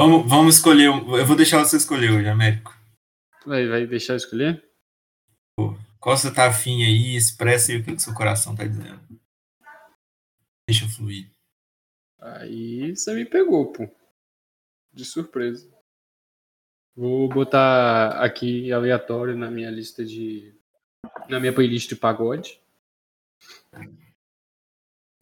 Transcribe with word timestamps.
Vamos, 0.00 0.26
vamos 0.26 0.56
escolher. 0.56 0.86
Eu 0.86 1.26
vou 1.26 1.36
deixar 1.36 1.58
você 1.58 1.76
escolher 1.76 2.10
hoje, 2.10 2.26
Américo. 2.26 2.74
Vai, 3.44 3.68
vai 3.68 3.86
deixar 3.86 4.14
eu 4.14 4.16
escolher? 4.16 4.66
Qual 5.98 6.16
você 6.16 6.32
tá 6.32 6.48
afim 6.48 6.82
aí? 6.82 7.14
Expressa 7.14 7.70
aí 7.70 7.78
o 7.78 7.84
que, 7.84 7.94
que 7.94 8.00
seu 8.00 8.14
coração 8.14 8.56
tá 8.56 8.64
dizendo. 8.64 8.98
Deixa 10.66 10.88
fluir. 10.88 11.30
Aí 12.18 12.96
você 12.96 13.12
me 13.12 13.26
pegou, 13.26 13.70
pô. 13.72 13.86
De 14.90 15.04
surpresa. 15.04 15.70
Vou 16.96 17.28
botar 17.28 18.24
aqui 18.24 18.72
aleatório 18.72 19.36
na 19.36 19.50
minha 19.50 19.70
lista 19.70 20.02
de. 20.02 20.58
Na 21.28 21.38
minha 21.38 21.52
playlist 21.52 21.90
de 21.90 21.96
pagode. 21.96 22.58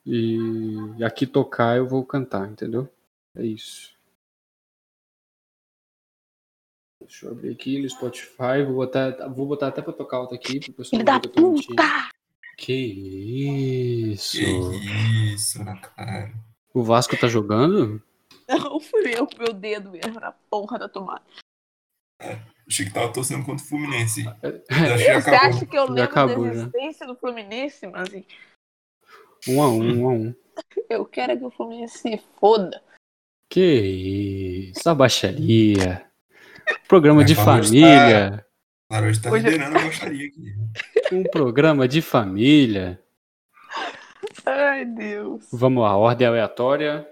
E 0.06 1.02
aqui 1.02 1.26
tocar 1.26 1.76
eu 1.76 1.88
vou 1.88 2.06
cantar, 2.06 2.48
entendeu? 2.48 2.88
É 3.34 3.44
isso. 3.44 3.97
Deixa 7.08 7.24
eu 7.24 7.32
abrir 7.32 7.52
aqui 7.52 7.80
no 7.80 7.88
Spotify. 7.88 8.62
Vou 8.66 8.74
botar, 8.74 9.28
vou 9.28 9.46
botar 9.46 9.68
até 9.68 9.80
pra 9.80 9.94
tocar 9.94 10.18
alto 10.18 10.34
aqui 10.34 10.60
pro 10.60 10.74
pessoal 10.74 11.00
Filho 11.00 11.04
da 11.04 11.18
puta! 11.18 12.10
Que 12.58 12.74
isso? 14.12 14.36
Que 14.36 15.32
isso, 15.32 15.64
cara. 15.64 16.34
O 16.74 16.82
Vasco 16.82 17.16
tá 17.18 17.26
jogando? 17.26 18.02
Não 18.46 18.78
fui 18.78 19.14
eu 19.16 19.26
com 19.26 19.42
meu 19.42 19.54
dedo 19.54 19.90
mesmo 19.90 20.20
na 20.20 20.32
porra 20.32 20.78
da 20.78 20.88
tomada. 20.88 21.22
Achei 22.66 22.84
que 22.84 22.92
tava 22.92 23.10
torcendo 23.10 23.44
contra 23.44 23.64
o 23.64 23.68
Fluminense. 23.68 24.26
É, 24.42 24.52
que 24.52 24.74
Você 24.98 25.30
acabou. 25.30 25.48
acha 25.48 25.66
que 25.66 25.78
eu 25.78 25.86
Já 25.86 25.92
lembro 25.92 26.02
acabou, 26.10 26.44
da 26.44 26.50
existência 26.50 27.06
do 27.06 27.16
Fluminense, 27.16 27.86
mas 27.86 28.08
assim, 28.08 28.26
Um 29.48 29.62
a 29.62 29.68
um, 29.68 30.00
um 30.02 30.08
a 30.08 30.12
um. 30.12 30.34
eu 30.90 31.06
quero 31.06 31.32
é 31.32 31.36
que 31.36 31.44
o 31.44 31.50
Fluminense 31.50 31.98
se 31.98 32.22
foda. 32.38 32.82
Que 33.50 34.72
isso, 34.74 34.88
a 34.90 34.94
baixaria. 34.94 36.07
Programa 36.86 37.18
Vai 37.20 37.26
de 37.26 37.34
família. 37.34 38.46
Claro, 38.88 39.06
hoje 39.06 39.20
tá 39.20 39.30
Hoje- 39.30 39.44
liderando 39.44 39.76
a 39.78 39.82
baixaria 39.82 40.26
aqui. 40.28 40.54
Um 41.12 41.22
programa 41.24 41.86
de 41.88 42.00
família. 42.00 43.02
Ai, 44.46 44.84
Deus. 44.84 45.46
Vamos 45.52 45.82
lá, 45.82 45.96
ordem 45.96 46.26
aleatória. 46.26 47.06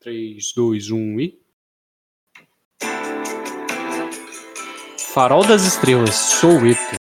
3, 0.00 0.52
2, 0.54 0.90
1 0.90 1.20
e. 1.20 1.40
Farol 5.12 5.46
das 5.46 5.62
Estrelas, 5.64 6.14
Soueto. 6.14 6.96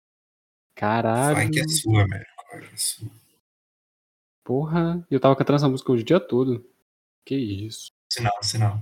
Caralho. 0.76 1.36
Vai 1.36 1.50
que 1.50 1.60
é 1.60 1.68
sua, 1.68 2.04
Américo. 2.04 2.32
Vai 2.52 2.62
que 2.62 2.74
é 2.74 2.78
sua. 2.78 3.10
Porra, 4.44 5.06
eu 5.10 5.20
tava 5.20 5.36
cantando 5.36 5.58
essa 5.58 5.68
música 5.70 5.92
hoje 5.92 6.04
o 6.04 6.06
dia 6.06 6.20
todo. 6.20 6.64
Que 7.26 7.36
isso. 7.36 7.92
Sinal, 8.12 8.44
sinal. 8.44 8.80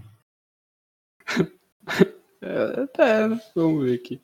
É, 2.43 3.01
é, 3.01 3.27
vamos 3.55 3.85
ver 3.85 3.95
aqui. 3.95 4.21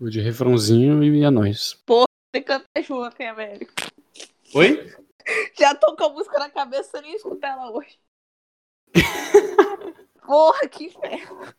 Vou 0.00 0.10
de 0.10 0.20
refrãozinho 0.20 1.02
e 1.04 1.22
é 1.22 1.30
nóis. 1.30 1.80
Você 1.86 2.42
canta 2.42 2.66
junto, 2.82 3.20
hein, 3.20 3.28
Américo? 3.28 3.72
Oi? 4.54 4.92
Já 5.56 5.74
tô 5.76 5.94
com 5.94 6.04
a 6.04 6.08
música 6.08 6.38
na 6.40 6.50
cabeça, 6.50 7.00
nem 7.00 7.14
escutar 7.14 7.52
ela 7.52 7.70
hoje. 7.70 7.96
Porra, 10.26 10.68
que 10.68 10.86
inferno. 10.86 11.54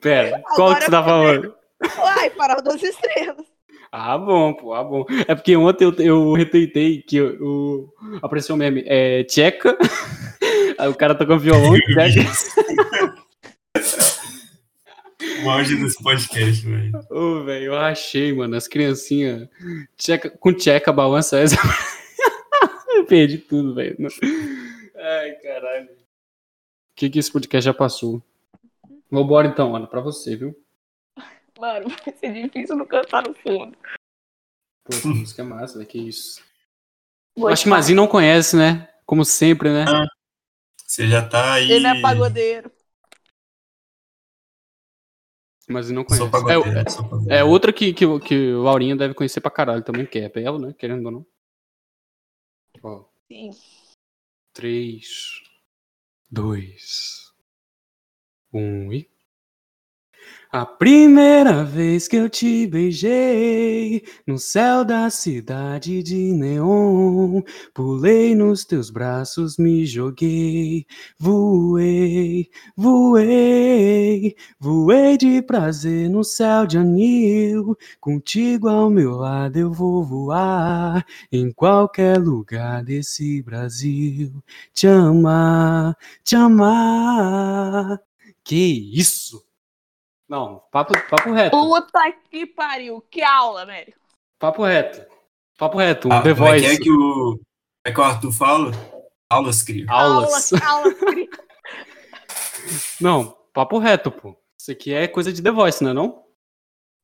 Pera, 0.00 0.42
qual 0.54 0.76
que 0.76 0.84
você 0.84 0.90
tá 0.90 1.02
falando? 1.02 1.54
Ai, 1.98 2.30
Farol 2.30 2.62
das 2.62 2.80
Estrelas. 2.80 3.46
Ah, 3.90 4.16
bom, 4.16 4.54
pô, 4.54 4.72
ah, 4.72 4.84
bom. 4.84 5.04
É 5.26 5.34
porque 5.34 5.56
ontem 5.56 5.84
eu, 5.84 5.92
eu 5.98 6.32
retuitei 6.32 7.02
que 7.02 7.20
o, 7.20 7.42
o- 7.44 7.92
apareceu 8.22 8.54
o 8.54 8.58
meme, 8.58 8.84
é 8.86 9.24
tcheca, 9.24 9.76
aí 10.78 10.88
o 10.88 10.94
cara 10.94 11.14
tocou 11.14 11.38
violão, 11.38 11.74
tcheca. 11.74 13.22
O 15.44 15.50
auge 15.50 15.74
desse 15.76 16.00
podcast, 16.00 16.64
velho. 16.64 16.92
Ô, 17.10 17.42
velho, 17.42 17.64
eu 17.66 17.76
achei, 17.76 18.32
mano, 18.32 18.54
as 18.54 18.68
criancinhas 18.68 19.48
tcheca, 19.96 20.30
com 20.30 20.52
tcheca, 20.52 20.92
balança 20.92 21.38
essa. 21.38 21.56
eu 22.88 23.04
perdi 23.06 23.38
tudo, 23.38 23.74
velho. 23.74 23.96
Ai, 24.96 25.32
caralho. 25.42 25.86
O 25.86 26.94
que 26.94 27.10
que 27.10 27.18
esse 27.18 27.32
podcast 27.32 27.64
já 27.64 27.74
passou? 27.74 28.22
Vambora 29.10 29.48
então, 29.48 29.74
Ana, 29.74 29.86
pra 29.86 30.00
você, 30.00 30.36
viu? 30.36 30.56
Mano, 31.58 31.88
vai 31.88 32.14
ser 32.14 32.32
difícil 32.32 32.76
não 32.76 32.86
cantar 32.86 33.22
no 33.26 33.34
fundo. 33.34 33.76
Pô, 34.84 34.94
essa 34.94 35.08
música 35.08 35.42
é 35.42 35.44
massa, 35.44 35.78
velho, 35.78 35.88
que 35.88 35.98
isso. 35.98 36.40
Acho 37.48 37.64
que 37.64 37.68
Mazinho 37.68 37.96
não 37.96 38.06
conhece, 38.06 38.56
né? 38.56 38.88
Como 39.04 39.24
sempre, 39.24 39.70
né? 39.70 39.84
Você 40.92 41.08
já 41.08 41.26
tá 41.26 41.54
aí. 41.54 41.72
Ele 41.72 41.86
é 41.86 42.02
pagodeiro. 42.02 42.70
Mazinho 45.66 45.96
não 45.96 46.04
conhece. 46.04 46.30
É. 47.30 47.38
É 47.38 47.44
outra 47.44 47.72
que, 47.72 47.94
que, 47.94 48.04
que 48.20 48.52
o 48.52 48.62
Laurinha 48.64 48.94
deve 48.94 49.14
conhecer 49.14 49.40
pra 49.40 49.50
caralho 49.50 49.82
também, 49.82 50.04
que 50.04 50.18
é 50.18 50.28
Belo, 50.28 50.58
né? 50.58 50.74
Querendo 50.78 51.06
ou 51.06 51.12
não. 51.12 51.26
Ó, 52.82 53.06
Sim. 53.26 53.52
3, 54.52 55.40
2, 56.30 57.32
1 58.52 58.92
e. 58.92 59.10
A 60.54 60.66
primeira 60.66 61.64
vez 61.64 62.06
que 62.06 62.14
eu 62.14 62.28
te 62.28 62.66
beijei 62.66 64.04
no 64.26 64.38
céu 64.38 64.84
da 64.84 65.08
cidade 65.08 66.02
de 66.02 66.30
neon, 66.34 67.40
pulei 67.72 68.34
nos 68.34 68.62
teus 68.62 68.90
braços, 68.90 69.56
me 69.56 69.86
joguei, 69.86 70.84
voei, 71.18 72.50
voei, 72.76 74.36
voei 74.60 75.16
de 75.16 75.40
prazer 75.40 76.10
no 76.10 76.22
céu 76.22 76.66
de 76.66 76.76
anil. 76.76 77.74
Contigo 77.98 78.68
ao 78.68 78.90
meu 78.90 79.12
lado 79.12 79.56
eu 79.56 79.72
vou 79.72 80.04
voar 80.04 81.02
em 81.32 81.50
qualquer 81.50 82.18
lugar 82.18 82.84
desse 82.84 83.40
Brasil. 83.42 84.30
Te 84.74 84.86
amar, 84.86 85.96
te 86.22 86.36
amar. 86.36 87.98
Que 88.44 88.56
isso? 88.92 89.51
Não, 90.32 90.62
papo, 90.72 90.94
papo 91.10 91.30
reto. 91.30 91.54
Puta 91.54 92.10
que 92.30 92.46
pariu. 92.46 93.02
Que 93.10 93.22
aula, 93.22 93.64
Américo. 93.64 93.98
Papo 94.38 94.64
reto. 94.64 95.06
Papo 95.58 95.76
reto, 95.76 96.08
um 96.08 96.12
Ah, 96.12 96.22
The 96.22 96.34
como 96.34 96.46
é 96.46 96.54
que 96.54 96.60
Voice. 96.62 96.74
é 96.74 96.78
que 96.82 96.90
o. 96.90 97.40
É 97.84 97.92
que 97.92 98.00
o 98.00 98.02
Arthur 98.02 98.32
fala? 98.32 98.70
Aulas, 99.28 99.62
crio. 99.62 99.84
Aulas. 99.90 100.50
Aula, 100.54 100.66
aula. 100.84 100.94
cri- 100.94 101.28
Não, 102.98 103.36
papo 103.52 103.78
reto, 103.78 104.10
pô. 104.10 104.34
Isso 104.58 104.70
aqui 104.70 104.94
é 104.94 105.06
coisa 105.06 105.30
de 105.30 105.42
The 105.42 105.50
Voice, 105.50 105.84
não 105.84 105.90
é 105.90 105.94
não? 105.94 106.22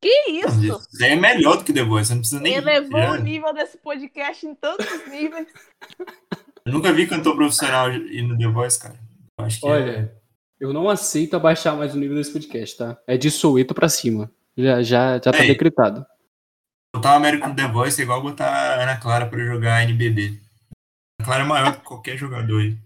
Que 0.01 0.31
isso? 0.31 0.65
Isso 0.91 1.05
aí 1.05 1.13
é 1.13 1.17
melhor 1.17 1.59
do 1.59 1.65
que 1.65 1.73
The 1.75 1.83
Voice, 1.83 2.07
você 2.09 2.15
não 2.15 2.21
precisa 2.21 2.41
nem. 2.41 2.55
Elevou 2.55 2.99
Já- 2.99 3.13
o 3.13 3.17
nível 3.17 3.53
desse 3.53 3.77
podcast 3.77 4.47
em 4.47 4.55
tantos 4.55 5.07
níveis. 5.09 5.49
Eu 6.65 6.73
nunca 6.73 6.93
vi 6.95 7.07
cantor 7.07 7.37
profissional 7.37 7.93
ir 7.93 8.23
no 8.23 8.39
The 8.39 8.47
Voice, 8.49 8.81
cara. 8.81 8.99
Eu 9.39 9.45
acho 9.45 9.61
que 9.61 9.67
é- 9.67 9.71
Olha, 9.71 10.18
eu 10.61 10.73
não 10.73 10.89
aceito 10.89 11.37
abaixar 11.37 11.77
mais 11.77 11.95
o 11.95 11.99
nível 11.99 12.17
desse 12.17 12.33
podcast, 12.33 12.77
tá? 12.77 12.99
É 13.07 13.17
de 13.17 13.31
Soweto 13.31 13.75
pra 13.75 13.89
cima. 13.89 14.31
Já, 14.57 14.83
já, 14.83 15.15
já 15.15 15.33
tá 15.33 15.41
Ei. 15.41 15.49
decretado. 15.49 16.05
botar 16.95 17.13
o 17.13 17.17
Américo 17.17 17.49
no 17.49 17.55
The 17.55 17.69
Voice 17.69 18.01
é 18.01 18.05
igual 18.05 18.23
botar 18.23 18.49
a 18.49 18.83
Ana 18.83 18.97
Clara 18.97 19.27
pra 19.27 19.39
jogar 19.45 19.85
NBB. 19.85 20.41
A 21.21 21.25
Clara 21.25 21.45
é 21.45 21.47
maior 21.47 21.77
que 21.77 21.83
qualquer 21.83 22.17
jogador 22.17 22.61
aí. 22.61 22.77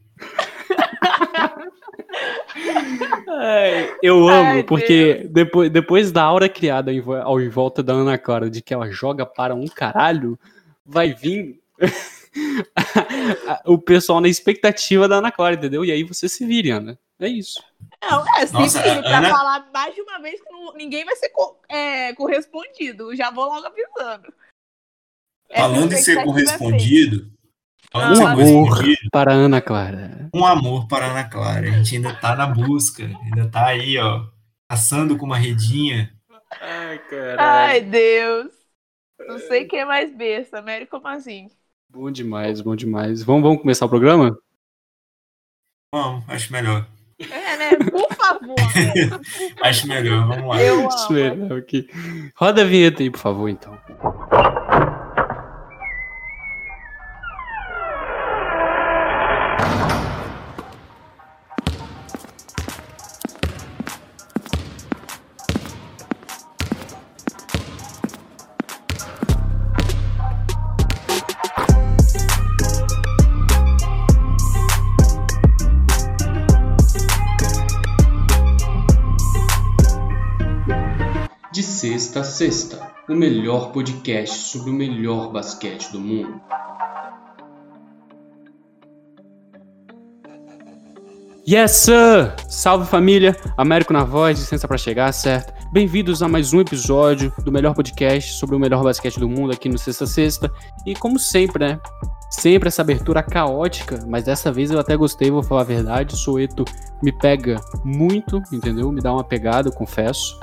Ai, 3.28 3.96
eu 4.02 4.28
amo, 4.28 4.50
Ai, 4.50 4.62
porque 4.62 5.26
depois, 5.30 5.70
depois 5.70 6.12
da 6.12 6.22
aura 6.22 6.48
criada 6.48 6.92
ao 7.24 7.40
em 7.40 7.48
volta 7.48 7.82
da 7.82 7.94
Ana 7.94 8.18
Clara 8.18 8.50
de 8.50 8.60
que 8.60 8.74
ela 8.74 8.90
joga 8.90 9.24
para 9.24 9.54
um 9.54 9.66
caralho, 9.66 10.38
vai 10.84 11.14
vir 11.14 11.60
o 13.64 13.78
pessoal 13.78 14.20
na 14.20 14.28
expectativa 14.28 15.08
da 15.08 15.16
Ana 15.16 15.32
Clara, 15.32 15.54
entendeu? 15.54 15.84
E 15.84 15.90
aí 15.90 16.04
você 16.04 16.28
se 16.28 16.44
vire, 16.46 16.70
Ana. 16.70 16.98
É 17.22 17.28
isso. 17.28 17.62
Não, 18.02 18.24
é, 18.36 18.44
se 18.46 18.52
Nossa, 18.52 18.82
vire 18.82 18.98
a 18.98 19.02
pra 19.02 19.19
Ana- 19.19 19.30
falar 19.30 19.70
mais 19.72 19.94
de 19.94 20.00
uma 20.00 20.19
vez 20.20 20.40
que 20.42 20.50
não- 20.50 20.72
ninguém 20.74 21.04
vai 21.04 21.14
ser 21.16 21.28
co- 21.28 21.60
é, 21.69 22.12
correspondido. 22.14 23.14
Já 23.14 23.30
vou 23.30 23.44
logo 23.46 23.64
avisando. 23.66 24.32
Essa 25.48 25.62
Falando 25.62 25.92
em 25.92 25.96
ser 25.98 26.19
é 26.19 26.24
correspondido. 26.24 27.30
Falando 27.92 28.16
em 28.16 28.22
Um 28.22 28.26
Ah, 28.26 28.32
amor 28.32 28.44
correspondido, 28.69 29.10
para 29.12 29.32
a 29.32 29.34
Ana 29.34 29.60
Clara. 29.60 30.28
um 30.34 30.44
amor 30.44 30.88
para 30.88 31.06
a 31.06 31.10
Ana 31.10 31.28
Clara. 31.28 31.69
A 31.69 31.70
gente 31.70 31.94
ainda 31.96 32.14
tá 32.19 32.34
na 32.34 32.46
busca, 32.46 33.04
ainda 33.04 33.48
tá 33.50 33.66
aí, 33.66 33.96
ó, 33.98 34.26
assando 34.68 35.16
com 35.16 35.26
uma 35.26 35.36
redinha. 35.36 36.12
Ai, 36.60 36.98
feita. 37.08 37.36
Ai, 37.40 37.80
Deus. 37.82 38.52
Não 39.28 39.38
sei 39.38 39.66
quem 39.66 39.80
é 39.80 39.84
mais 39.84 40.12
besta, 40.12 40.58
Américo 40.58 40.96
ou 40.96 41.02
Mazinho. 41.02 41.50
Bom 41.88 42.10
demais, 42.10 42.60
bom 42.60 42.75
demais. 42.75 43.22
Vamos, 43.22 43.42
vamos 43.42 43.60
começar 43.60 43.86
o 43.86 43.88
programa? 43.88 44.36
Vamos, 45.94 46.26
acho 46.28 46.50
melhor. 46.52 46.88
É, 47.19 47.56
né? 47.56 47.70
Por 47.91 48.09
favor. 48.14 48.55
Acho 49.62 49.87
melhor, 49.87 50.26
vamos 50.26 50.49
lá. 50.49 50.62
Eu 50.62 50.88
Isso 50.88 51.14
amo. 51.14 51.55
aqui. 51.55 51.88
Roda 52.35 52.62
a 52.62 52.64
vinheta 52.64 53.03
aí, 53.03 53.11
por 53.11 53.19
favor, 53.19 53.49
então. 53.49 53.76
Sexta 82.12 82.25
Sexta, 82.25 82.93
o 83.09 83.14
melhor 83.14 83.73
podcast 83.73 84.50
sobre 84.50 84.70
o 84.70 84.75
melhor 84.75 85.32
basquete 85.32 85.91
do 85.91 85.99
mundo. 85.99 86.38
Yes, 91.49 91.70
sir! 91.70 92.35
Salve 92.50 92.87
família! 92.87 93.35
Américo 93.56 93.94
na 93.94 94.05
voz, 94.05 94.38
licença 94.38 94.69
para 94.69 94.76
chegar, 94.76 95.11
certo? 95.12 95.55
Bem-vindos 95.73 96.23
a 96.23 96.29
mais 96.29 96.53
um 96.53 96.61
episódio 96.61 97.32
do 97.43 97.50
melhor 97.50 97.75
podcast 97.75 98.35
sobre 98.35 98.56
o 98.56 98.59
melhor 98.59 98.85
basquete 98.85 99.19
do 99.19 99.26
mundo 99.26 99.50
aqui 99.50 99.70
no 99.70 99.79
Sexta 99.79 100.05
Sexta. 100.05 100.53
E 100.87 100.94
como 100.94 101.19
sempre, 101.19 101.64
né? 101.64 101.81
Sempre 102.31 102.69
essa 102.69 102.82
abertura 102.82 103.23
caótica, 103.23 104.05
mas 104.06 104.25
dessa 104.25 104.53
vez 104.53 104.70
eu 104.70 104.79
até 104.79 104.94
gostei, 104.99 105.31
vou 105.31 105.43
falar 105.43 105.62
a 105.62 105.64
verdade. 105.64 106.14
O 106.14 106.19
Soeto 106.19 106.67
me 107.03 107.11
pega 107.11 107.59
muito, 107.82 108.43
entendeu? 108.53 108.93
Me 108.93 109.00
dá 109.00 109.14
uma 109.14 109.25
pegada, 109.25 109.70
eu 109.70 109.73
confesso. 109.73 110.38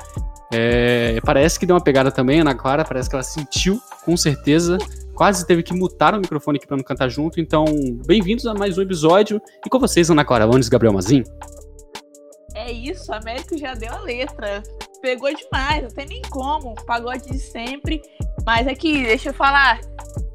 É, 0.52 1.20
parece 1.24 1.60
que 1.60 1.66
deu 1.66 1.76
uma 1.76 1.84
pegada 1.84 2.12
também, 2.12 2.40
Ana 2.40 2.56
Clara, 2.56 2.84
parece 2.84 3.08
que 3.08 3.16
ela 3.16 3.24
sentiu, 3.24 3.80
com 4.04 4.18
certeza, 4.18 4.78
quase 5.14 5.46
teve 5.46 5.62
que 5.62 5.74
mutar 5.74 6.16
o 6.16 6.20
microfone 6.20 6.58
aqui 6.58 6.66
para 6.66 6.78
não 6.78 6.84
cantar 6.84 7.10
junto. 7.10 7.40
Então, 7.40 7.66
bem-vindos 8.06 8.48
a 8.48 8.54
mais 8.54 8.78
um 8.78 8.82
episódio. 8.82 9.42
E 9.66 9.70
com 9.70 9.80
vocês, 9.80 10.10
Ana 10.10 10.26
Clara 10.26 10.46
Lones 10.46 10.70
Gabriel 10.70 10.94
Mazin. 10.94 11.24
É 12.56 12.72
isso, 12.72 13.14
Américo 13.14 13.58
já 13.58 13.74
deu 13.74 13.94
a 13.94 14.00
letra. 14.00 14.64
Pegou 15.02 15.30
demais, 15.34 15.84
não 15.84 15.90
tem 15.90 16.08
nem 16.08 16.22
como. 16.30 16.74
Pagode 16.86 17.30
de 17.30 17.40
sempre. 17.40 18.02
Mas 18.46 18.68
aqui, 18.68 19.04
deixa 19.04 19.30
eu 19.30 19.34
falar. 19.34 19.80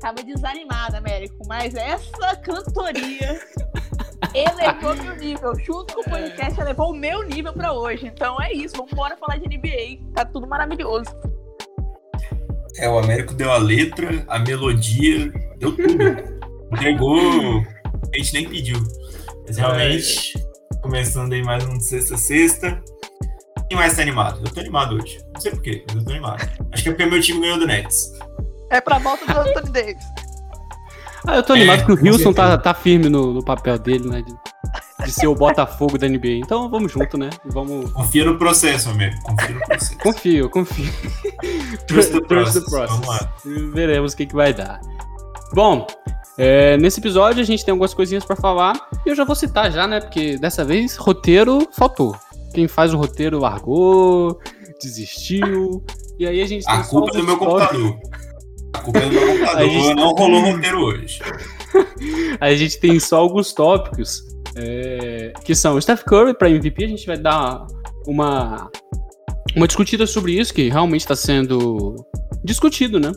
Tava 0.05 0.23
desanimada, 0.23 0.99
Américo, 0.99 1.35
mas 1.49 1.75
essa 1.75 2.37
cantoria 2.37 3.41
elevou 4.37 4.95
meu 4.97 5.17
nível. 5.17 5.59
Junto 5.59 5.95
com 5.95 6.03
o 6.03 6.05
podcast, 6.05 6.61
elevou 6.61 6.91
o 6.91 6.95
meu 6.95 7.23
nível 7.23 7.55
para 7.55 7.73
hoje. 7.73 8.09
Então 8.09 8.37
é 8.39 8.53
isso, 8.53 8.77
vamos 8.77 8.93
embora 8.93 9.17
falar 9.17 9.39
de 9.39 9.49
NBA. 9.49 10.13
Tá 10.15 10.27
tudo 10.27 10.47
maravilhoso. 10.47 11.09
É, 12.77 12.87
o 12.87 12.99
Américo 12.99 13.33
deu 13.33 13.51
a 13.51 13.57
letra, 13.57 14.23
a 14.29 14.39
melodia, 14.41 15.33
deu 15.57 15.75
tudo. 15.75 16.05
Entregou, 16.75 17.63
a 18.13 18.19
gente 18.19 18.35
nem 18.35 18.47
pediu. 18.47 18.77
Mas 19.47 19.57
realmente, 19.57 20.35
começando 20.83 21.33
aí 21.33 21.43
mais 21.43 21.65
um 21.65 21.81
sexta-sexta. 21.81 22.79
Quem 23.71 23.79
mais 23.79 23.97
tá 23.97 24.03
animado? 24.03 24.43
Eu 24.45 24.53
tô 24.53 24.61
animado 24.61 24.97
hoje. 24.97 25.19
Não 25.33 25.41
sei 25.41 25.51
porquê, 25.53 25.83
mas 25.87 25.97
eu 25.97 26.05
tô 26.05 26.11
animado. 26.11 26.43
Acho 26.73 26.83
que 26.83 26.89
é 26.91 26.93
porque 26.93 27.07
meu 27.07 27.23
time 27.23 27.41
ganhou 27.41 27.59
do 27.59 27.67
Nets. 27.67 28.13
É 28.75 28.81
pra 28.81 28.99
volta 28.99 29.25
do 29.25 29.39
Anthony 29.39 29.71
Davis. 29.71 30.05
Ah, 31.25 31.37
eu 31.37 31.45
tô 31.45 31.53
animado 31.53 31.81
é, 31.81 31.85
que 31.85 31.93
o 31.93 32.03
Wilson 32.03 32.33
tá, 32.33 32.59
tá 32.59 32.75
firme 32.75 33.09
no, 33.09 33.33
no 33.33 33.45
papel 33.45 33.79
dele, 33.79 34.09
né? 34.09 34.21
De, 34.21 34.35
de, 35.05 35.13
ser 35.13 35.29
o 35.29 35.35
Botafogo 35.35 35.97
da 35.97 36.09
NBA. 36.09 36.41
Então 36.43 36.69
vamos 36.69 36.91
junto, 36.91 37.17
né? 37.17 37.31
Vamos... 37.45 37.93
Confia 37.93 38.25
no 38.25 38.37
processo, 38.37 38.91
amigo. 38.91 39.15
Confia 39.23 39.55
no 39.55 39.61
processo. 39.61 39.99
confio, 39.99 40.51
confio. 40.51 40.93
Trust 41.87 42.13
the 42.15 42.21
process. 42.23 42.65
Vamos 42.69 43.07
lá. 43.07 43.33
Veremos 43.73 44.13
o 44.13 44.17
que, 44.17 44.27
que 44.27 44.35
vai 44.35 44.53
dar. 44.53 44.81
Bom, 45.53 45.87
é, 46.37 46.77
nesse 46.77 46.99
episódio 46.99 47.41
a 47.41 47.47
gente 47.47 47.65
tem 47.65 47.71
algumas 47.71 47.95
coisinhas 47.95 48.25
para 48.25 48.35
falar. 48.35 48.75
E 49.07 49.09
eu 49.09 49.15
já 49.15 49.25
vou 49.25 49.37
citar 49.37 49.71
já, 49.71 49.87
né? 49.87 50.01
Porque 50.01 50.37
dessa 50.37 50.65
vez 50.65 50.97
roteiro 50.97 51.69
faltou. 51.71 52.17
Quem 52.53 52.67
faz 52.67 52.93
o 52.93 52.97
roteiro 52.97 53.39
largou, 53.39 54.41
desistiu. 54.83 55.85
E 56.19 56.27
aí 56.27 56.41
a 56.43 56.47
gente 56.47 56.65
tem 56.65 56.75
A 56.75 56.83
culpa 56.83 57.17
é 57.17 57.21
do 57.21 57.25
meu 57.25 57.39
computador. 57.39 57.99
A 58.85 58.93
culpa 58.93 58.99
é 58.99 59.09
do 59.09 59.13
meu 59.13 59.27
computador, 59.27 59.71
gente... 59.71 59.95
não 59.95 60.13
rolou 60.13 60.41
roteiro 60.41 60.79
hoje. 60.85 61.21
a 62.39 62.55
gente 62.55 62.79
tem 62.79 63.01
só 63.01 63.17
alguns 63.17 63.55
tópicos 63.55 64.23
é, 64.55 65.33
que 65.43 65.55
são 65.55 65.81
Steph 65.81 66.03
Curry 66.03 66.35
para 66.37 66.51
MVP. 66.51 66.85
A 66.85 66.89
gente 66.89 67.07
vai 67.07 67.17
dar 67.17 67.67
uma, 68.07 68.71
uma 69.57 69.67
discutida 69.67 70.07
sobre 70.07 70.39
isso, 70.39 70.53
que 70.53 70.69
realmente 70.69 71.01
está 71.01 71.17
sendo 71.17 71.97
discutido, 72.45 73.01
né? 73.01 73.11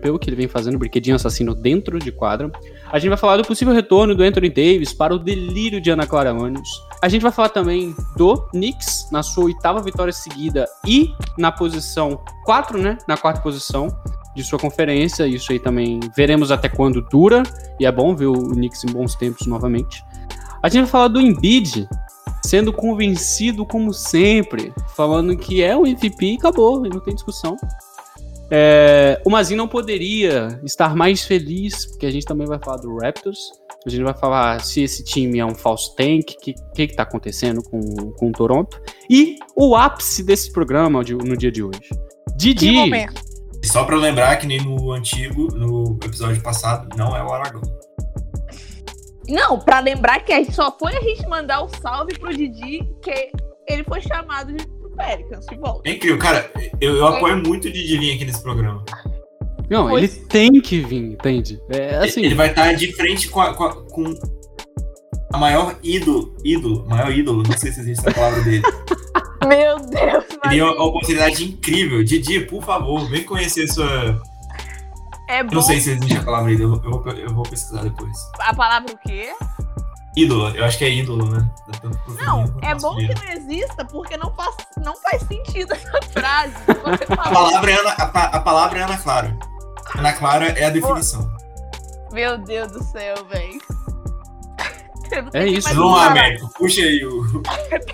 Pelo 0.00 0.18
que 0.18 0.30
ele 0.30 0.36
vem 0.36 0.48
fazendo, 0.48 0.78
brinquedinho 0.78 1.16
assassino 1.16 1.54
dentro 1.54 1.98
de 1.98 2.10
quadra. 2.10 2.50
A 2.90 2.98
gente 2.98 3.10
vai 3.10 3.18
falar 3.18 3.36
do 3.36 3.44
possível 3.44 3.74
retorno 3.74 4.14
do 4.14 4.22
Anthony 4.22 4.48
Davis 4.48 4.94
para 4.94 5.14
o 5.14 5.18
delírio 5.18 5.78
de 5.78 5.90
Ana 5.90 6.06
Clara 6.06 6.32
Manos. 6.32 6.68
A 7.02 7.08
gente 7.08 7.20
vai 7.20 7.32
falar 7.32 7.50
também 7.50 7.94
do 8.16 8.40
Knicks 8.48 9.10
na 9.12 9.22
sua 9.22 9.44
oitava 9.44 9.82
vitória 9.82 10.12
seguida 10.12 10.64
e 10.86 11.10
na 11.36 11.52
posição 11.52 12.18
4, 12.46 12.78
né? 12.78 12.96
Na 13.06 13.18
quarta 13.18 13.42
posição 13.42 13.88
de 14.36 14.44
sua 14.44 14.58
conferência. 14.58 15.26
Isso 15.26 15.50
aí 15.50 15.58
também 15.58 15.98
veremos 16.14 16.52
até 16.52 16.68
quando 16.68 17.00
dura. 17.00 17.42
E 17.80 17.86
é 17.86 17.90
bom 17.90 18.14
ver 18.14 18.26
o 18.26 18.50
Knicks 18.50 18.84
em 18.84 18.92
bons 18.92 19.16
tempos 19.16 19.46
novamente. 19.46 20.04
A 20.62 20.68
gente 20.68 20.82
vai 20.82 20.90
falar 20.90 21.08
do 21.08 21.20
Embiid 21.20 21.88
sendo 22.44 22.72
convencido 22.72 23.66
como 23.66 23.92
sempre, 23.92 24.72
falando 24.94 25.36
que 25.36 25.62
é 25.62 25.76
o 25.76 25.84
MVP 25.84 26.26
e 26.26 26.36
acabou, 26.36 26.86
e 26.86 26.88
não 26.88 27.00
tem 27.00 27.12
discussão. 27.12 27.56
É, 28.48 29.20
o 29.24 29.30
Mazin 29.30 29.56
não 29.56 29.66
poderia 29.66 30.60
estar 30.62 30.94
mais 30.94 31.24
feliz, 31.24 31.86
porque 31.86 32.06
a 32.06 32.10
gente 32.10 32.24
também 32.24 32.46
vai 32.46 32.58
falar 32.62 32.76
do 32.76 32.96
Raptors. 32.98 33.50
A 33.84 33.90
gente 33.90 34.04
vai 34.04 34.14
falar 34.14 34.64
se 34.64 34.82
esse 34.82 35.02
time 35.02 35.38
é 35.38 35.44
um 35.44 35.54
false 35.54 35.94
tank, 35.96 36.34
o 36.34 36.40
que, 36.40 36.54
que, 36.54 36.82
está 36.82 37.02
acontecendo 37.02 37.62
com, 37.62 37.80
com 38.12 38.28
o 38.28 38.32
Toronto. 38.32 38.80
E 39.10 39.36
o 39.56 39.74
ápice 39.74 40.22
desse 40.22 40.52
programa 40.52 41.02
no 41.02 41.36
dia 41.36 41.50
de 41.50 41.62
hoje. 41.62 41.90
Didi, 42.36 42.90
só 43.66 43.84
para 43.84 43.96
lembrar 43.96 44.36
que 44.36 44.46
nem 44.46 44.60
no 44.60 44.92
antigo, 44.92 45.48
no 45.54 45.98
episódio 46.04 46.42
passado, 46.42 46.88
não 46.96 47.16
é 47.16 47.22
o 47.22 47.32
Aragão. 47.32 47.62
Não, 49.28 49.58
para 49.58 49.80
lembrar 49.80 50.20
que 50.20 50.52
só 50.52 50.76
foi 50.78 50.96
a 50.96 51.00
gente 51.00 51.26
mandar 51.28 51.62
o 51.62 51.68
salve 51.80 52.16
pro 52.18 52.34
Didi 52.34 52.88
que 53.02 53.30
ele 53.68 53.82
foi 53.84 54.00
chamado 54.00 54.52
de 54.52 54.64
Pelicans 54.96 55.46
de 55.46 55.56
volta. 55.56 55.88
É 55.88 55.92
incrível, 55.92 56.18
cara. 56.18 56.50
Eu, 56.80 56.96
eu 56.96 57.06
é. 57.06 57.16
apoio 57.16 57.36
muito 57.36 57.68
o 57.68 57.72
Didi 57.72 57.98
vir 57.98 58.14
aqui 58.14 58.24
nesse 58.24 58.42
programa. 58.42 58.84
Não, 59.68 59.88
pois. 59.88 60.16
ele 60.16 60.26
tem 60.26 60.60
que 60.60 60.80
vir, 60.80 61.12
entende? 61.12 61.60
É 61.70 61.96
assim. 61.96 62.22
Ele 62.22 62.34
vai 62.34 62.48
estar 62.48 62.72
de 62.72 62.92
frente 62.92 63.28
com 63.28 63.40
a, 63.40 63.52
com 63.52 63.64
a, 63.64 63.74
com 63.86 64.14
a 65.32 65.38
maior 65.38 65.76
ídolo, 65.82 66.34
ídolo, 66.44 66.86
maior 66.88 67.12
ídolo, 67.12 67.42
não 67.42 67.58
sei 67.58 67.72
se 67.72 67.80
existe 67.80 68.06
essa 68.06 68.14
palavra 68.14 68.42
dele. 68.42 68.62
Meu 69.46 69.78
Deus, 69.78 70.24
Teria 70.42 70.64
uma 70.64 70.84
oportunidade 70.84 71.44
incrível. 71.44 72.02
Didi, 72.02 72.40
por 72.40 72.62
favor, 72.62 73.08
vem 73.08 73.24
conhecer 73.24 73.68
sua. 73.68 74.20
É 75.28 75.42
bom. 75.42 75.54
Não 75.54 75.62
sei 75.62 75.80
se 75.80 75.90
existe 75.90 76.16
a 76.16 76.22
palavra 76.22 76.52
ídolo, 76.52 76.80
eu 76.84 76.90
vou, 76.90 77.12
eu 77.12 77.34
vou 77.34 77.42
pesquisar 77.44 77.82
depois. 77.82 78.16
A 78.38 78.54
palavra 78.54 78.92
o 78.92 78.98
quê? 78.98 79.32
Ídolo, 80.16 80.48
eu 80.56 80.64
acho 80.64 80.78
que 80.78 80.84
é 80.84 80.90
ídolo, 80.90 81.28
né? 81.28 81.46
Não, 82.24 82.44
é 82.62 82.74
bom 82.74 82.96
que 82.96 83.14
não 83.14 83.32
exista, 83.32 83.84
porque 83.84 84.16
não 84.16 84.32
faz, 84.34 84.56
não 84.82 84.96
faz 84.96 85.22
sentido 85.24 85.74
essa 85.74 86.00
frase. 86.10 86.54
a, 87.10 87.30
palavra 87.30 87.70
é 87.70 87.78
Ana, 87.78 87.90
a, 87.90 88.36
a, 88.36 88.40
palavra 88.40 88.78
é 88.78 88.82
Ana 88.82 88.96
Clara. 88.96 89.36
Ana 89.94 90.12
Clara 90.14 90.46
é 90.46 90.64
a 90.64 90.70
definição. 90.70 91.30
Meu 92.12 92.38
Deus 92.38 92.72
do 92.72 92.82
céu, 92.82 93.16
velho. 93.26 93.60
É 95.32 95.46
isso. 95.46 95.68
Vamos 95.74 95.92
lá, 95.92 96.10
Américo. 96.10 96.50
Puxa 96.56 96.80
aí 96.80 97.04
o. 97.04 97.42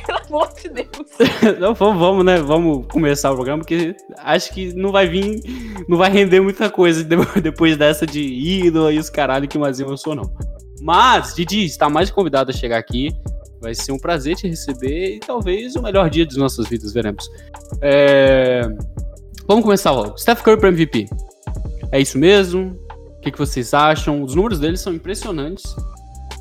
Pelo 0.06 0.18
amor 0.26 0.48
de 0.54 0.68
Deus. 0.68 0.88
Não, 1.60 1.74
vamos, 1.74 2.24
né? 2.24 2.38
Vamos 2.38 2.86
começar 2.86 3.30
o 3.30 3.34
programa, 3.34 3.58
porque 3.58 3.94
acho 4.18 4.52
que 4.52 4.72
não 4.74 4.90
vai 4.90 5.06
vir. 5.06 5.40
Não 5.88 5.98
vai 5.98 6.10
render 6.10 6.40
muita 6.40 6.70
coisa 6.70 7.04
depois 7.42 7.76
dessa 7.76 8.06
de 8.06 8.22
ídolo 8.22 8.90
e 8.90 8.98
os 8.98 9.10
caralho 9.10 9.48
que 9.48 9.58
mais 9.58 9.78
eu 9.80 9.96
sou, 9.96 10.14
não. 10.14 10.30
Mas, 10.80 11.34
Didi, 11.34 11.64
está 11.64 11.88
mais 11.88 12.10
convidado 12.10 12.50
a 12.50 12.54
chegar 12.54 12.78
aqui. 12.78 13.10
Vai 13.60 13.74
ser 13.74 13.92
um 13.92 13.98
prazer 13.98 14.34
te 14.34 14.48
receber 14.48 15.16
e 15.16 15.20
talvez 15.20 15.76
o 15.76 15.82
melhor 15.82 16.10
dia 16.10 16.26
das 16.26 16.36
nossas 16.36 16.68
vidas, 16.68 16.92
veremos. 16.92 17.30
É... 17.80 18.62
Vamos 19.46 19.64
começar 19.64 19.92
logo. 19.92 20.18
Steph 20.18 20.42
Curry 20.42 20.58
para 20.58 20.68
MVP. 20.70 21.08
É 21.92 22.00
isso 22.00 22.18
mesmo? 22.18 22.76
O 23.16 23.20
que, 23.20 23.30
que 23.30 23.38
vocês 23.38 23.72
acham? 23.72 24.22
Os 24.22 24.34
números 24.34 24.58
deles 24.58 24.80
são 24.80 24.92
impressionantes. 24.92 25.76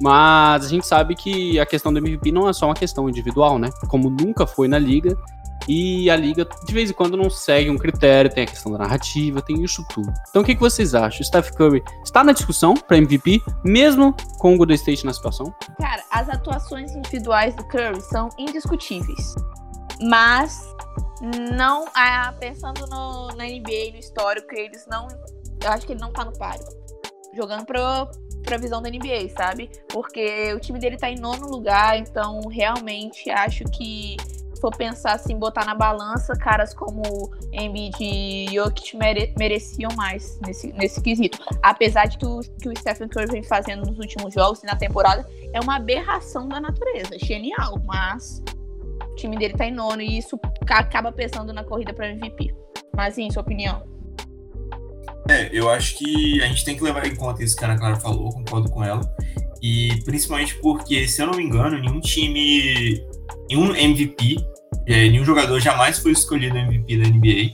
Mas 0.01 0.65
a 0.65 0.67
gente 0.67 0.85
sabe 0.85 1.15
que 1.15 1.59
a 1.59 1.65
questão 1.65 1.93
do 1.93 1.99
MVP 1.99 2.31
não 2.31 2.49
é 2.49 2.53
só 2.53 2.65
uma 2.65 2.73
questão 2.73 3.07
individual, 3.07 3.59
né? 3.59 3.69
Como 3.87 4.09
nunca 4.09 4.47
foi 4.47 4.67
na 4.67 4.79
liga. 4.79 5.15
E 5.67 6.09
a 6.09 6.15
liga, 6.15 6.47
de 6.65 6.73
vez 6.73 6.89
em 6.89 6.93
quando, 6.93 7.15
não 7.15 7.29
segue 7.29 7.69
um 7.69 7.77
critério, 7.77 8.33
tem 8.33 8.45
a 8.45 8.47
questão 8.47 8.71
da 8.71 8.79
narrativa, 8.79 9.43
tem 9.43 9.63
isso 9.63 9.85
tudo. 9.89 10.11
Então, 10.29 10.41
o 10.41 10.45
que, 10.45 10.55
que 10.55 10.59
vocês 10.59 10.95
acham? 10.95 11.21
O 11.21 11.23
Steph 11.23 11.51
Curry 11.51 11.83
está 12.03 12.23
na 12.23 12.31
discussão 12.31 12.73
para 12.73 12.97
MVP, 12.97 13.39
mesmo 13.63 14.15
com 14.39 14.55
o 14.55 14.57
Golden 14.57 14.75
State 14.75 15.05
na 15.05 15.13
situação? 15.13 15.53
Cara, 15.79 16.03
as 16.09 16.29
atuações 16.29 16.91
individuais 16.95 17.55
do 17.55 17.63
Curry 17.67 18.01
são 18.01 18.29
indiscutíveis. 18.39 19.35
Mas, 20.01 20.65
não. 21.55 21.85
Ah, 21.93 22.33
pensando 22.39 22.87
no, 22.87 23.27
na 23.35 23.45
NBA, 23.45 23.91
no 23.93 23.99
histórico, 23.99 24.47
eles 24.55 24.87
não. 24.89 25.07
Eu 25.63 25.69
acho 25.69 25.85
que 25.85 25.93
ele 25.93 26.01
não 26.01 26.11
tá 26.11 26.25
no 26.25 26.33
páreo. 26.33 26.65
Jogando 27.35 27.65
pro, 27.65 28.09
pra 28.43 28.57
visão 28.57 28.81
da 28.81 28.89
NBA, 28.89 29.29
sabe? 29.35 29.69
Porque 29.89 30.53
o 30.53 30.59
time 30.59 30.79
dele 30.79 30.97
tá 30.97 31.09
em 31.09 31.19
nono 31.19 31.47
lugar, 31.47 31.97
então 31.97 32.41
realmente 32.49 33.29
acho 33.29 33.63
que 33.65 34.17
se 34.53 34.61
for 34.61 34.75
pensar 34.75 35.13
assim, 35.13 35.37
botar 35.37 35.65
na 35.65 35.73
balança, 35.73 36.33
caras 36.33 36.73
como 36.73 37.01
Embiid 37.51 37.95
e 37.99 38.47
Jokic 38.53 38.95
mere 38.95 39.33
mereciam 39.37 39.89
mais 39.95 40.39
nesse, 40.45 40.71
nesse 40.73 41.01
quesito. 41.01 41.39
Apesar 41.63 42.05
de 42.05 42.17
que 42.17 42.25
o, 42.25 42.39
que 42.39 42.69
o 42.69 42.77
Stephen 42.77 43.09
Curry 43.09 43.27
vem 43.27 43.43
fazendo 43.43 43.85
nos 43.85 43.97
últimos 43.97 44.33
jogos 44.33 44.61
e 44.63 44.65
na 44.65 44.75
temporada 44.75 45.27
é 45.53 45.59
uma 45.59 45.77
aberração 45.77 46.47
da 46.47 46.59
natureza. 46.59 47.17
Genial, 47.17 47.81
mas 47.85 48.43
o 49.11 49.15
time 49.15 49.37
dele 49.37 49.55
tá 49.55 49.65
em 49.65 49.73
nono 49.73 50.01
e 50.01 50.17
isso 50.17 50.39
acaba 50.69 51.11
pesando 51.11 51.51
na 51.51 51.63
corrida 51.63 51.93
para 51.93 52.09
MVP. 52.09 52.53
Mas 52.95 53.15
sim, 53.15 53.29
sua 53.31 53.41
opinião. 53.41 53.83
É, 55.29 55.49
eu 55.51 55.69
acho 55.69 55.97
que 55.97 56.41
a 56.41 56.47
gente 56.47 56.65
tem 56.65 56.75
que 56.75 56.83
levar 56.83 57.05
em 57.05 57.15
conta 57.15 57.43
isso 57.43 57.55
que 57.55 57.63
a 57.63 57.67
Ana 57.67 57.79
Clara 57.79 57.95
falou, 57.97 58.31
concordo 58.31 58.69
com 58.69 58.83
ela. 58.83 59.01
E 59.61 60.01
principalmente 60.03 60.55
porque, 60.55 61.07
se 61.07 61.21
eu 61.21 61.27
não 61.27 61.37
me 61.37 61.43
engano, 61.43 61.77
nenhum 61.77 61.99
time, 61.99 63.05
nenhum 63.49 63.75
MVP, 63.75 64.37
é, 64.87 65.09
nenhum 65.09 65.23
jogador 65.23 65.59
jamais 65.59 65.99
foi 65.99 66.11
escolhido 66.11 66.57
MVP 66.57 66.97
da 66.97 67.07
NBA 67.07 67.53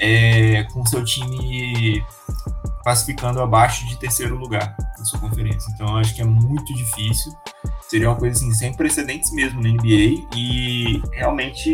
é, 0.00 0.64
com 0.64 0.84
seu 0.84 1.04
time 1.04 2.02
classificando 2.82 3.40
abaixo 3.40 3.86
de 3.86 3.98
terceiro 3.98 4.36
lugar 4.36 4.76
na 4.98 5.04
sua 5.04 5.18
conferência. 5.18 5.70
Então 5.74 5.88
eu 5.88 5.96
acho 5.96 6.14
que 6.14 6.22
é 6.22 6.24
muito 6.24 6.72
difícil. 6.74 7.32
Seria 7.88 8.10
uma 8.10 8.16
coisa 8.16 8.36
assim, 8.36 8.52
sem 8.52 8.74
precedentes 8.74 9.32
mesmo 9.32 9.62
na 9.62 9.68
NBA. 9.70 10.28
E 10.36 11.02
realmente 11.12 11.72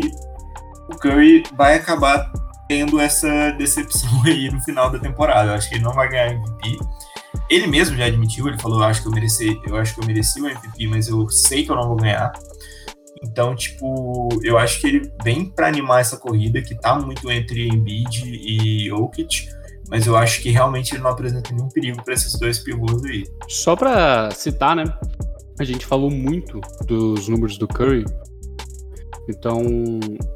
o 0.89 0.95
Curry 0.97 1.43
vai 1.55 1.75
acabar 1.75 2.31
tendo 2.73 2.99
essa 2.99 3.51
decepção 3.51 4.09
aí 4.25 4.49
no 4.49 4.59
final 4.61 4.89
da 4.89 4.97
temporada. 4.97 5.51
Eu 5.51 5.55
acho 5.55 5.69
que 5.69 5.75
ele 5.75 5.83
não 5.83 5.93
vai 5.93 6.09
ganhar 6.09 6.33
MVP. 6.33 6.79
Ele 7.49 7.67
mesmo 7.67 7.95
já 7.95 8.05
admitiu, 8.05 8.47
ele 8.47 8.59
falou, 8.59 8.81
acho 8.83 9.03
que 9.03 9.07
eu 9.07 9.11
mereci, 9.11 9.61
eu 9.67 9.75
acho 9.75 9.93
que 9.93 10.01
eu 10.01 10.05
mereci 10.05 10.41
o 10.41 10.47
MVP, 10.47 10.87
mas 10.87 11.07
eu 11.07 11.29
sei 11.29 11.63
que 11.63 11.71
eu 11.71 11.75
não 11.75 11.87
vou 11.87 11.97
ganhar. 11.97 12.31
Então, 13.21 13.55
tipo, 13.55 14.29
eu 14.43 14.57
acho 14.57 14.81
que 14.81 14.87
ele 14.87 15.11
vem 15.23 15.45
para 15.45 15.67
animar 15.67 16.01
essa 16.01 16.17
corrida 16.17 16.61
que 16.61 16.73
tá 16.75 16.95
muito 16.95 17.29
entre 17.31 17.67
Embiid 17.67 18.23
e 18.25 18.87
Jokic, 18.87 19.47
mas 19.89 20.07
eu 20.07 20.17
acho 20.17 20.41
que 20.41 20.49
realmente 20.49 20.95
ele 20.95 21.03
não 21.03 21.11
apresenta 21.11 21.53
nenhum 21.53 21.69
perigo 21.69 22.03
para 22.03 22.13
esses 22.15 22.37
dois 22.39 22.59
pivôs 22.59 23.03
aí. 23.05 23.23
Só 23.47 23.75
para 23.75 24.31
citar, 24.31 24.75
né? 24.75 24.83
A 25.59 25.63
gente 25.63 25.85
falou 25.85 26.09
muito 26.09 26.59
dos 26.87 27.27
números 27.27 27.57
do 27.57 27.67
Curry 27.67 28.03
então, 29.29 29.61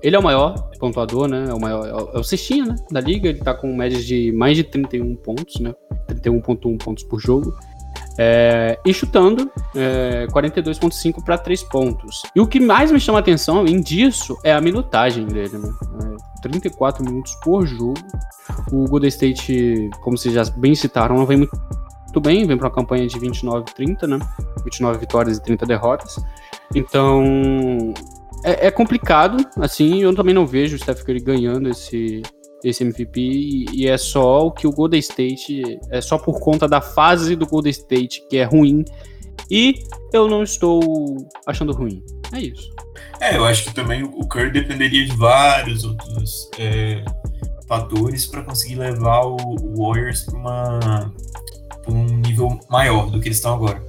ele 0.01 0.15
é 0.15 0.19
o 0.19 0.23
maior 0.23 0.69
pontuador, 0.79 1.27
né? 1.27 1.47
É 1.49 1.53
o 1.53 1.59
maior, 1.59 2.11
é 2.13 2.19
o 2.19 2.23
cestinha, 2.23 2.65
né? 2.65 2.75
Da 2.91 3.01
liga. 3.01 3.29
Ele 3.29 3.39
tá 3.39 3.53
com 3.53 3.75
médias 3.75 4.05
de 4.05 4.31
mais 4.31 4.55
de 4.55 4.63
31 4.63 5.15
pontos, 5.17 5.59
né? 5.59 5.73
31,1 6.07 6.77
pontos 6.77 7.03
por 7.03 7.19
jogo. 7.19 7.53
É, 8.19 8.79
e 8.83 8.91
chutando 8.93 9.51
é, 9.75 10.25
42,5 10.31 11.23
para 11.23 11.37
3 11.37 11.63
pontos. 11.63 12.23
E 12.35 12.39
o 12.39 12.47
que 12.47 12.59
mais 12.59 12.91
me 12.91 12.99
chama 12.99 13.19
atenção, 13.19 13.59
além 13.59 13.79
disso, 13.79 14.35
é 14.43 14.53
a 14.53 14.61
minutagem 14.61 15.25
dele, 15.25 15.57
né? 15.57 15.69
É, 16.03 16.41
34 16.41 17.03
minutos 17.03 17.35
por 17.43 17.65
jogo. 17.67 17.93
O 18.71 18.85
Golden 18.85 19.09
State, 19.09 19.89
como 20.01 20.17
vocês 20.17 20.33
já 20.33 20.43
bem 20.55 20.73
citaram, 20.73 21.17
não 21.17 21.25
vem 21.25 21.37
muito 21.37 22.21
bem, 22.21 22.45
vem 22.45 22.57
para 22.57 22.67
uma 22.67 22.73
campanha 22.73 23.05
de 23.05 23.19
29-30, 23.19 24.07
né? 24.07 24.19
29 24.63 24.97
vitórias 24.97 25.37
e 25.37 25.43
30 25.43 25.65
derrotas. 25.65 26.15
Então, 26.73 27.93
é, 28.43 28.67
é, 28.67 28.71
complicado, 28.71 29.37
assim, 29.57 30.01
eu 30.01 30.15
também 30.15 30.33
não 30.33 30.45
vejo 30.45 30.75
o 30.75 30.79
Steph 30.79 31.03
Curry 31.03 31.19
ganhando 31.19 31.69
esse, 31.69 32.21
esse 32.63 32.83
MVP 32.83 33.19
e, 33.19 33.65
e, 33.73 33.87
é 33.87 33.97
só 33.97 34.47
o 34.47 34.51
que 34.51 34.67
o 34.67 34.71
Golden 34.71 34.99
State, 34.99 35.79
é 35.89 36.01
só 36.01 36.17
por 36.17 36.39
conta 36.39 36.67
da 36.67 36.81
fase 36.81 37.35
do 37.35 37.47
Golden 37.47 37.71
State 37.71 38.23
que 38.29 38.37
é 38.37 38.43
ruim 38.43 38.83
e 39.49 39.83
eu 40.13 40.27
não 40.27 40.43
estou 40.43 41.29
achando 41.45 41.73
ruim. 41.73 42.03
É 42.33 42.39
isso. 42.39 42.69
É, 43.19 43.37
eu 43.37 43.45
acho 43.45 43.63
que 43.63 43.73
também 43.73 44.03
o 44.03 44.27
Curry 44.27 44.51
dependeria 44.51 45.05
de 45.05 45.15
vários 45.15 45.83
outros 45.83 46.49
é, 46.59 47.03
fatores 47.67 48.25
para 48.25 48.43
conseguir 48.43 48.75
levar 48.75 49.21
o, 49.25 49.37
Warriors 49.77 50.25
para 50.25 51.11
um 51.87 52.03
nível 52.03 52.59
maior 52.69 53.09
do 53.09 53.19
que 53.19 53.27
eles 53.27 53.37
estão 53.37 53.55
agora. 53.55 53.81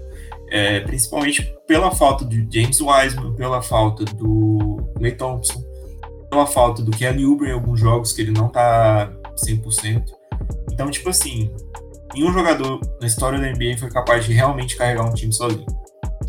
É, 0.51 0.81
principalmente 0.81 1.55
pela 1.67 1.91
falta 1.91 2.25
de 2.25 2.47
James 2.51 2.81
Wiseman, 2.81 3.35
pela 3.35 3.61
falta 3.61 4.05
do 4.05 4.79
Clay 4.97 5.13
Thompson, 5.13 5.63
pela 6.31 6.47
falta 6.47 6.83
do 6.83 6.91
Kelly 6.91 7.27
Oubre 7.27 7.49
em 7.49 7.53
alguns 7.53 7.81
jogos 7.81 8.13
que 8.13 8.23
ele 8.23 8.31
não 8.31 8.49
tá 8.49 9.13
100%. 9.47 10.05
Então, 10.73 10.91
tipo 10.91 11.09
assim, 11.09 11.51
nenhum 12.15 12.33
jogador 12.33 12.81
na 13.01 13.07
história 13.07 13.39
da 13.39 13.51
NBA 13.51 13.79
foi 13.79 13.91
capaz 13.91 14.25
de 14.25 14.33
realmente 14.33 14.77
carregar 14.77 15.05
um 15.05 15.13
time 15.13 15.33
sozinho. 15.33 15.67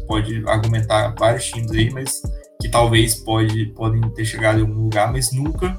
Pode 0.08 0.44
argumentar 0.48 1.14
vários 1.18 1.46
times 1.46 1.72
aí, 1.72 1.92
mas 1.92 2.22
que 2.62 2.70
talvez 2.70 3.16
pode, 3.16 3.68
podem 3.68 4.02
ter 4.14 4.26
chegado 4.26 4.60
em 4.60 4.62
algum 4.62 4.84
lugar, 4.84 5.12
mas 5.12 5.32
nunca 5.32 5.78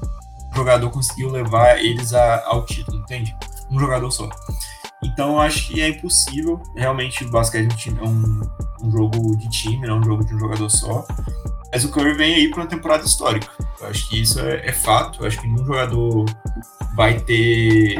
um 0.52 0.56
jogador 0.56 0.90
conseguiu 0.90 1.30
levar 1.30 1.78
eles 1.78 2.14
a, 2.14 2.44
ao 2.47 2.64
título, 2.64 2.99
entende? 2.99 3.35
Um 3.70 3.78
jogador 3.78 4.11
só. 4.11 4.28
Então 5.02 5.33
eu 5.33 5.40
acho 5.40 5.69
que 5.69 5.80
é 5.80 5.88
impossível. 5.88 6.61
Realmente 6.76 7.25
o 7.25 7.30
basquete 7.30 7.95
é 7.99 8.02
um, 8.02 8.40
um 8.83 8.90
jogo 8.90 9.37
de 9.37 9.49
time, 9.49 9.87
não 9.87 9.99
um 9.99 10.04
jogo 10.04 10.25
de 10.25 10.35
um 10.35 10.38
jogador 10.38 10.69
só. 10.69 11.07
Mas 11.73 11.85
o 11.85 11.90
Curry 11.90 12.14
vem 12.14 12.35
aí 12.35 12.50
para 12.50 12.62
uma 12.62 12.69
temporada 12.69 13.04
histórica. 13.04 13.49
Eu 13.80 13.88
acho 13.88 14.09
que 14.09 14.21
isso 14.21 14.40
é, 14.40 14.66
é, 14.66 14.73
fato. 14.73 15.23
Eu 15.23 15.26
acho 15.26 15.40
que 15.40 15.47
nenhum 15.47 15.64
jogador 15.64 16.25
vai 16.97 17.19
ter. 17.21 17.97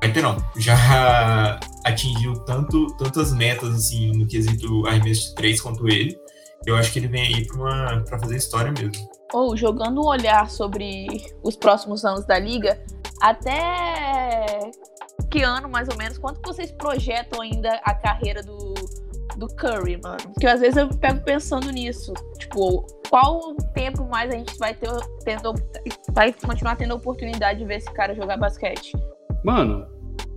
Vai 0.00 0.12
ter 0.12 0.22
não. 0.22 0.36
Já 0.56 1.58
atingiu 1.84 2.34
tanto, 2.44 2.86
tantas 2.98 3.32
metas 3.32 3.74
assim 3.74 4.12
no 4.12 4.26
quesito 4.26 4.86
arremesso 4.86 5.30
de 5.30 5.34
três 5.34 5.60
quanto 5.60 5.88
ele. 5.88 6.16
Eu 6.66 6.76
acho 6.76 6.92
que 6.92 6.98
ele 6.98 7.08
vem 7.08 7.34
aí 7.34 7.46
para 7.46 8.18
fazer 8.18 8.36
história 8.36 8.72
mesmo. 8.72 9.08
Ou 9.32 9.52
oh, 9.52 9.56
jogando 9.56 10.00
um 10.00 10.06
olhar 10.06 10.50
sobre 10.50 11.06
os 11.42 11.56
próximos 11.56 12.04
anos 12.04 12.24
da 12.26 12.38
liga, 12.38 12.80
até 13.20 14.35
que 15.36 15.42
ano, 15.42 15.68
mais 15.68 15.86
ou 15.88 15.96
menos, 15.98 16.16
quanto 16.16 16.40
vocês 16.42 16.72
projetam 16.72 17.42
ainda 17.42 17.78
a 17.84 17.94
carreira 17.94 18.42
do, 18.42 18.72
do 19.36 19.46
Curry, 19.48 20.00
mano? 20.02 20.16
Porque 20.32 20.46
às 20.46 20.60
vezes 20.60 20.78
eu 20.78 20.88
pego 20.88 21.22
pensando 21.22 21.70
nisso. 21.70 22.14
Tipo, 22.38 22.86
qual 23.10 23.54
tempo 23.74 24.08
mais 24.08 24.32
a 24.32 24.38
gente 24.38 24.56
vai 24.56 24.72
ter 24.72 24.88
tendo, 25.24 25.52
vai 26.12 26.32
continuar 26.32 26.76
tendo 26.76 26.92
a 26.92 26.96
oportunidade 26.96 27.58
de 27.58 27.66
ver 27.66 27.76
esse 27.76 27.92
cara 27.92 28.14
jogar 28.14 28.38
basquete? 28.38 28.96
Mano, 29.44 29.86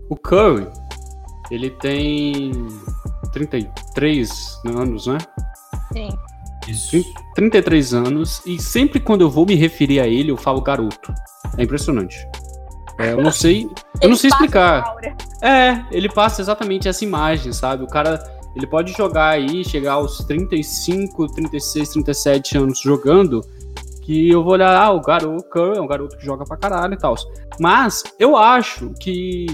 o 0.09 0.17
Curry, 0.17 0.67
ele 1.49 1.69
tem 1.69 2.51
33 3.31 4.29
anos, 4.65 5.07
né? 5.07 5.17
Sim. 5.93 6.09
Isso. 6.67 7.01
33 7.35 7.93
anos, 7.93 8.45
e 8.45 8.59
sempre 8.59 8.99
quando 8.99 9.21
eu 9.21 9.29
vou 9.29 9.45
me 9.45 9.55
referir 9.55 10.01
a 10.01 10.07
ele, 10.07 10.29
eu 10.29 10.35
falo 10.37 10.61
garoto. 10.61 11.13
É 11.57 11.63
impressionante. 11.63 12.27
É, 12.99 13.13
eu 13.13 13.23
não 13.23 13.31
sei. 13.31 13.69
eu 14.01 14.09
não 14.09 14.15
sei 14.15 14.29
explicar. 14.29 14.95
É, 15.41 15.85
ele 15.89 16.09
passa 16.09 16.41
exatamente 16.41 16.87
essa 16.87 17.03
imagem, 17.03 17.53
sabe? 17.53 17.83
O 17.83 17.87
cara. 17.87 18.21
Ele 18.55 18.65
pode 18.65 18.91
jogar 18.93 19.29
aí, 19.29 19.63
chegar 19.63 19.93
aos 19.93 20.17
35, 20.25 21.27
36, 21.27 21.89
37 21.89 22.57
anos 22.57 22.79
jogando, 22.81 23.41
que 24.01 24.27
eu 24.27 24.43
vou 24.43 24.53
olhar, 24.53 24.75
ah, 24.75 24.91
o 24.91 24.99
garoto 24.99 25.59
é 25.75 25.79
um 25.79 25.85
garoto 25.85 26.17
que 26.17 26.25
joga 26.25 26.43
pra 26.43 26.57
caralho 26.57 26.95
e 26.95 26.97
tal. 26.97 27.15
Mas 27.59 28.03
eu 28.19 28.35
acho 28.35 28.91
que. 28.99 29.45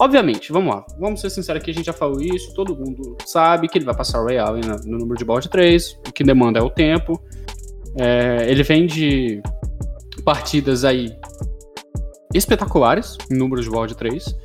Obviamente, 0.00 0.50
vamos 0.50 0.74
lá, 0.74 0.84
vamos 0.98 1.20
ser 1.20 1.30
sinceros 1.30 1.60
aqui, 1.60 1.70
a 1.70 1.74
gente 1.74 1.86
já 1.86 1.92
falou 1.92 2.20
isso, 2.20 2.52
todo 2.54 2.74
mundo 2.74 3.16
sabe 3.24 3.68
que 3.68 3.78
ele 3.78 3.84
vai 3.84 3.94
passar 3.94 4.20
o 4.20 4.24
Ray 4.24 4.38
Allen 4.38 4.64
no 4.84 4.98
número 4.98 5.16
de 5.16 5.24
bola 5.24 5.40
de 5.40 5.48
3, 5.48 6.00
o 6.08 6.12
que 6.12 6.24
demanda 6.24 6.58
é 6.58 6.62
o 6.62 6.70
tempo. 6.70 7.22
É, 7.96 8.50
ele 8.50 8.64
vem 8.64 8.86
de 8.86 9.40
partidas 10.24 10.82
aí 10.84 11.14
espetaculares 12.34 13.16
em 13.30 13.36
números 13.36 13.64
de 13.64 13.70
bola 13.70 13.86
de 13.86 13.96
3. 13.96 14.36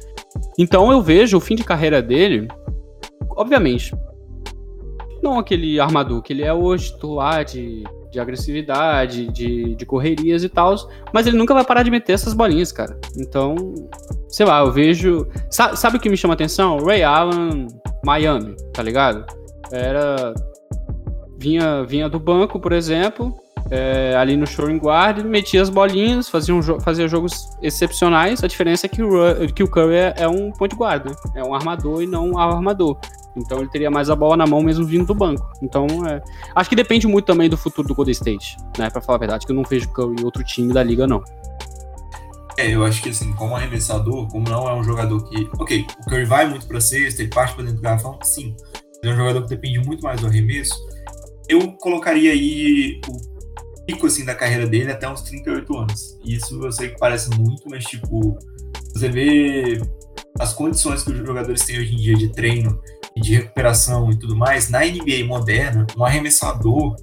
Então 0.57 0.91
eu 0.91 1.01
vejo 1.01 1.37
o 1.37 1.41
fim 1.41 1.55
de 1.55 1.63
carreira 1.63 2.01
dele, 2.01 2.47
obviamente, 3.31 3.95
não 5.21 5.39
aquele 5.39 5.79
armador 5.79 6.21
que 6.21 6.33
ele 6.33 6.43
é 6.43 6.53
hoje, 6.53 6.91
titular 6.91 7.43
de, 7.43 7.83
de 8.11 8.19
agressividade, 8.19 9.27
de, 9.27 9.75
de 9.75 9.85
correrias 9.85 10.43
e 10.43 10.49
tal, 10.49 10.75
mas 11.13 11.27
ele 11.27 11.37
nunca 11.37 11.53
vai 11.53 11.63
parar 11.63 11.83
de 11.83 11.91
meter 11.91 12.13
essas 12.13 12.33
bolinhas, 12.33 12.71
cara. 12.71 12.99
Então, 13.17 13.55
sei 14.29 14.45
lá, 14.45 14.59
eu 14.59 14.71
vejo. 14.71 15.27
Sabe, 15.49 15.77
sabe 15.77 15.97
o 15.97 15.99
que 15.99 16.09
me 16.09 16.17
chama 16.17 16.33
atenção? 16.33 16.77
Ray 16.79 17.03
Allen, 17.03 17.67
Miami, 18.03 18.55
tá 18.73 18.83
ligado? 18.83 19.25
Era. 19.71 20.33
Vinha, 21.39 21.83
vinha 21.83 22.09
do 22.09 22.19
banco, 22.19 22.59
por 22.59 22.71
exemplo, 22.71 23.35
é, 23.69 24.15
ali 24.15 24.35
no 24.37 24.47
Shoring 24.47 24.77
Guard, 24.77 25.23
metia 25.25 25.61
as 25.61 25.69
bolinhas, 25.69 26.29
fazia, 26.29 26.55
um 26.55 26.61
fazia 26.79 27.07
jogos 27.07 27.49
excepcionais. 27.61 28.43
A 28.43 28.47
diferença 28.47 28.85
é 28.85 28.89
que 28.89 29.01
o, 29.01 29.53
que 29.53 29.63
o 29.63 29.67
Curry 29.67 29.95
é, 29.95 30.13
é 30.17 30.27
um 30.27 30.51
point 30.51 30.75
guard, 30.75 31.05
né? 31.05 31.15
é 31.35 31.43
um 31.43 31.53
armador 31.53 32.01
e 32.01 32.07
não 32.07 32.31
um 32.31 32.37
armador. 32.37 32.97
Então 33.35 33.59
ele 33.59 33.69
teria 33.69 33.91
mais 33.91 34.09
a 34.09 34.15
bola 34.15 34.35
na 34.35 34.47
mão 34.47 34.61
mesmo 34.61 34.85
vindo 34.85 35.05
do 35.05 35.13
banco. 35.13 35.51
Então, 35.61 35.85
é... 36.07 36.21
acho 36.55 36.69
que 36.69 36.75
depende 36.75 37.07
muito 37.07 37.25
também 37.25 37.49
do 37.49 37.57
futuro 37.57 37.87
do 37.87 37.93
Golden 37.93 38.11
State, 38.11 38.57
né? 38.77 38.89
Pra 38.89 39.01
falar 39.01 39.17
a 39.17 39.19
verdade, 39.19 39.45
que 39.45 39.51
eu 39.51 39.55
não 39.55 39.63
vejo 39.63 39.89
Curry 39.89 40.15
em 40.19 40.25
outro 40.25 40.43
time 40.43 40.73
da 40.73 40.83
liga, 40.83 41.05
não. 41.05 41.23
É, 42.57 42.73
eu 42.73 42.83
acho 42.83 43.03
que 43.03 43.09
assim, 43.09 43.31
como 43.33 43.55
arremessador, 43.55 44.27
como 44.29 44.49
não 44.49 44.67
é 44.67 44.73
um 44.73 44.83
jogador 44.83 45.23
que. 45.29 45.47
Ok, 45.59 45.85
o 45.99 46.09
Curry 46.09 46.25
vai 46.25 46.49
muito 46.49 46.67
pra 46.67 46.81
cesta, 46.81 47.21
ele 47.21 47.29
parte 47.29 47.53
pra 47.53 47.63
dentro 47.63 47.77
do 47.77 47.83
garrafão, 47.83 48.17
sim. 48.23 48.55
Ele 49.03 49.11
é 49.11 49.13
um 49.13 49.17
jogador 49.17 49.43
que 49.43 49.49
depende 49.49 49.79
muito 49.79 50.01
mais 50.01 50.19
do 50.19 50.25
arremesso. 50.25 50.75
Eu 51.47 51.73
colocaria 51.73 52.31
aí 52.31 52.99
o 53.07 53.36
pico 53.87 54.05
assim 54.05 54.25
da 54.25 54.35
carreira 54.35 54.67
dele 54.67 54.91
até 54.91 55.09
uns 55.09 55.21
38 55.21 55.77
anos. 55.77 56.19
Isso 56.23 56.61
eu 56.63 56.71
sei 56.71 56.89
que 56.89 56.99
parece 56.99 57.29
muito, 57.31 57.63
mas 57.69 57.85
tipo, 57.85 58.37
você 58.93 59.09
vê 59.09 59.81
as 60.37 60.53
condições 60.53 61.01
que 61.03 61.11
os 61.11 61.25
jogadores 61.25 61.63
têm 61.63 61.79
hoje 61.79 61.93
em 61.93 61.97
dia 61.97 62.15
de 62.15 62.29
treino 62.29 62.79
e 63.15 63.21
de 63.21 63.35
recuperação 63.35 64.11
e 64.11 64.19
tudo 64.19 64.35
mais, 64.35 64.69
na 64.69 64.81
NBA 64.81 65.25
moderna, 65.25 65.87
um 65.97 66.03
arremessador, 66.03 66.95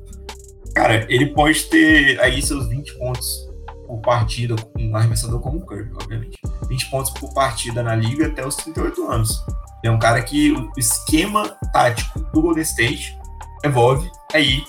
cara, 0.74 1.06
ele 1.08 1.26
pode 1.26 1.64
ter 1.64 2.20
aí 2.20 2.40
seus 2.40 2.68
20 2.68 2.98
pontos 2.98 3.48
por 3.86 4.00
partida, 4.00 4.54
um 4.78 4.94
arremessador 4.94 5.40
como 5.40 5.58
o 5.58 5.66
Curry, 5.66 5.90
obviamente. 5.94 6.38
20 6.68 6.90
pontos 6.90 7.10
por 7.12 7.32
partida 7.34 7.82
na 7.82 7.96
liga 7.96 8.26
até 8.26 8.46
os 8.46 8.56
38 8.56 9.10
anos. 9.10 9.42
É 9.84 9.90
um 9.90 9.98
cara 9.98 10.22
que 10.22 10.52
o 10.52 10.70
esquema 10.76 11.48
tático 11.72 12.20
do 12.32 12.40
Golden 12.40 12.62
State 12.62 13.16
evolve 13.62 14.10
aí 14.32 14.62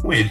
com 0.00 0.12
ele. 0.12 0.30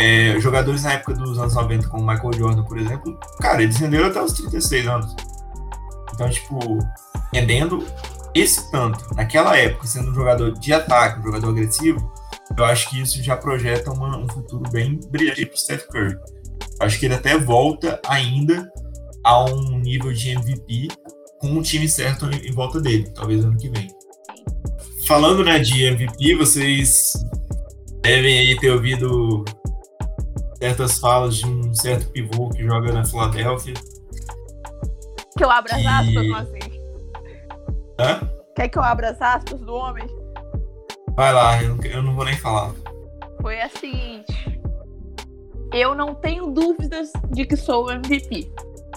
É, 0.00 0.38
jogadores 0.38 0.84
na 0.84 0.92
época 0.92 1.12
dos 1.14 1.40
anos 1.40 1.54
90, 1.54 1.88
como 1.88 2.06
Michael 2.06 2.32
Jordan, 2.32 2.62
por 2.62 2.78
exemplo, 2.78 3.18
cara, 3.40 3.60
eles 3.64 3.76
renderam 3.78 4.06
até 4.06 4.22
os 4.22 4.32
36 4.32 4.86
anos. 4.86 5.16
Então, 6.14 6.30
tipo, 6.30 6.78
rendendo 7.34 7.84
esse 8.32 8.70
tanto, 8.70 9.12
naquela 9.16 9.56
época, 9.56 9.88
sendo 9.88 10.12
um 10.12 10.14
jogador 10.14 10.52
de 10.52 10.72
ataque, 10.72 11.18
um 11.18 11.24
jogador 11.24 11.48
agressivo, 11.50 12.12
eu 12.56 12.64
acho 12.64 12.88
que 12.90 13.00
isso 13.00 13.20
já 13.20 13.36
projeta 13.36 13.90
uma, 13.90 14.16
um 14.16 14.28
futuro 14.28 14.70
bem 14.70 15.00
brilhante 15.10 15.44
para 15.46 15.54
o 15.54 15.58
Steph 15.58 15.86
Curry. 15.88 16.14
Eu 16.14 16.86
acho 16.86 17.00
que 17.00 17.06
ele 17.06 17.14
até 17.14 17.36
volta 17.36 18.00
ainda 18.06 18.70
a 19.24 19.44
um 19.46 19.80
nível 19.80 20.12
de 20.12 20.30
MVP 20.30 20.88
com 21.40 21.48
um 21.48 21.62
time 21.62 21.88
certo 21.88 22.30
em 22.30 22.52
volta 22.52 22.80
dele, 22.80 23.10
talvez 23.12 23.44
ano 23.44 23.56
que 23.56 23.68
vem. 23.68 23.88
Falando 25.08 25.42
né, 25.42 25.58
de 25.58 25.84
MVP, 25.86 26.36
vocês 26.36 27.14
devem 28.02 28.38
aí 28.38 28.56
ter 28.60 28.70
ouvido 28.70 29.44
certas 30.58 30.98
falas 30.98 31.36
de 31.36 31.46
um 31.46 31.72
certo 31.74 32.10
pivô 32.10 32.48
que 32.50 32.64
joga 32.64 32.92
na 32.92 33.04
Filadélfia. 33.04 33.74
Que 35.36 35.44
eu 35.44 35.50
abra 35.50 35.76
as 35.76 35.86
aspas, 35.86 36.30
assim. 36.32 36.80
Hã? 38.00 38.30
Quer 38.56 38.68
que 38.68 38.78
eu 38.78 38.82
abra 38.82 39.10
as 39.10 39.22
aspas 39.22 39.60
do 39.60 39.72
homem? 39.72 40.06
Vai 41.14 41.32
lá, 41.32 41.62
eu 41.62 41.76
não, 41.76 41.84
eu 41.84 42.02
não 42.02 42.14
vou 42.14 42.24
nem 42.24 42.36
falar. 42.36 42.72
Foi 43.40 43.60
a 43.60 43.68
seguinte. 43.68 44.60
Eu 45.72 45.94
não 45.94 46.14
tenho 46.14 46.46
dúvidas 46.50 47.12
de 47.30 47.44
que 47.44 47.56
sou 47.56 47.86
o 47.86 47.92
MVP. 47.92 48.52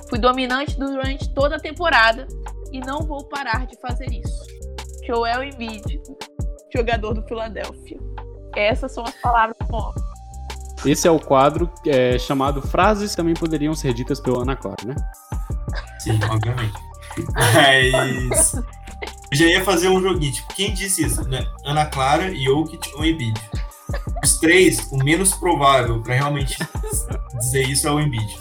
Fui 0.09 0.17
dominante 0.17 0.79
durante 0.79 1.31
toda 1.33 1.57
a 1.57 1.59
temporada 1.59 2.27
e 2.71 2.79
não 2.79 3.01
vou 3.01 3.23
parar 3.25 3.67
de 3.67 3.79
fazer 3.79 4.11
isso. 4.11 4.45
Joel 5.05 5.43
Embiid, 5.43 6.01
jogador 6.73 7.13
do 7.13 7.23
Philadelphia. 7.27 7.99
Essas 8.55 8.93
são 8.93 9.03
as 9.03 9.15
palavras 9.15 9.55
do 9.67 9.75
homem. 9.75 10.10
Esse 10.85 11.07
é 11.07 11.11
o 11.11 11.19
quadro 11.19 11.71
é, 11.85 12.17
chamado 12.17 12.61
Frases 12.61 13.11
que 13.11 13.17
também 13.17 13.33
poderiam 13.33 13.75
ser 13.75 13.93
ditas 13.93 14.19
pelo 14.19 14.41
Ana 14.41 14.55
Clara, 14.55 14.83
né? 14.85 14.95
Sim, 15.99 16.19
obviamente. 16.29 16.73
Mas. 17.33 18.55
Eu 19.31 19.37
já 19.37 19.45
ia 19.45 19.63
fazer 19.63 19.89
um 19.89 20.01
joguinho. 20.01 20.33
Tipo, 20.33 20.53
quem 20.53 20.73
disse 20.73 21.05
isso? 21.05 21.27
Né? 21.27 21.45
Ana 21.65 21.85
Clara, 21.85 22.33
Jokic 22.33 22.91
ou 22.95 23.05
Embiid? 23.05 23.39
Os 24.23 24.37
três, 24.37 24.91
o 24.91 24.97
menos 24.97 25.33
provável 25.33 26.01
pra 26.01 26.15
realmente 26.15 26.57
dizer 27.39 27.67
isso 27.67 27.87
é 27.87 27.91
o 27.91 27.99
Embiid. 27.99 28.37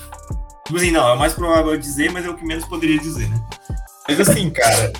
Tipo 0.66 0.76
assim, 0.76 0.90
não, 0.90 1.08
é 1.08 1.12
o 1.14 1.18
mais 1.18 1.32
provável 1.32 1.76
dizer, 1.76 2.10
mas 2.12 2.24
é 2.24 2.30
o 2.30 2.36
que 2.36 2.44
menos 2.44 2.64
poderia 2.64 2.98
dizer, 2.98 3.28
né? 3.28 3.42
Mas 4.08 4.20
assim, 4.20 4.50
cara, 4.50 4.92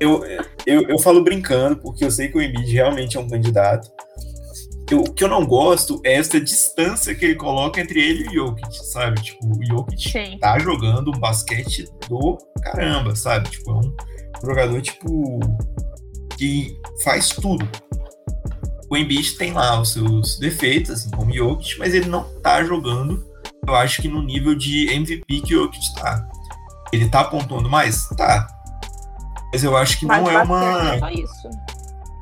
eu, 0.00 0.24
eu, 0.66 0.82
eu 0.88 0.98
falo 0.98 1.22
brincando, 1.22 1.76
porque 1.76 2.04
eu 2.04 2.10
sei 2.10 2.28
que 2.28 2.36
o 2.36 2.42
Embiid 2.42 2.72
realmente 2.72 3.16
é 3.16 3.20
um 3.20 3.28
candidato. 3.28 3.90
Eu- 4.92 5.00
o 5.00 5.12
que 5.12 5.24
eu 5.24 5.28
não 5.28 5.46
gosto 5.46 6.00
é 6.04 6.14
essa 6.14 6.40
distância 6.40 7.14
que 7.14 7.24
ele 7.24 7.34
coloca 7.36 7.80
entre 7.80 7.98
ele 8.00 8.24
e 8.24 8.38
o 8.38 8.48
Jokic, 8.48 8.86
sabe? 8.86 9.22
Tipo, 9.22 9.46
o 9.46 9.64
Jokic 9.66 10.10
Sim. 10.10 10.38
tá 10.38 10.58
jogando 10.58 11.08
um 11.08 11.18
basquete 11.18 11.88
do 12.08 12.36
caramba, 12.62 13.16
sabe? 13.16 13.48
Tipo, 13.48 13.70
é 13.70 13.74
um 13.74 13.94
jogador, 14.46 14.80
tipo, 14.82 15.40
que 16.36 16.78
faz 17.02 17.28
tudo. 17.30 17.66
O 18.90 18.96
Embiid 18.96 19.36
tem 19.38 19.52
lá 19.52 19.80
os 19.80 19.92
seus 19.94 20.38
defeitos, 20.38 20.90
assim 20.90 21.10
como 21.10 21.30
o 21.30 21.34
Jokic, 21.34 21.78
mas 21.78 21.94
ele 21.94 22.06
não 22.10 22.24
tá 22.40 22.62
jogando, 22.62 23.24
eu 23.66 23.74
acho 23.74 24.02
que 24.02 24.08
no 24.08 24.20
nível 24.22 24.54
de 24.54 24.88
MVP 24.92 25.40
que 25.40 25.56
o 25.56 25.62
Jokic 25.64 25.94
tá. 25.94 26.28
Ele 26.92 27.08
tá 27.08 27.24
pontuando 27.24 27.70
mais? 27.70 28.06
Tá. 28.10 28.46
Mas 29.50 29.64
eu 29.64 29.74
acho 29.74 29.98
que 29.98 30.04
Mas 30.04 30.22
não 30.22 30.30
é 30.30 30.42
uma... 30.42 30.94
é 30.94 30.98
só 30.98 31.08
isso. 31.08 31.48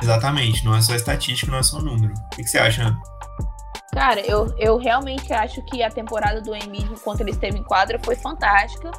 Exatamente, 0.03 0.65
não 0.65 0.75
é 0.75 0.81
só 0.81 0.95
estatística, 0.95 1.51
não 1.51 1.59
é 1.59 1.63
só 1.63 1.81
número. 1.81 2.15
O 2.33 2.37
que, 2.37 2.45
você 2.45 2.59
acha, 2.59 2.83
Ana? 2.83 3.01
Cara, 3.93 4.21
eu, 4.21 4.55
eu 4.57 4.77
realmente 4.79 5.33
acho 5.33 5.63
que 5.65 5.83
a 5.83 5.91
temporada 5.91 6.41
do 6.41 6.55
Embiid, 6.55 6.93
enquanto 6.93 7.21
ele 7.21 7.33
esteve 7.33 7.59
em 7.59 7.65
quadra, 7.65 7.99
foi 8.03 8.15
fantástica, 8.15 8.91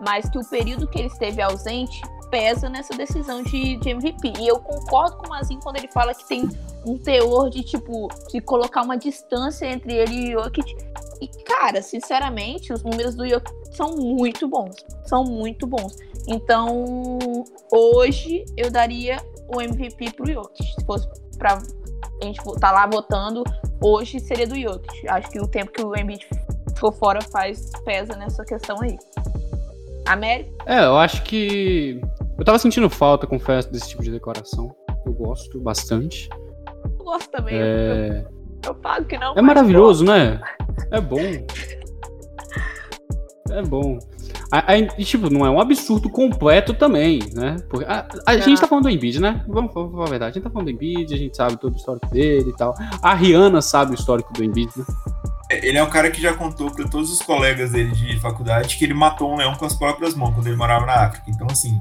mas 0.00 0.28
que 0.28 0.38
o 0.38 0.44
período 0.44 0.88
que 0.88 0.98
ele 0.98 1.08
esteve 1.08 1.40
ausente 1.40 2.00
pesa 2.30 2.68
nessa 2.68 2.96
decisão 2.96 3.42
de, 3.42 3.76
de 3.76 3.90
MVP. 3.90 4.32
E 4.38 4.48
eu 4.48 4.58
concordo 4.60 5.16
com 5.18 5.26
o 5.26 5.28
Mazinho 5.30 5.60
quando 5.60 5.76
ele 5.76 5.88
fala 5.88 6.14
que 6.14 6.26
tem 6.26 6.48
um 6.86 6.96
teor 6.96 7.50
de, 7.50 7.62
tipo, 7.62 8.08
de 8.30 8.40
colocar 8.40 8.82
uma 8.82 8.96
distância 8.96 9.66
entre 9.66 9.92
ele 9.92 10.30
e 10.30 10.36
o 10.36 10.44
Jokic. 10.44 10.76
E, 11.20 11.28
cara, 11.44 11.82
sinceramente, 11.82 12.72
os 12.72 12.82
números 12.82 13.14
do 13.14 13.28
Jokic 13.28 13.52
são 13.72 13.96
muito 13.96 14.48
bons. 14.48 14.76
São 15.04 15.24
muito 15.24 15.66
bons. 15.66 15.96
Então, 16.26 16.84
hoje, 17.70 18.44
eu 18.56 18.70
daria 18.70 19.20
o 19.54 19.60
MVP 19.60 20.12
pro 20.12 20.30
Jokic. 20.30 20.64
Se 20.64 20.84
fosse 20.84 21.08
pra 21.38 21.58
a 22.22 22.24
gente 22.24 22.40
tá 22.60 22.70
lá 22.70 22.86
votando, 22.86 23.42
hoje 23.82 24.20
seria 24.20 24.46
do 24.46 24.54
Jokic. 24.58 25.08
Acho 25.08 25.30
que 25.30 25.40
o 25.40 25.46
tempo 25.48 25.72
que 25.72 25.82
o 25.82 25.96
Embiid 25.96 26.26
ficou 26.74 26.92
fora 26.92 27.20
faz 27.22 27.70
pesa 27.84 28.14
nessa 28.16 28.44
questão 28.44 28.80
aí. 28.82 28.98
América? 30.06 30.50
É, 30.66 30.84
eu 30.84 30.96
acho 30.96 31.22
que. 31.22 32.00
Eu 32.38 32.44
tava 32.44 32.58
sentindo 32.58 32.88
falta, 32.90 33.26
confesso, 33.26 33.70
desse 33.70 33.90
tipo 33.90 34.02
de 34.02 34.10
decoração. 34.10 34.74
Eu 35.06 35.12
gosto 35.12 35.60
bastante. 35.60 36.28
Eu 36.84 37.04
gosto 37.04 37.30
também. 37.30 37.54
É, 37.56 38.24
Eu, 38.64 38.70
eu 38.70 38.74
falo 38.82 39.04
que 39.04 39.16
não. 39.18 39.34
é 39.34 39.42
maravilhoso, 39.42 40.04
né? 40.04 40.40
É 40.90 41.00
bom. 41.00 41.18
É 43.50 43.62
bom. 43.62 43.98
A- 44.52 44.72
a- 44.72 44.78
E, 44.78 45.04
tipo, 45.04 45.30
não 45.30 45.46
é 45.46 45.50
um 45.50 45.60
absurdo 45.60 46.08
completo 46.10 46.74
também, 46.74 47.20
né? 47.34 47.56
Porque 47.68 47.84
a, 47.84 48.06
a 48.26 48.34
Não. 48.34 48.42
gente 48.42 48.60
tá 48.60 48.66
falando 48.66 48.84
do 48.84 48.90
Embiid, 48.90 49.20
né? 49.20 49.44
Vamos 49.48 49.72
falar 49.72 49.86
vamos 49.86 49.92
falar 49.92 50.06
a 50.06 50.10
verdade. 50.10 50.30
A 50.30 50.34
gente 50.34 50.42
tá 50.44 50.50
falando 50.50 50.66
do 50.66 50.70
Embiid, 50.72 51.14
a 51.14 51.16
gente 51.16 51.36
sabe 51.36 51.56
todo 51.56 51.72
o 51.74 51.76
histórico 51.76 52.06
dele 52.08 52.50
e 52.50 52.56
tal. 52.56 52.74
A 53.02 53.14
Rihanna 53.14 53.62
sabe 53.62 53.92
o 53.92 53.94
histórico 53.94 54.32
do 54.32 54.42
Embiid, 54.42 54.70
né? 54.76 54.84
Ele 55.50 55.78
é 55.78 55.82
um 55.82 55.90
cara 55.90 56.10
que 56.10 56.20
já 56.20 56.32
contou 56.34 56.70
para 56.70 56.86
todos 56.88 57.12
os 57.12 57.20
colegas 57.22 57.72
dele 57.72 57.90
de 57.92 58.18
faculdade 58.20 58.76
que 58.76 58.84
ele 58.84 58.94
matou 58.94 59.32
um 59.32 59.36
leão 59.36 59.54
com 59.54 59.64
as 59.64 59.74
próprias 59.74 60.14
mãos 60.14 60.34
quando 60.34 60.46
ele 60.46 60.56
morava 60.56 60.86
na 60.86 60.94
África. 61.06 61.24
Então, 61.28 61.46
assim. 61.50 61.80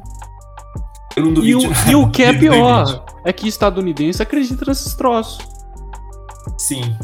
Eu 1.16 1.26
não 1.26 1.44
E 1.44 1.56
o, 1.56 1.62
e 1.88 1.96
o 1.96 2.10
que 2.10 2.24
é 2.24 2.34
pior 2.34 3.04
é 3.26 3.34
que 3.34 3.48
estadunidense 3.48 4.22
acredita 4.22 4.64
nesses 4.68 4.94
troços. 4.96 5.40
Sim. 6.58 6.96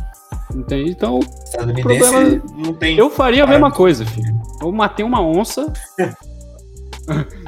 Entende? 0.55 0.91
Então, 0.91 1.19
Estadunidense 1.19 1.83
Problema- 1.83 2.43
não 2.57 2.73
tem. 2.73 2.97
eu 2.97 3.09
faria 3.09 3.43
a 3.43 3.47
mesma 3.47 3.71
coisa, 3.71 4.05
filho. 4.05 4.33
Eu 4.61 4.71
matei 4.71 5.05
uma 5.05 5.21
onça. 5.21 5.71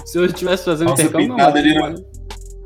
Se 0.06 0.18
eu 0.18 0.26
estivesse 0.26 0.66
fazendo 0.66 0.92
Onça 0.92 1.02
intercâmbio, 1.02 1.36
não, 1.36 1.46
ali, 1.48 2.06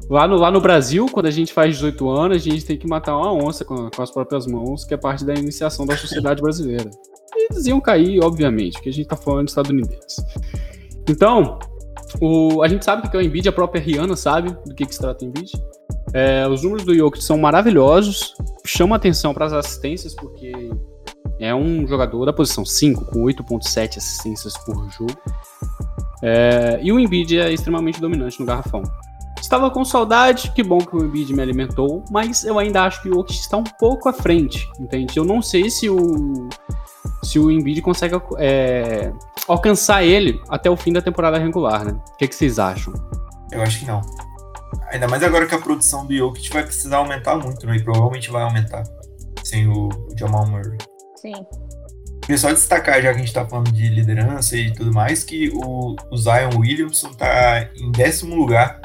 Lá 0.10 0.28
no, 0.28 0.36
lá 0.36 0.52
no 0.52 0.60
Brasil, 0.60 1.06
quando 1.10 1.28
a 1.28 1.32
gente 1.32 1.54
faz 1.54 1.76
18 1.76 2.10
anos, 2.10 2.38
a 2.38 2.40
gente 2.40 2.66
tem 2.66 2.78
que 2.78 2.86
matar 2.86 3.16
uma 3.16 3.32
onça 3.32 3.64
com, 3.64 3.90
com 3.90 4.02
as 4.02 4.12
próprias 4.12 4.46
mãos, 4.46 4.84
que 4.84 4.94
é 4.94 4.98
parte 4.98 5.24
da 5.24 5.34
iniciação 5.34 5.86
da 5.86 5.96
sociedade 5.96 6.42
brasileira. 6.42 6.90
E 7.34 7.54
eles 7.54 7.66
iam 7.66 7.80
cair, 7.80 8.22
obviamente, 8.22 8.74
porque 8.74 8.90
a 8.90 8.94
gente 8.94 9.08
tá 9.08 9.16
falando 9.16 9.46
de 9.46 9.52
estadunidenses. 9.52 10.18
Então, 11.10 11.60
o, 12.20 12.62
a 12.62 12.68
gente 12.68 12.84
sabe 12.84 13.08
o 13.08 13.10
que 13.10 13.16
é 13.16 13.20
o 13.20 13.24
Embiid, 13.24 13.48
a 13.48 13.52
própria 13.52 13.82
Rihanna 13.82 14.16
sabe 14.16 14.52
do 14.66 14.76
que, 14.76 14.86
que 14.86 14.94
se 14.94 15.00
trata 15.00 15.24
o 15.24 15.28
Embiid. 15.28 15.52
É, 16.14 16.48
os 16.48 16.64
números 16.64 16.86
do 16.86 16.94
Jokic 16.94 17.24
são 17.24 17.38
maravilhosos, 17.38 18.34
chama 18.66 18.96
atenção 18.96 19.34
para 19.34 19.46
as 19.46 19.54
assistências, 19.54 20.14
porque 20.14 20.52
é 21.40 21.54
um 21.56 21.88
jogador 21.88 22.26
da 22.26 22.34
posição 22.34 22.66
5, 22.66 23.06
com 23.06 23.24
8.7 23.24 23.98
assistências 23.98 24.58
por 24.60 24.76
jogo. 24.92 25.18
É, 26.24 26.80
e 26.84 26.92
o 26.92 27.00
Embiid 27.00 27.40
é 27.40 27.52
extremamente 27.52 28.02
dominante 28.02 28.40
no 28.40 28.46
garrafão. 28.46 28.84
Estava 29.40 29.72
com 29.72 29.84
saudade, 29.84 30.52
que 30.52 30.62
bom 30.62 30.80
que 30.80 30.96
o 30.96 31.04
Embiid 31.04 31.34
me 31.34 31.42
alimentou, 31.42 32.04
mas 32.12 32.44
eu 32.44 32.60
ainda 32.60 32.84
acho 32.84 33.02
que 33.02 33.10
o 33.10 33.16
Jokic 33.16 33.40
está 33.40 33.58
um 33.58 33.64
pouco 33.64 34.08
à 34.08 34.14
frente, 34.14 34.70
entende? 34.80 35.18
Eu 35.18 35.26
não 35.26 35.42
sei 35.42 35.70
se 35.70 35.90
o 35.90 36.50
se 37.24 37.40
o 37.40 37.52
Embiid 37.52 37.82
consegue 37.82 38.16
é, 38.38 39.12
alcançar 39.48 40.04
ele 40.04 40.42
até 40.50 40.70
o 40.70 40.78
fim 40.78 40.94
da 40.94 41.02
temporada 41.02 41.38
regular, 41.38 41.86
né? 41.86 41.92
O 41.92 42.18
que, 42.18 42.28
que 42.28 42.36
vocês 42.36 42.60
acham? 42.60 42.94
Eu 43.52 43.62
acho 43.62 43.80
que 43.80 43.86
não. 43.86 44.02
Ainda 44.92 45.08
mais 45.08 45.24
agora 45.24 45.46
que 45.46 45.56
a 45.56 45.60
produção 45.60 46.06
do 46.06 46.16
Jokic 46.16 46.50
vai 46.52 46.64
precisar 46.64 46.98
aumentar 46.98 47.36
muito, 47.36 47.66
né? 47.66 47.76
E 47.76 47.84
provavelmente 47.84 48.30
vai 48.30 48.44
aumentar. 48.44 48.84
Sem 49.44 49.68
o 49.68 49.90
Jamal 50.18 50.48
Murray. 50.48 50.78
Sim. 51.16 51.34
Queria 52.22 52.38
só 52.38 52.52
destacar, 52.52 53.02
já 53.02 53.12
que 53.12 53.18
a 53.18 53.20
gente 53.20 53.34
tá 53.34 53.46
falando 53.46 53.72
de 53.72 53.90
liderança 53.90 54.56
e 54.56 54.72
tudo 54.72 54.94
mais, 54.94 55.24
que 55.24 55.50
o, 55.54 55.96
o 56.12 56.18
Zion 56.18 56.58
Williamson 56.58 57.10
tá 57.14 57.68
em 57.76 57.92
décimo 57.92 58.36
lugar 58.36 58.80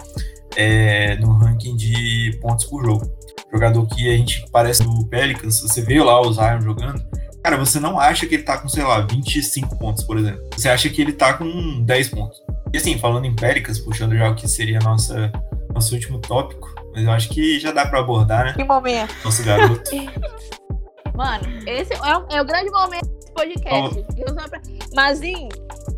é, 0.57 1.17
no 1.17 1.33
ranking 1.33 1.77
de 1.77 2.39
pontos 2.41 2.65
por 2.65 2.85
jogo. 2.85 3.07
Jogador 3.53 3.87
que 3.87 4.09
a 4.09 4.17
gente 4.17 4.45
parece 4.51 4.83
do 4.83 5.07
Pelicans, 5.07 5.61
você 5.61 5.83
vê 5.83 6.03
lá 6.03 6.21
o 6.21 6.33
Zion 6.33 6.61
jogando, 6.63 7.01
cara, 7.47 7.57
você 7.57 7.79
não 7.79 7.99
acha 8.01 8.27
que 8.27 8.35
ele 8.35 8.43
tá 8.43 8.59
com, 8.59 8.69
sei 8.69 8.83
lá, 8.83 9.01
25 9.01 9.77
pontos, 9.79 10.03
por 10.03 10.19
exemplo. 10.19 10.43
Você 10.57 10.69
acha 10.69 10.89
que 10.91 11.01
ele 11.01 11.13
tá 11.13 11.33
com 11.35 11.81
10 11.85 12.09
pontos. 12.09 12.43
E 12.73 12.77
assim, 12.77 12.99
falando 12.99 13.25
em 13.25 13.35
Pelicans, 13.37 13.79
puxando 13.79 14.17
já 14.17 14.29
o 14.29 14.35
que 14.35 14.49
seria 14.49 14.81
nossa, 14.81 15.31
nosso 15.73 15.95
último 15.95 16.19
tópico, 16.19 16.69
mas 16.93 17.05
eu 17.05 17.11
acho 17.13 17.29
que 17.29 17.61
já 17.61 17.71
dá 17.71 17.87
pra 17.87 18.01
abordar, 18.01 18.47
né? 18.47 18.53
Que 18.55 18.65
momento. 18.65 19.15
Nosso 19.25 19.45
garoto. 19.45 19.91
Mano, 21.15 21.45
esse 21.67 21.95
é 21.95 22.17
o, 22.17 22.27
é 22.31 22.43
o 22.43 22.45
grande 22.45 22.71
momento 22.71 23.07
desse 23.07 23.33
podcast. 23.33 24.03
Pra- 24.51 24.61
Mas, 24.95 25.23
hein, 25.23 25.49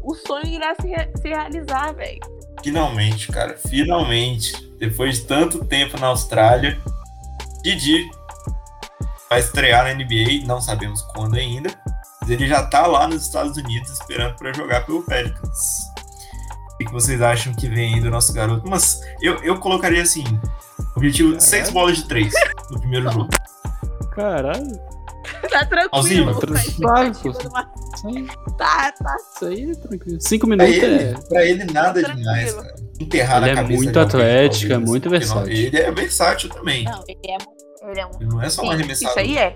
o 0.03 0.15
sonho 0.15 0.47
irá 0.47 0.75
se, 0.81 0.87
re- 0.87 1.11
se 1.17 1.29
realizar, 1.29 1.93
velho. 1.95 2.21
Finalmente, 2.63 3.29
cara, 3.29 3.57
finalmente. 3.57 4.53
Depois 4.79 5.17
de 5.17 5.25
tanto 5.25 5.65
tempo 5.65 5.99
na 5.99 6.09
Austrália, 6.09 6.79
Didi 7.63 8.09
vai 9.29 9.41
estrear 9.41 9.85
na 9.85 9.95
NBA, 9.95 10.47
não 10.47 10.61
sabemos 10.61 11.03
quando 11.03 11.37
ainda, 11.37 11.71
mas 12.21 12.31
ele 12.31 12.47
já 12.47 12.64
tá 12.64 12.87
lá 12.87 13.07
nos 13.09 13.23
Estados 13.27 13.57
Unidos 13.57 13.91
esperando 13.91 14.37
para 14.37 14.53
jogar 14.53 14.85
pelo 14.87 15.03
Pelicans. 15.03 15.59
O 16.75 16.79
que 16.85 16.93
vocês 16.93 17.21
acham 17.21 17.53
que 17.55 17.69
vem 17.69 17.95
aí 17.95 18.01
do 18.01 18.11
nosso 18.11 18.33
garoto? 18.33 18.69
Mas 18.69 19.01
eu, 19.21 19.35
eu 19.43 19.59
colocaria 19.59 20.01
assim: 20.03 20.23
objetivo 20.97 21.41
seis 21.41 21.71
bolas 21.71 21.97
de 21.97 22.07
três 22.07 22.33
no 22.71 22.79
primeiro 22.81 23.11
jogo. 23.11 23.29
Caralho. 24.12 24.79
Tá 25.51 25.64
tranquilo. 25.67 25.88
Alzinho, 25.93 26.35
tá 26.41 27.01
aí, 27.01 28.27
Tá, 28.57 28.93
tá. 28.93 29.17
isso 29.35 29.45
aí 29.47 29.71
é 29.71 29.75
tranquilo. 29.75 30.19
Cinco 30.21 30.47
Pra 30.47 30.57
minutos 30.57 30.83
ele, 30.83 31.03
é. 31.03 31.14
pra 31.29 31.45
ele 31.45 31.64
nada 31.73 32.01
Tranquilo. 32.01 32.17
demais, 32.19 32.53
cara. 32.55 32.75
Enterrar 33.01 33.37
Ele 33.38 33.47
na 33.47 33.53
é 33.53 33.55
cabeça 33.57 33.77
muito 33.77 33.93
de 33.93 33.99
atlético, 33.99 34.73
é 34.73 34.79
muito 34.79 35.11
versátil. 35.11 35.53
Ele 35.53 35.77
é 35.77 35.91
versátil 35.93 36.49
também. 36.51 36.85
Não, 36.85 37.05
ele 37.07 37.19
é, 37.27 37.37
ele 37.83 38.01
é 38.01 38.07
um 38.07 38.11
não 38.21 38.43
é 38.43 38.51
só 38.51 38.62
um 38.62 38.71
arremessador. 38.71 39.11
Isso 39.11 39.19
aí 39.19 39.38
é. 39.38 39.55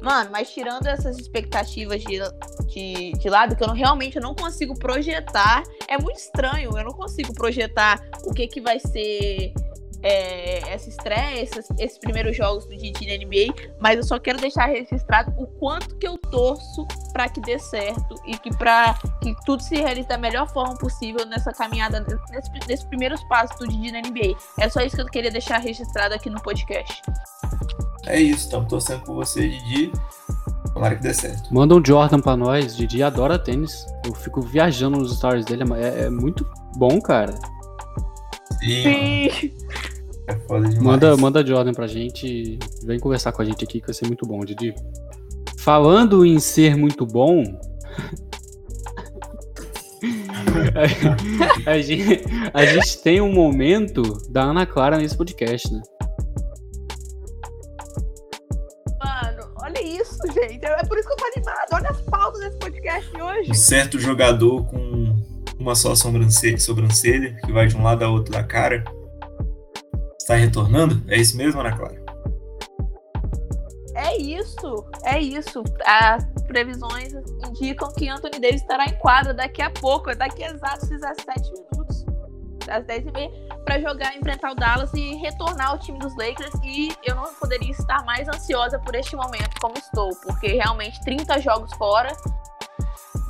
Mano, 0.00 0.30
mas 0.32 0.52
tirando 0.52 0.86
essas 0.86 1.16
expectativas 1.16 2.02
de, 2.02 2.18
de, 2.66 3.12
de 3.12 3.28
lado, 3.30 3.54
que 3.54 3.62
eu 3.62 3.68
não, 3.68 3.74
realmente 3.74 4.16
eu 4.16 4.22
não 4.22 4.34
consigo 4.34 4.76
projetar, 4.76 5.62
é 5.86 5.96
muito 5.96 6.18
estranho, 6.18 6.76
eu 6.76 6.84
não 6.84 6.90
consigo 6.90 7.32
projetar 7.32 8.02
o 8.24 8.34
que 8.34 8.48
que 8.48 8.60
vai 8.60 8.80
ser 8.80 9.54
é, 10.02 10.72
essa 10.72 10.88
estreia, 10.88 11.42
esses, 11.42 11.68
esses 11.78 11.98
primeiros 11.98 12.36
jogos 12.36 12.66
do 12.66 12.76
Didi 12.76 13.06
na 13.06 13.24
NBA, 13.24 13.76
mas 13.80 13.96
eu 13.96 14.02
só 14.02 14.18
quero 14.18 14.38
deixar 14.38 14.66
registrado 14.66 15.32
o 15.36 15.46
quanto 15.46 15.96
que 15.96 16.06
eu 16.06 16.18
torço 16.18 16.86
pra 17.12 17.28
que 17.28 17.40
dê 17.40 17.58
certo 17.58 18.14
e 18.26 18.36
que 18.38 18.54
para 18.56 18.94
que 19.22 19.34
tudo 19.44 19.62
se 19.62 19.76
realize 19.76 20.08
da 20.08 20.18
melhor 20.18 20.48
forma 20.48 20.76
possível 20.76 21.24
nessa 21.26 21.52
caminhada, 21.52 22.00
nesse, 22.32 22.50
nesses 22.68 22.84
primeiros 22.84 23.22
passos 23.24 23.56
do 23.58 23.68
Didi 23.68 23.92
na 23.92 24.00
NBA. 24.00 24.36
É 24.58 24.68
só 24.68 24.80
isso 24.80 24.96
que 24.96 25.02
eu 25.02 25.06
queria 25.06 25.30
deixar 25.30 25.58
registrado 25.58 26.14
aqui 26.14 26.28
no 26.28 26.40
podcast. 26.42 27.00
É 28.06 28.20
isso, 28.20 28.46
estamos 28.46 28.68
torcendo 28.68 29.04
por 29.04 29.14
você, 29.14 29.48
Didi. 29.48 29.92
Tomara 30.74 30.96
que 30.96 31.02
dê 31.02 31.14
certo. 31.14 31.52
Manda 31.54 31.74
um 31.74 31.84
Jordan 31.84 32.20
pra 32.20 32.36
nós. 32.36 32.76
Didi 32.76 33.02
adora 33.02 33.38
tênis. 33.38 33.86
Eu 34.04 34.14
fico 34.14 34.40
viajando 34.40 34.98
nos 34.98 35.16
stories 35.16 35.44
dele. 35.44 35.64
É, 35.74 36.04
é 36.04 36.10
muito 36.10 36.48
bom, 36.76 37.00
cara. 37.00 37.34
Sim, 38.60 39.30
Sim. 39.30 39.52
É 40.26 40.34
foda 40.46 40.68
demais. 40.68 40.82
Manda, 40.82 41.16
manda 41.16 41.46
Jordan 41.46 41.72
pra 41.72 41.86
gente. 41.86 42.58
Vem 42.84 42.98
conversar 42.98 43.32
com 43.32 43.42
a 43.42 43.44
gente 43.44 43.64
aqui 43.64 43.80
que 43.80 43.86
vai 43.86 43.94
ser 43.94 44.06
muito 44.06 44.26
bom, 44.26 44.40
Didi. 44.44 44.74
Falando 45.58 46.24
em 46.24 46.38
ser 46.38 46.76
muito 46.76 47.04
bom. 47.04 47.42
a, 51.66 51.70
a 51.72 51.80
gente, 51.80 52.24
a 52.52 52.64
gente 52.64 52.98
tem 53.02 53.20
um 53.20 53.32
momento 53.32 54.02
da 54.30 54.42
Ana 54.42 54.66
Clara 54.66 54.96
nesse 54.96 55.16
podcast, 55.16 55.72
né? 55.72 55.82
Mano, 59.04 59.52
olha 59.62 59.82
isso, 59.82 60.18
gente. 60.32 60.64
É 60.64 60.84
por 60.84 60.98
isso 60.98 61.08
que 61.08 61.14
eu 61.14 61.16
tô 61.16 61.24
animado. 61.36 61.68
Olha 61.72 61.90
as 61.90 62.00
pautas 62.02 62.40
desse 62.40 62.58
podcast 62.58 63.10
de 63.10 63.22
hoje. 63.22 63.50
Um 63.50 63.54
certo 63.54 63.98
jogador 63.98 64.64
com 64.66 65.16
uma 65.58 65.74
só 65.74 65.94
sobrancelha, 65.94 66.58
sobrancelha, 66.58 67.36
que 67.44 67.52
vai 67.52 67.66
de 67.66 67.76
um 67.76 67.82
lado 67.82 68.04
ao 68.04 68.12
outro 68.12 68.32
da 68.32 68.42
cara, 68.42 68.84
está 70.22 70.36
retornando? 70.36 71.02
É 71.08 71.16
isso 71.18 71.36
mesmo, 71.36 71.60
Ana 71.60 71.76
Clara? 71.76 72.00
É 73.94 74.16
isso, 74.16 74.86
é 75.04 75.20
isso. 75.20 75.62
As 75.84 76.24
previsões 76.46 77.12
indicam 77.46 77.92
que 77.92 78.08
Anthony 78.08 78.40
Davis 78.40 78.62
estará 78.62 78.86
em 78.86 78.96
quadra 78.98 79.34
daqui 79.34 79.60
a 79.60 79.70
pouco, 79.70 80.14
daqui 80.16 80.42
a 80.44 80.50
exatos 80.50 80.88
17 80.88 81.52
minutos, 81.52 82.06
às 82.70 82.84
10h30, 82.84 83.30
para 83.64 83.80
jogar, 83.80 84.16
enfrentar 84.16 84.52
o 84.52 84.54
Dallas 84.54 84.92
e 84.94 85.14
retornar 85.16 85.70
ao 85.70 85.78
time 85.78 85.98
dos 85.98 86.16
Lakers. 86.16 86.54
E 86.64 86.94
eu 87.04 87.14
não 87.14 87.34
poderia 87.34 87.70
estar 87.70 88.02
mais 88.04 88.28
ansiosa 88.28 88.78
por 88.78 88.94
este 88.94 89.14
momento 89.14 89.60
como 89.60 89.74
estou, 89.76 90.10
porque 90.22 90.48
realmente 90.48 91.02
30 91.04 91.40
jogos 91.40 91.72
fora. 91.74 92.10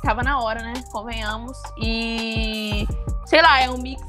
Tava 0.01 0.21
na 0.21 0.39
hora, 0.39 0.61
né? 0.61 0.73
Convenhamos. 0.91 1.57
E 1.81 2.87
sei 3.25 3.41
lá, 3.41 3.61
é 3.61 3.69
um 3.69 3.77
mix. 3.77 4.01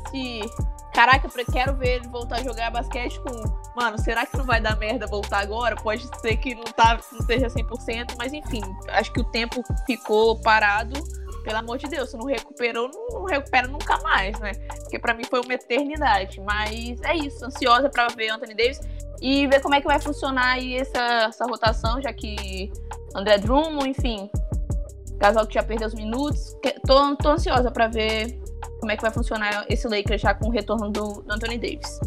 Caraca, 0.95 1.27
eu 1.27 1.53
quero 1.53 1.75
ver 1.75 1.97
ele 1.97 2.09
voltar 2.09 2.37
a 2.37 2.43
jogar 2.45 2.71
basquete 2.71 3.19
com. 3.19 3.33
Mano, 3.75 3.99
será 3.99 4.25
que 4.25 4.37
não 4.37 4.45
vai 4.45 4.61
dar 4.61 4.79
merda 4.79 5.09
voltar 5.09 5.41
agora? 5.41 5.75
Pode 5.75 6.09
ser 6.21 6.37
que 6.37 6.55
não, 6.55 6.63
tá, 6.63 7.01
não 7.11 7.19
esteja 7.19 7.49
100%, 7.49 8.15
mas 8.17 8.33
enfim, 8.33 8.61
acho 8.91 9.13
que 9.13 9.21
o 9.21 9.25
tempo 9.25 9.61
ficou 9.87 10.41
parado. 10.41 10.95
Pelo 11.43 11.59
amor 11.59 11.79
de 11.79 11.89
Deus, 11.89 12.11
se 12.11 12.17
não 12.17 12.25
recuperou, 12.27 12.89
não, 12.89 13.21
não 13.21 13.25
recupera 13.25 13.67
nunca 13.67 13.99
mais, 13.99 14.39
né? 14.39 14.53
Porque 14.83 14.99
pra 14.99 15.13
mim 15.13 15.25
foi 15.25 15.41
uma 15.41 15.53
eternidade. 15.53 16.41
Mas 16.41 17.03
é 17.03 17.17
isso, 17.17 17.45
ansiosa 17.45 17.91
pra 17.91 18.07
ver 18.07 18.31
Anthony 18.31 18.55
Davis 18.55 18.81
e 19.21 19.49
ver 19.49 19.61
como 19.61 19.75
é 19.75 19.81
que 19.81 19.87
vai 19.87 20.01
funcionar 20.01 20.53
aí 20.53 20.77
essa, 20.77 21.27
essa 21.29 21.45
rotação, 21.45 22.01
já 22.01 22.13
que 22.13 22.73
André 23.15 23.39
Drummond, 23.39 23.91
enfim, 23.91 24.31
Casal 25.19 25.47
que 25.47 25.55
já 25.55 25.63
perdeu 25.63 25.89
os 25.89 25.95
minutos. 25.95 26.57
Tô, 26.87 27.17
tô 27.17 27.31
ansiosa 27.31 27.71
pra 27.71 27.89
ver 27.89 28.39
como 28.81 28.93
é 28.93 28.97
que 28.97 29.03
vai 29.03 29.11
funcionar 29.11 29.65
esse 29.69 29.89
Lakers 29.89 30.21
já 30.21 30.35
com 30.35 30.49
o 30.49 30.51
retorno 30.51 30.91
do, 30.91 31.23
do 31.23 31.33
Anthony 31.33 31.59
Davis. 31.59 32.01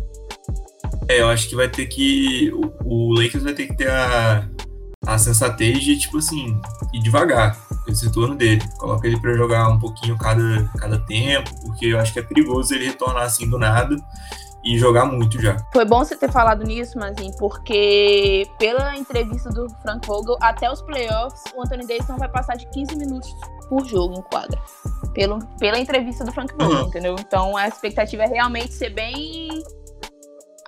É, 1.09 1.21
eu 1.21 1.27
acho 1.29 1.47
que 1.47 1.55
vai 1.55 1.69
ter 1.69 1.85
que. 1.87 2.51
O, 2.53 2.73
o 2.83 3.13
Lakers 3.13 3.43
vai 3.43 3.53
ter 3.53 3.67
que 3.67 3.77
ter 3.77 3.89
a, 3.89 4.47
a 5.05 5.17
sensatez 5.17 5.79
de, 5.79 5.97
tipo 5.97 6.17
assim, 6.17 6.59
ir 6.93 7.01
devagar 7.01 7.57
esse 7.87 8.05
retorno 8.05 8.35
dele. 8.35 8.61
Coloca 8.77 9.07
ele 9.07 9.19
pra 9.19 9.33
jogar 9.33 9.69
um 9.69 9.79
pouquinho 9.79 10.17
cada, 10.17 10.69
cada 10.77 10.99
tempo, 10.99 11.49
porque 11.61 11.87
eu 11.87 11.99
acho 11.99 12.11
que 12.11 12.19
é 12.19 12.23
perigoso 12.23 12.73
ele 12.73 12.87
retornar 12.87 13.23
assim 13.23 13.49
do 13.49 13.57
nada 13.57 13.95
e 14.67 14.77
jogar 14.77 15.05
muito 15.05 15.41
já. 15.41 15.57
Foi 15.71 15.85
bom 15.85 15.99
você 16.03 16.15
ter 16.15 16.31
falado 16.31 16.63
nisso, 16.63 16.97
Mazinho, 16.99 17.31
porque 17.37 18.45
pela 18.59 18.95
entrevista 18.97 19.49
do 19.49 19.67
Frank 19.81 20.05
Vogel, 20.07 20.37
até 20.41 20.71
os 20.71 20.81
playoffs, 20.81 21.41
o 21.55 21.61
Anthony 21.61 21.87
Davis 21.87 22.07
não 22.07 22.17
vai 22.17 22.29
passar 22.29 22.55
de 22.57 22.67
15 22.71 22.95
minutos 22.95 23.29
por 23.69 23.85
jogo 23.85 24.19
em 24.19 24.21
quadra. 24.23 24.59
Pelo, 25.13 25.39
pela 25.59 25.79
entrevista 25.79 26.23
do 26.25 26.31
Frank 26.31 26.53
Vogel, 26.57 26.81
Uhum. 26.81 26.87
entendeu? 26.87 27.15
Então 27.19 27.55
a 27.57 27.67
expectativa 27.67 28.23
é 28.23 28.27
realmente 28.27 28.73
ser 28.73 28.89
bem 28.91 29.49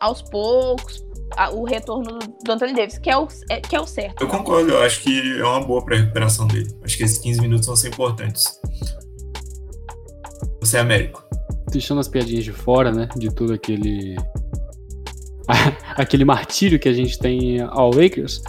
aos 0.02 0.22
poucos 0.22 1.06
a- 1.38 1.52
o 1.52 1.64
retorno 1.66 2.18
do, 2.44 2.52
Anthony 2.52 2.74
Davis, 2.74 2.98
que 2.98 3.10
é 3.10 3.18
o, 3.18 3.28
é- 3.50 3.62
que 3.62 3.76
é 3.76 3.80
o 3.80 3.86
certo. 3.86 4.22
Eu 4.22 4.28
concordo, 4.28 4.72
eu 4.72 4.82
acho 4.82 5.02
que 5.02 5.40
é 5.40 5.44
uma 5.44 5.62
boa 5.62 5.84
pra 5.84 5.98
recuperação 5.98 6.48
dele. 6.48 6.68
Acho 6.84 6.98
que 6.98 7.04
esses 7.04 7.18
15 7.20 7.40
minutos 7.42 7.68
vão 7.68 7.76
ser 7.76 7.90
importantes. 7.90 8.60
Você 10.62 10.78
é 10.78 10.80
Américo. 10.82 11.24
Deixando 11.72 12.00
as 12.00 12.08
piadinhas 12.08 12.44
de 12.44 12.52
fora, 12.52 12.92
né? 12.92 13.08
De 13.16 13.34
todo 13.34 13.54
aquele. 13.54 14.16
aquele 15.96 16.26
martírio 16.26 16.80
que 16.80 16.90
a 16.90 16.94
gente 16.94 17.18
tem 17.20 17.60
ao 17.62 17.92
Lakers. 17.92 18.42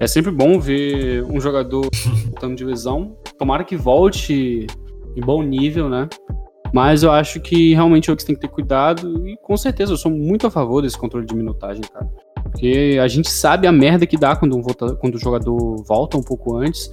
É 0.00 0.06
sempre 0.06 0.30
bom 0.30 0.58
ver 0.58 1.24
um 1.24 1.40
jogador 1.40 1.88
voltando 2.26 2.56
de 2.56 2.64
lesão. 2.64 3.16
Tomara 3.38 3.64
que 3.64 3.76
volte 3.76 4.66
em 5.16 5.20
bom 5.20 5.42
nível, 5.42 5.88
né? 5.88 6.08
Mas 6.72 7.04
eu 7.04 7.12
acho 7.12 7.40
que 7.40 7.72
realmente 7.72 8.10
o 8.10 8.12
Lakers 8.12 8.24
tem 8.24 8.34
que 8.34 8.40
ter 8.40 8.48
cuidado. 8.48 9.28
E 9.28 9.36
com 9.36 9.56
certeza 9.56 9.92
eu 9.92 9.96
sou 9.96 10.10
muito 10.10 10.46
a 10.46 10.50
favor 10.50 10.82
desse 10.82 10.98
controle 10.98 11.24
de 11.26 11.34
minutagem, 11.34 11.82
cara. 11.82 12.08
Porque 12.42 12.98
a 13.00 13.08
gente 13.08 13.28
sabe 13.30 13.66
a 13.66 13.72
merda 13.72 14.06
que 14.06 14.16
dá 14.16 14.36
quando, 14.36 14.56
um 14.56 14.62
volta- 14.62 14.94
quando 14.96 15.14
o 15.16 15.18
jogador 15.18 15.82
volta 15.84 16.16
um 16.16 16.22
pouco 16.22 16.56
antes. 16.56 16.90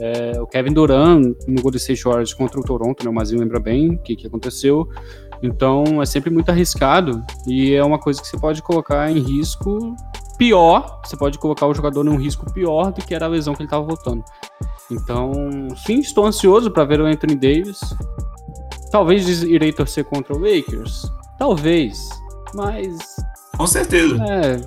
É, 0.00 0.40
o 0.40 0.46
Kevin 0.46 0.72
Durant 0.72 1.36
no 1.46 1.62
Golden 1.62 1.78
State 1.78 2.02
Warriors 2.04 2.34
contra 2.34 2.58
o 2.58 2.64
Toronto, 2.64 3.04
né? 3.04 3.10
O 3.10 3.14
Mazinho 3.14 3.40
lembra 3.40 3.60
bem 3.60 3.90
o 3.94 3.98
que, 3.98 4.16
que 4.16 4.26
aconteceu. 4.26 4.88
Então 5.44 6.00
é 6.00 6.06
sempre 6.06 6.30
muito 6.30 6.48
arriscado 6.48 7.22
e 7.46 7.74
é 7.74 7.84
uma 7.84 7.98
coisa 7.98 8.20
que 8.20 8.26
você 8.26 8.38
pode 8.38 8.62
colocar 8.62 9.10
em 9.10 9.18
risco 9.18 9.94
pior. 10.38 11.00
Você 11.04 11.16
pode 11.16 11.38
colocar 11.38 11.66
o 11.66 11.74
jogador 11.74 12.02
num 12.02 12.16
risco 12.16 12.50
pior 12.50 12.90
do 12.90 13.04
que 13.04 13.14
era 13.14 13.26
a 13.26 13.28
lesão 13.28 13.54
que 13.54 13.60
ele 13.60 13.66
estava 13.66 13.84
voltando. 13.84 14.24
Então, 14.90 15.32
sim, 15.86 16.00
estou 16.00 16.24
ansioso 16.26 16.70
para 16.70 16.84
ver 16.84 17.00
o 17.00 17.06
Anthony 17.06 17.34
Davis. 17.34 17.80
Talvez 18.90 19.42
irei 19.42 19.70
torcer 19.70 20.04
contra 20.04 20.34
o 20.34 20.38
Lakers. 20.38 21.10
Talvez. 21.38 22.08
Mas 22.54 22.96
Com 23.56 23.66
certeza. 23.66 24.16
é, 24.24 24.60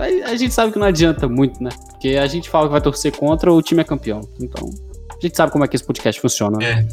é, 0.00 0.24
a 0.24 0.36
gente 0.36 0.52
sabe 0.52 0.72
que 0.72 0.78
não 0.80 0.86
adianta 0.86 1.28
muito, 1.28 1.62
né? 1.62 1.70
Porque 1.90 2.16
a 2.16 2.26
gente 2.26 2.50
fala 2.50 2.66
que 2.66 2.72
vai 2.72 2.80
torcer 2.80 3.16
contra, 3.16 3.52
o 3.52 3.62
time 3.62 3.82
é 3.82 3.84
campeão. 3.84 4.20
Então, 4.40 4.68
a 5.10 5.20
gente 5.20 5.36
sabe 5.36 5.52
como 5.52 5.64
é 5.64 5.68
que 5.68 5.76
esse 5.76 5.84
podcast 5.84 6.20
funciona. 6.20 6.58
né? 6.58 6.88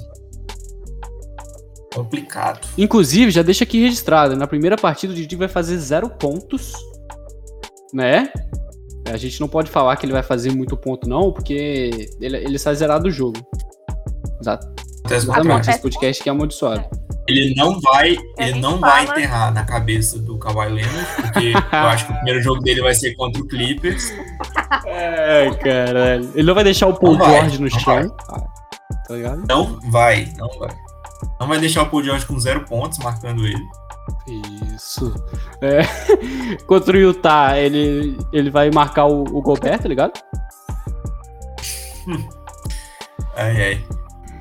É. 1.94 1.96
Complicado. 1.96 2.68
Inclusive, 2.78 3.32
já 3.32 3.42
deixa 3.42 3.64
aqui 3.64 3.82
registrado, 3.82 4.36
na 4.36 4.48
primeira 4.48 4.76
partida 4.76 5.14
o 5.14 5.16
Didi 5.16 5.36
vai 5.36 5.48
fazer 5.48 5.78
zero 5.78 6.10
pontos, 6.10 6.74
né? 7.94 8.32
A 9.10 9.18
gente 9.18 9.40
não 9.40 9.48
pode 9.48 9.70
falar 9.70 9.96
que 9.98 10.06
ele 10.06 10.14
vai 10.14 10.24
fazer 10.24 10.52
muito 10.52 10.76
ponto, 10.78 11.08
não, 11.08 11.32
porque 11.32 12.10
ele, 12.20 12.38
ele 12.38 12.58
sai 12.58 12.76
zerado 12.76 13.04
do 13.04 13.12
jogo. 13.12 13.38
Exato. 14.40 14.74
Exatamente, 15.10 15.70
esse 15.70 15.82
podcast 15.82 16.22
aqui 16.22 16.30
é 16.30 16.32
amaldiçoado. 16.32 16.86
Ele 17.28 17.54
não 17.56 17.80
vai, 17.80 18.18
A 18.38 18.48
ele 18.48 18.60
não 18.60 18.80
vai 18.80 19.06
enterrar 19.06 19.54
na 19.54 19.64
cabeça 19.64 20.20
do 20.20 20.38
Kawhi 20.38 20.70
Leonard, 20.70 21.08
porque 21.22 21.54
eu 21.72 21.88
acho 21.88 22.06
que 22.06 22.12
o 22.12 22.16
primeiro 22.16 22.42
jogo 22.42 22.62
dele 22.62 22.82
vai 22.82 22.94
ser 22.94 23.16
contra 23.16 23.42
o 23.42 23.48
Clippers. 23.48 24.12
É, 24.86 25.50
caralho. 25.56 26.30
Ele 26.36 26.48
não 26.48 26.56
vai 26.56 26.64
deixar 26.64 26.88
o 26.88 26.94
Paul 26.94 27.16
George 27.18 27.62
no 27.62 27.70
chão. 27.70 28.10
Tá 29.08 29.16
ligado? 29.16 29.44
Não 29.48 29.80
vai, 29.90 30.32
não 30.38 30.50
vai. 30.60 30.70
Não 31.40 31.48
vai 31.48 31.60
deixar 31.60 31.84
o 31.84 31.90
Paul 31.90 32.04
George 32.04 32.26
com 32.26 32.40
zero 32.40 32.66
pontos, 32.66 32.98
marcando 33.00 33.46
ele. 33.46 33.64
Isso. 34.76 35.14
É, 35.62 35.82
contra 36.68 36.96
o 36.96 37.00
Utah, 37.00 37.58
ele, 37.58 38.18
ele 38.32 38.50
vai 38.50 38.70
marcar 38.72 39.06
o, 39.06 39.22
o 39.22 39.42
Gobert, 39.42 39.82
tá 39.82 39.88
ligado? 39.88 40.14
Ai, 43.36 43.64
ai. 43.64 43.86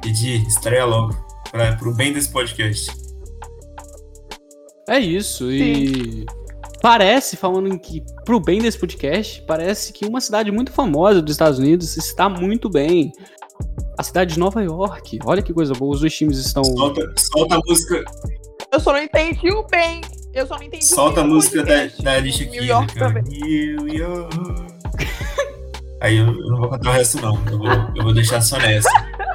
Didi, 0.03 0.47
estreia 0.47 0.85
logo. 0.85 1.17
Pra, 1.51 1.77
pro 1.77 1.95
bem 1.95 2.13
desse 2.13 2.31
podcast. 2.31 2.93
É 4.89 4.99
isso. 4.99 5.51
E 5.51 6.27
parece, 6.83 7.37
falando 7.37 7.69
em 7.69 7.79
que, 7.79 8.03
pro 8.25 8.41
bem 8.41 8.61
desse 8.61 8.79
podcast, 8.79 9.43
parece 9.47 9.93
que 9.93 10.05
uma 10.05 10.21
cidade 10.21 10.51
muito 10.51 10.73
famosa 10.73 11.23
dos 11.23 11.33
Estados 11.33 11.59
Unidos 11.59 11.97
está 11.97 12.29
muito 12.29 12.69
bem. 12.69 13.13
A 13.99 14.03
cidade 14.03 14.35
de 14.35 14.41
Nova 14.41 14.63
York. 14.63 15.19
Olha 15.25 15.43
que 15.43 15.53
coisa 15.53 15.75
boa. 15.75 15.95
Os 15.95 16.01
dois 16.01 16.15
times 16.15 16.39
estão. 16.39 16.65
Solta, 16.65 17.13
solta 17.17 17.57
a 17.57 17.61
música. 17.67 18.05
Eu 18.73 18.81
só 18.81 18.93
não 18.93 19.03
entendi 19.03 19.51
o 19.53 19.67
bem. 19.67 20.01
Eu 20.33 20.47
só 20.47 20.57
não 20.57 20.63
entendi 20.63 20.85
Solta 20.85 21.21
a 21.21 21.23
o 21.23 21.25
bem 21.25 21.31
do 21.31 21.35
música 21.35 21.63
da, 21.63 21.87
da 22.03 22.13
Alicia 22.13 22.49
New. 22.49 22.65
York 22.65 22.95
cara. 22.95 23.15
também. 23.15 23.41
New 23.41 23.89
York. 23.89 24.37
Aí 26.01 26.17
eu, 26.17 26.27
eu 26.27 26.51
não 26.51 26.59
vou 26.59 26.71
cantar 26.71 26.91
o 26.91 26.93
resto, 26.93 27.21
não. 27.21 27.39
Eu 27.51 27.59
vou, 27.59 27.69
eu 27.97 28.03
vou 28.03 28.15
deixar 28.15 28.41
só 28.41 28.59
nessa. 28.59 28.89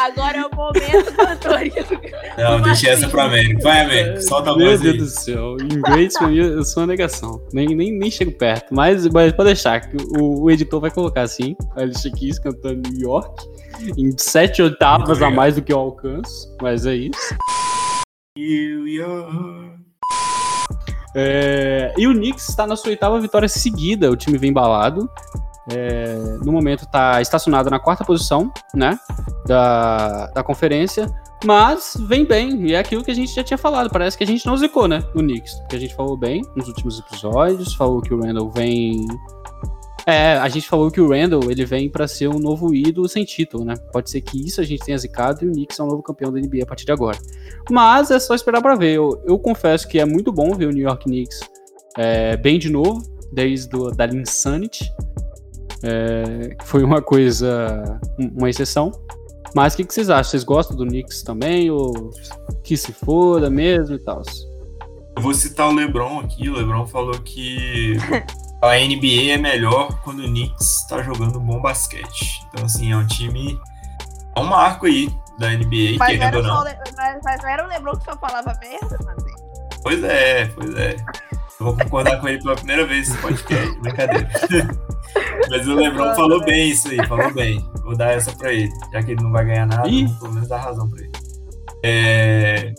Agora 0.00 0.38
é 0.38 0.46
o 0.46 0.54
momento 0.54 1.16
da 1.16 1.30
autoria 1.30 1.82
do 1.82 1.94
Não, 2.40 2.52
Como 2.52 2.64
deixei 2.64 2.90
essa 2.90 3.08
pro 3.08 3.20
Américo. 3.20 3.60
Vai, 3.62 3.80
Américo. 3.80 4.22
Solta 4.22 4.52
a 4.52 4.56
Meu 4.56 4.68
voz 4.68 4.80
Deus 4.80 4.94
aí. 4.94 5.00
do 5.00 5.06
céu. 5.06 5.56
Inglês 5.60 6.14
pra 6.16 6.28
mim 6.28 6.36
eu 6.36 6.62
sou 6.64 6.82
uma 6.84 6.86
negação. 6.86 7.42
Nem, 7.52 7.66
nem, 7.74 7.92
nem 7.98 8.08
chego 8.08 8.30
perto. 8.30 8.72
Mas, 8.72 9.08
mas 9.08 9.32
pode 9.32 9.48
deixar, 9.48 9.80
que 9.80 9.96
o, 10.16 10.44
o 10.44 10.50
editor 10.50 10.80
vai 10.80 10.92
colocar 10.92 11.22
assim. 11.22 11.56
A 11.76 11.80
Alicia 11.80 12.12
Keys 12.12 12.38
cantando 12.38 12.88
New 12.88 13.00
York. 13.08 13.44
Em 13.96 14.16
sete 14.16 14.62
oitavas 14.62 15.20
a 15.20 15.30
mais 15.30 15.56
do 15.56 15.62
que 15.62 15.72
eu 15.72 15.78
alcanço. 15.80 16.56
Mas 16.62 16.86
é 16.86 16.94
isso. 16.94 17.36
New 18.36 18.86
York. 18.86 19.78
É, 21.16 21.92
e 21.98 22.06
o 22.06 22.12
Knicks 22.12 22.48
está 22.48 22.68
na 22.68 22.76
sua 22.76 22.90
oitava 22.90 23.20
vitória 23.20 23.48
seguida. 23.48 24.08
O 24.08 24.16
time 24.16 24.38
vem 24.38 24.50
embalado. 24.50 25.10
É, 25.70 26.16
no 26.42 26.52
momento 26.52 26.84
está 26.84 27.20
estacionado 27.20 27.68
na 27.68 27.78
quarta 27.78 28.04
posição, 28.04 28.52
né? 28.74 28.98
Da, 29.46 30.26
da 30.28 30.42
conferência. 30.42 31.06
Mas 31.44 31.96
vem 32.08 32.24
bem. 32.24 32.66
E 32.66 32.74
é 32.74 32.78
aquilo 32.78 33.04
que 33.04 33.10
a 33.10 33.14
gente 33.14 33.34
já 33.34 33.44
tinha 33.44 33.58
falado. 33.58 33.90
Parece 33.90 34.16
que 34.16 34.24
a 34.24 34.26
gente 34.26 34.46
não 34.46 34.56
zicou, 34.56 34.88
né? 34.88 35.04
No 35.14 35.22
Knicks. 35.22 35.54
Porque 35.60 35.76
a 35.76 35.78
gente 35.80 35.94
falou 35.94 36.16
bem 36.16 36.42
nos 36.56 36.68
últimos 36.68 36.98
episódios. 36.98 37.74
Falou 37.74 38.00
que 38.00 38.12
o 38.12 38.20
Randall 38.20 38.50
vem. 38.50 39.06
É, 40.06 40.38
a 40.38 40.48
gente 40.48 40.66
falou 40.68 40.90
que 40.90 41.00
o 41.00 41.10
Randall 41.10 41.50
ele 41.50 41.66
vem 41.66 41.90
para 41.90 42.08
ser 42.08 42.28
um 42.28 42.38
novo 42.38 42.74
ídolo 42.74 43.06
sem 43.08 43.24
título, 43.24 43.64
né? 43.64 43.74
Pode 43.92 44.10
ser 44.10 44.22
que 44.22 44.44
isso 44.46 44.60
a 44.60 44.64
gente 44.64 44.82
tenha 44.82 44.96
zicado 44.96 45.44
e 45.44 45.48
o 45.48 45.52
Knicks 45.52 45.78
é 45.78 45.82
o 45.82 45.86
novo 45.86 46.02
campeão 46.02 46.32
da 46.32 46.40
NBA 46.40 46.62
a 46.62 46.66
partir 46.66 46.86
de 46.86 46.92
agora. 46.92 47.18
Mas 47.70 48.10
é 48.10 48.18
só 48.18 48.34
esperar 48.34 48.62
para 48.62 48.74
ver. 48.74 48.94
Eu, 48.94 49.22
eu 49.26 49.38
confesso 49.38 49.86
que 49.86 50.00
é 50.00 50.06
muito 50.06 50.32
bom 50.32 50.54
ver 50.54 50.66
o 50.66 50.72
New 50.72 50.82
York 50.82 51.04
Knicks 51.04 51.40
é, 51.96 52.36
bem 52.38 52.58
de 52.58 52.70
novo, 52.70 53.02
desde 53.30 53.68
do, 53.68 53.90
da 53.90 54.06
Insanity. 54.06 54.90
É, 55.82 56.56
foi 56.64 56.82
uma 56.82 57.00
coisa, 57.02 58.00
um- 58.18 58.38
uma 58.38 58.50
exceção. 58.50 58.90
Mas 59.54 59.74
o 59.74 59.76
que, 59.78 59.84
que 59.84 59.94
vocês 59.94 60.10
acham? 60.10 60.30
Vocês 60.30 60.44
gostam 60.44 60.76
do 60.76 60.84
Knicks 60.86 61.22
também? 61.22 61.70
Ou 61.70 62.10
que 62.62 62.76
se 62.76 62.92
foda 62.92 63.48
mesmo 63.48 63.94
e 63.96 63.98
tal? 63.98 64.22
Eu 65.16 65.22
vou 65.22 65.32
citar 65.34 65.68
o 65.68 65.74
LeBron 65.74 66.20
aqui. 66.20 66.48
O 66.48 66.54
LeBron 66.56 66.86
falou 66.86 67.18
que 67.20 67.96
a 68.62 68.74
NBA 68.76 69.32
é 69.32 69.38
melhor 69.38 70.00
quando 70.02 70.20
o 70.20 70.26
Knicks 70.28 70.86
tá 70.86 71.02
jogando 71.02 71.40
bom 71.40 71.60
basquete. 71.62 72.44
Então, 72.48 72.66
assim, 72.66 72.92
é 72.92 72.96
um 72.96 73.06
time. 73.06 73.58
É 74.36 74.40
um 74.40 74.44
marco 74.44 74.86
aí 74.86 75.08
da 75.38 75.48
NBA, 75.50 75.96
Mas 75.98 76.08
querendo 76.18 76.22
era, 76.24 76.36
ou 76.38 76.42
não. 76.42 76.64
Le- 76.64 76.76
mas, 76.96 77.18
mas 77.24 77.44
era 77.44 77.64
o 77.64 77.68
Lebron 77.68 77.96
que 77.96 78.04
só 78.04 78.16
falava 78.18 78.52
merda, 78.60 78.98
mas 79.04 79.16
assim. 79.16 79.34
Pois 79.82 80.02
é, 80.04 80.46
pois 80.46 80.74
é. 80.74 80.96
Eu 81.60 81.66
vou 81.66 81.76
concordar 81.76 82.20
com 82.20 82.28
ele 82.28 82.40
pela 82.42 82.54
primeira 82.54 82.84
vez 82.86 83.08
nesse 83.08 83.20
podcast. 83.22 83.80
Brincadeira. 83.80 84.28
Mas 85.50 85.66
o 85.66 85.74
LeBron 85.74 86.14
falou 86.14 86.44
bem 86.44 86.70
isso 86.70 86.88
aí, 86.88 87.06
falou 87.06 87.32
bem. 87.32 87.64
Vou 87.82 87.96
dar 87.96 88.12
essa 88.12 88.32
pra 88.32 88.52
ele. 88.52 88.70
Já 88.92 89.02
que 89.02 89.12
ele 89.12 89.22
não 89.22 89.32
vai 89.32 89.44
ganhar 89.44 89.66
nada, 89.66 89.88
Ih. 89.88 90.08
pelo 90.18 90.34
menos 90.34 90.48
dar 90.48 90.58
razão 90.58 90.88
pra 90.88 91.00
ele. 91.00 91.12
É, 91.82 92.72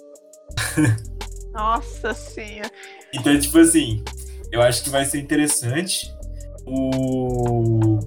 Nossa 1.53 2.13
senhora. 2.13 2.71
Então, 3.13 3.37
tipo 3.39 3.57
assim, 3.59 4.03
eu 4.51 4.61
acho 4.61 4.83
que 4.83 4.89
vai 4.89 5.05
ser 5.05 5.19
interessante 5.19 6.13
o, 6.65 7.99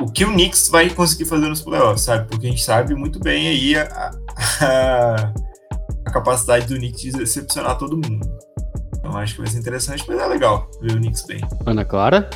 o 0.00 0.06
que 0.12 0.24
o 0.24 0.32
Knicks 0.32 0.68
vai 0.68 0.90
conseguir 0.90 1.24
fazer 1.24 1.48
nos 1.48 1.62
playoffs, 1.62 2.02
sabe? 2.02 2.28
Porque 2.28 2.46
a 2.46 2.50
gente 2.50 2.62
sabe 2.62 2.94
muito 2.94 3.18
bem 3.18 3.48
aí 3.48 3.76
a, 3.76 4.10
a, 4.60 5.32
a 6.06 6.10
capacidade 6.10 6.66
do 6.66 6.76
Knicks 6.76 7.00
de 7.00 7.12
decepcionar 7.12 7.78
todo 7.78 7.96
mundo. 7.96 8.20
Então 8.98 9.16
acho 9.16 9.34
que 9.34 9.40
vai 9.40 9.50
ser 9.50 9.58
interessante, 9.58 10.04
mas 10.06 10.18
é 10.18 10.26
legal 10.26 10.70
ver 10.80 10.92
o 10.92 10.96
Knicks 10.96 11.24
bem. 11.26 11.40
Ana 11.66 11.84
Clara? 11.84 12.28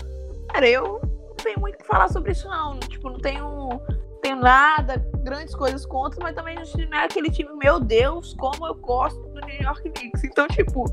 Cara, 0.54 0.68
eu 0.68 1.00
não 1.02 1.36
tenho 1.42 1.58
muito 1.58 1.74
o 1.74 1.78
que 1.78 1.84
falar 1.84 2.08
sobre 2.08 2.30
isso, 2.30 2.48
não. 2.48 2.78
Tipo, 2.78 3.10
não 3.10 3.18
tenho, 3.18 3.80
tenho 4.22 4.36
nada, 4.36 5.04
grandes 5.24 5.52
coisas 5.52 5.84
contra, 5.84 6.22
mas 6.22 6.36
também 6.36 6.54
não 6.54 6.98
é 6.98 7.04
aquele 7.04 7.28
time, 7.28 7.50
meu 7.56 7.80
Deus, 7.80 8.36
como 8.38 8.64
eu 8.64 8.76
gosto 8.76 9.20
do 9.20 9.40
New 9.40 9.62
York 9.62 9.90
Knicks. 9.90 10.22
Então, 10.22 10.46
tipo, 10.46 10.84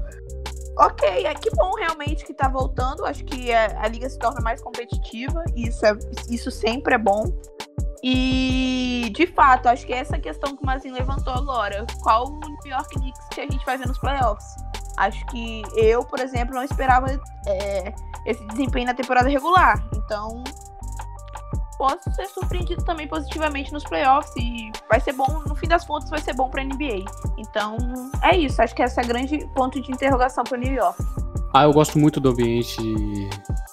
ok, 0.80 1.28
é 1.28 1.36
que 1.36 1.52
bom 1.52 1.76
realmente 1.76 2.26
que 2.26 2.34
tá 2.34 2.50
voltando. 2.50 3.06
Acho 3.06 3.24
que 3.24 3.54
a, 3.54 3.84
a 3.84 3.88
liga 3.88 4.10
se 4.10 4.18
torna 4.18 4.42
mais 4.42 4.64
competitiva, 4.64 5.44
e 5.56 5.68
isso, 5.68 5.86
é, 5.86 5.92
isso 6.28 6.50
sempre 6.50 6.96
é 6.96 6.98
bom. 6.98 7.26
E, 8.04 9.12
de 9.16 9.28
fato, 9.28 9.68
acho 9.68 9.86
que 9.86 9.94
essa 9.94 10.18
questão 10.18 10.58
que 10.58 10.64
o 10.64 10.66
Mazin 10.66 10.90
levantou 10.90 11.34
agora. 11.34 11.86
Qual 12.02 12.26
o 12.26 12.40
New 12.40 12.72
York 12.72 12.96
Knicks 12.96 13.28
que 13.32 13.42
a 13.42 13.44
gente 13.44 13.64
vai 13.64 13.78
ver 13.78 13.88
nos 13.88 14.00
playoffs? 14.00 14.56
Acho 14.98 15.26
que 15.28 15.64
eu, 15.76 16.04
por 16.04 16.20
exemplo, 16.20 16.54
não 16.54 16.64
esperava 16.64 17.08
é, 17.48 17.94
esse 18.26 18.44
desempenho 18.48 18.86
na 18.86 18.94
temporada 18.94 19.30
regular. 19.30 19.84
Então, 19.96 20.44
posso 21.78 22.12
ser 22.14 22.28
surpreendido 22.28 22.84
também 22.84 23.08
positivamente 23.08 23.74
nos 23.74 23.84
playoffs 23.84 24.32
e 24.36 24.72
vai 24.88 25.00
ser 25.00 25.14
bom, 25.14 25.42
no 25.48 25.56
fim 25.56 25.68
das 25.68 25.84
contas, 25.84 26.10
vai 26.10 26.22
ser 26.22 26.36
bom 26.36 26.50
pra 26.50 26.64
NBA. 26.64 27.06
Então, 27.38 27.78
é 28.22 28.38
isso. 28.38 28.62
Acho 28.62 28.76
que 28.76 28.84
esse 28.84 29.00
é 29.00 29.04
o 29.04 29.08
grande 29.08 29.50
ponto 29.56 29.82
de 29.82 29.92
interrogação 29.92 30.44
pro 30.44 30.58
New 30.60 30.72
York. 30.72 31.02
Ah, 31.54 31.64
eu 31.64 31.74
gosto 31.74 31.98
muito 31.98 32.20
do 32.20 32.30
ambiente 32.30 32.78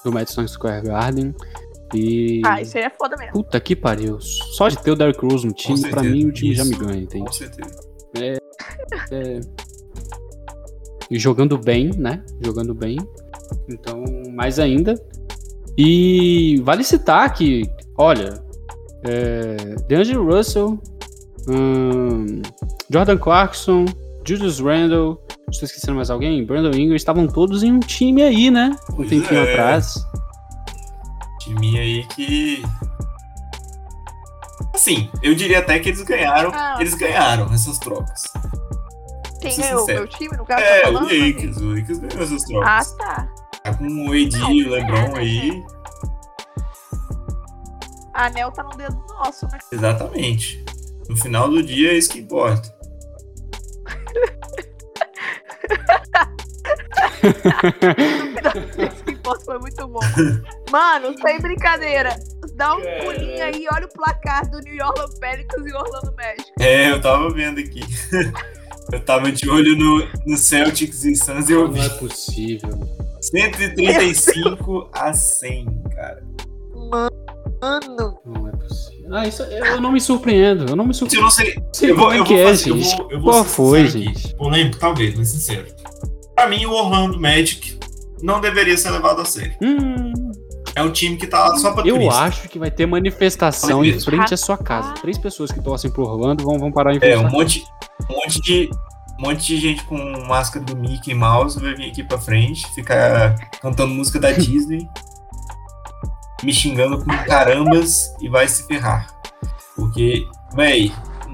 do 0.04 0.10
Madison 0.10 0.46
Square 0.46 0.86
Garden. 0.86 1.34
E. 1.94 2.42
Ah, 2.44 2.60
isso 2.60 2.76
aí 2.76 2.84
é 2.84 2.90
foda 2.90 3.16
mesmo. 3.16 3.32
Puta 3.32 3.60
que 3.60 3.76
pariu. 3.76 4.18
Só 4.20 4.68
de 4.68 4.78
ter 4.78 4.90
o 4.90 4.96
Derrick 4.96 5.24
Rose 5.24 5.46
no 5.46 5.52
time, 5.52 5.90
pra 5.90 6.02
mim 6.02 6.26
o 6.26 6.32
time 6.32 6.54
já 6.54 6.64
me 6.64 6.72
isso. 6.72 6.84
ganha, 6.84 7.02
entende? 7.02 7.26
Com 7.26 7.32
certeza. 7.32 7.88
E 11.10 11.18
jogando 11.18 11.56
bem, 11.56 11.90
né? 11.96 12.22
Jogando 12.44 12.74
bem. 12.74 12.98
Então, 13.68 14.04
mais 14.32 14.58
ainda. 14.58 14.94
E 15.76 16.60
vale 16.64 16.82
citar 16.82 17.32
que, 17.32 17.62
olha, 17.96 18.42
é, 19.04 19.76
DeAngelo 19.86 20.24
Russell, 20.24 20.78
hum, 21.48 22.42
Jordan 22.90 23.16
Clarkson, 23.16 23.84
Julius 24.26 24.60
Randle, 24.60 25.20
estou 25.50 25.66
esquecendo 25.66 25.96
mais 25.96 26.10
alguém? 26.10 26.44
Brandon 26.44 26.76
Ingram, 26.76 26.96
estavam 26.96 27.26
todos 27.26 27.62
em 27.62 27.72
um 27.72 27.80
time 27.80 28.22
aí, 28.22 28.50
né? 28.50 28.76
Um 28.92 28.96
Pois 28.96 29.08
tempinho 29.08 29.40
é. 29.40 29.52
atrás. 29.52 30.04
Time 31.40 31.78
aí 31.78 32.04
que. 32.08 32.62
Assim, 34.74 35.08
eu 35.22 35.34
diria 35.34 35.60
até 35.60 35.78
que 35.78 35.88
eles 35.88 36.02
ganharam. 36.02 36.50
Ah. 36.52 36.76
Eles 36.80 36.94
ganharam 36.94 37.52
essas 37.52 37.78
trocas. 37.78 38.24
Quem 39.40 39.56
ganhou? 39.56 39.80
sincero. 39.80 39.98
Meu 40.00 40.08
time, 40.08 40.36
no 40.36 40.44
caso, 40.44 40.62
É, 40.62 40.80
tá 40.82 40.88
o 40.90 40.92
falando? 40.94 41.04
Lakers. 41.26 41.56
O 41.58 41.70
Lakers 41.74 41.98
ganhou 41.98 42.22
essas 42.22 42.42
Ah, 42.42 42.46
trocas. 42.48 42.92
tá. 42.96 43.28
Tá 43.64 43.74
com 43.74 43.84
o 43.84 44.12
AD 44.12 44.38
Não, 44.38 44.52
e 44.52 44.64
o 44.64 44.70
LeBron 44.70 44.96
é, 45.16 45.18
aí. 45.18 45.62
A 48.14 48.26
anel 48.26 48.50
tá 48.52 48.62
no 48.64 48.70
dedo 48.70 48.96
nosso, 49.08 49.46
né? 49.46 49.58
Exatamente. 49.70 50.64
No 51.08 51.16
final 51.16 51.48
do 51.48 51.62
dia 51.62 51.92
é 51.92 51.96
isso 51.98 52.10
que 52.10 52.18
importa. 52.18 52.76
Importa 59.08 59.44
foi 59.44 59.58
muito 59.58 59.88
bom. 59.88 60.00
Mano, 60.70 61.14
sem 61.20 61.40
brincadeira. 61.40 62.16
Dá 62.54 62.74
um 62.74 62.80
pulinho 63.04 63.42
aí, 63.44 63.66
olha 63.72 63.86
o 63.86 63.92
placar 63.92 64.48
do 64.50 64.58
New 64.60 64.74
York 64.74 65.18
Pelicans 65.20 65.66
e 65.66 65.74
Orlando 65.74 66.14
Magic. 66.16 66.52
É, 66.60 66.90
eu 66.90 67.00
tava 67.00 67.30
vendo 67.30 67.60
aqui. 67.60 67.80
Eu 68.92 69.00
tava 69.00 69.30
de 69.30 69.48
olho 69.48 69.76
no, 69.76 70.06
no 70.26 70.36
Celtics 70.36 71.04
e 71.04 71.14
Suns 71.14 71.48
e 71.48 71.52
eu 71.52 71.70
vi 71.70 71.78
Não 71.78 71.84
é 71.86 71.88
possível. 71.90 72.70
135 73.20 74.88
a 74.92 75.12
100, 75.12 75.66
cara. 75.94 76.22
Mano, 76.90 77.10
Não 78.24 78.48
é 78.48 78.52
possível. 78.52 79.08
Ah, 79.10 79.26
isso, 79.26 79.42
eu 79.42 79.80
não 79.80 79.92
me 79.92 80.00
surpreendo. 80.00 80.66
Eu 80.70 80.76
não 80.76 80.84
me 80.84 80.90
Eu 80.90 80.94
surpreendo. 80.94 81.24
não 81.24 81.30
sei. 81.30 81.58
Sei 81.72 81.90
Eu 81.90 81.96
vou, 81.96 82.12
é 82.12 82.18
eu 82.18 82.24
vou 82.24 82.36
é, 82.38 82.44
fazer, 82.44 82.70
eu 82.70 82.76
gente. 82.78 82.96
vou, 82.96 83.10
eu 83.10 83.20
vou 83.20 83.32
Qual 83.32 83.44
foi, 83.44 83.80
aqui. 83.82 83.90
gente? 84.04 84.34
Polêmico, 84.36 84.78
talvez, 84.78 85.14
mas 85.16 85.28
sincero. 85.28 85.66
Pra 86.34 86.48
mim, 86.48 86.64
o 86.66 86.72
Orlando 86.72 87.18
Magic 87.20 87.78
não 88.22 88.40
deveria 88.40 88.76
ser 88.76 88.90
levado 88.90 89.20
a 89.20 89.24
sério. 89.24 89.54
Hum, 89.62 90.27
É 90.78 90.82
um 90.82 90.92
time 90.92 91.16
que 91.16 91.26
tá 91.26 91.48
lá 91.48 91.56
só 91.58 91.72
pra 91.72 91.84
Eu 91.84 91.96
turista. 91.96 92.20
acho 92.20 92.48
que 92.48 92.56
vai 92.58 92.70
ter 92.70 92.86
manifestação 92.86 93.84
em 93.84 93.98
frente 93.98 94.32
à 94.32 94.36
sua 94.36 94.56
casa. 94.56 94.94
Três 94.94 95.18
pessoas 95.18 95.50
que 95.50 95.60
torcem 95.60 95.90
pro 95.90 96.04
Orlando 96.04 96.44
vão, 96.44 96.56
vão 96.56 96.70
parar 96.70 96.92
em 96.94 96.98
É, 96.98 97.00
frente 97.00 97.14
à 97.14 97.20
um 97.20 97.30
monte, 97.30 97.64
um 98.08 98.14
monte 98.14 98.40
de. 98.40 98.70
Um 99.18 99.22
monte 99.22 99.46
de 99.48 99.56
gente 99.56 99.82
com 99.86 99.96
máscara 100.28 100.64
do 100.64 100.76
Mickey 100.76 101.12
Mouse 101.14 101.58
vai 101.60 101.74
vir 101.74 101.90
aqui 101.90 102.04
pra 102.04 102.16
frente, 102.16 102.64
ficar 102.72 103.34
cantando 103.60 103.92
música 103.92 104.20
da 104.20 104.30
Disney, 104.38 104.88
me 106.44 106.52
xingando 106.52 107.04
com 107.04 107.10
carambas 107.26 108.14
e 108.20 108.28
vai 108.28 108.46
se 108.46 108.64
ferrar. 108.68 109.08
Porque, 109.74 110.24
véi, 110.54 110.92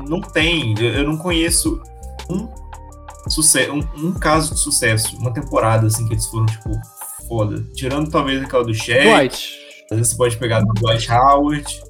não 0.08 0.22
tem. 0.22 0.74
Eu, 0.78 1.04
não 1.04 1.18
conheço 1.18 1.82
um, 2.30 2.48
suce 3.28 3.70
um, 3.70 3.80
um 3.98 4.12
caso 4.14 4.54
de 4.54 4.60
sucesso, 4.60 5.18
uma 5.18 5.30
temporada 5.34 5.86
assim 5.86 6.06
que 6.06 6.14
eles 6.14 6.24
foram, 6.24 6.46
tipo, 6.46 6.70
foda. 7.26 7.62
Tirando 7.74 8.10
talvez 8.10 8.42
aquela 8.42 8.64
do 8.64 8.74
Shaq. 8.74 9.04
Dwight. 9.04 9.64
Às 9.90 9.98
vezes 9.98 10.12
você 10.12 10.16
pode 10.16 10.36
pegar 10.36 10.60
do 10.60 10.72
Dwight 10.74 11.10
Howard. 11.10 11.82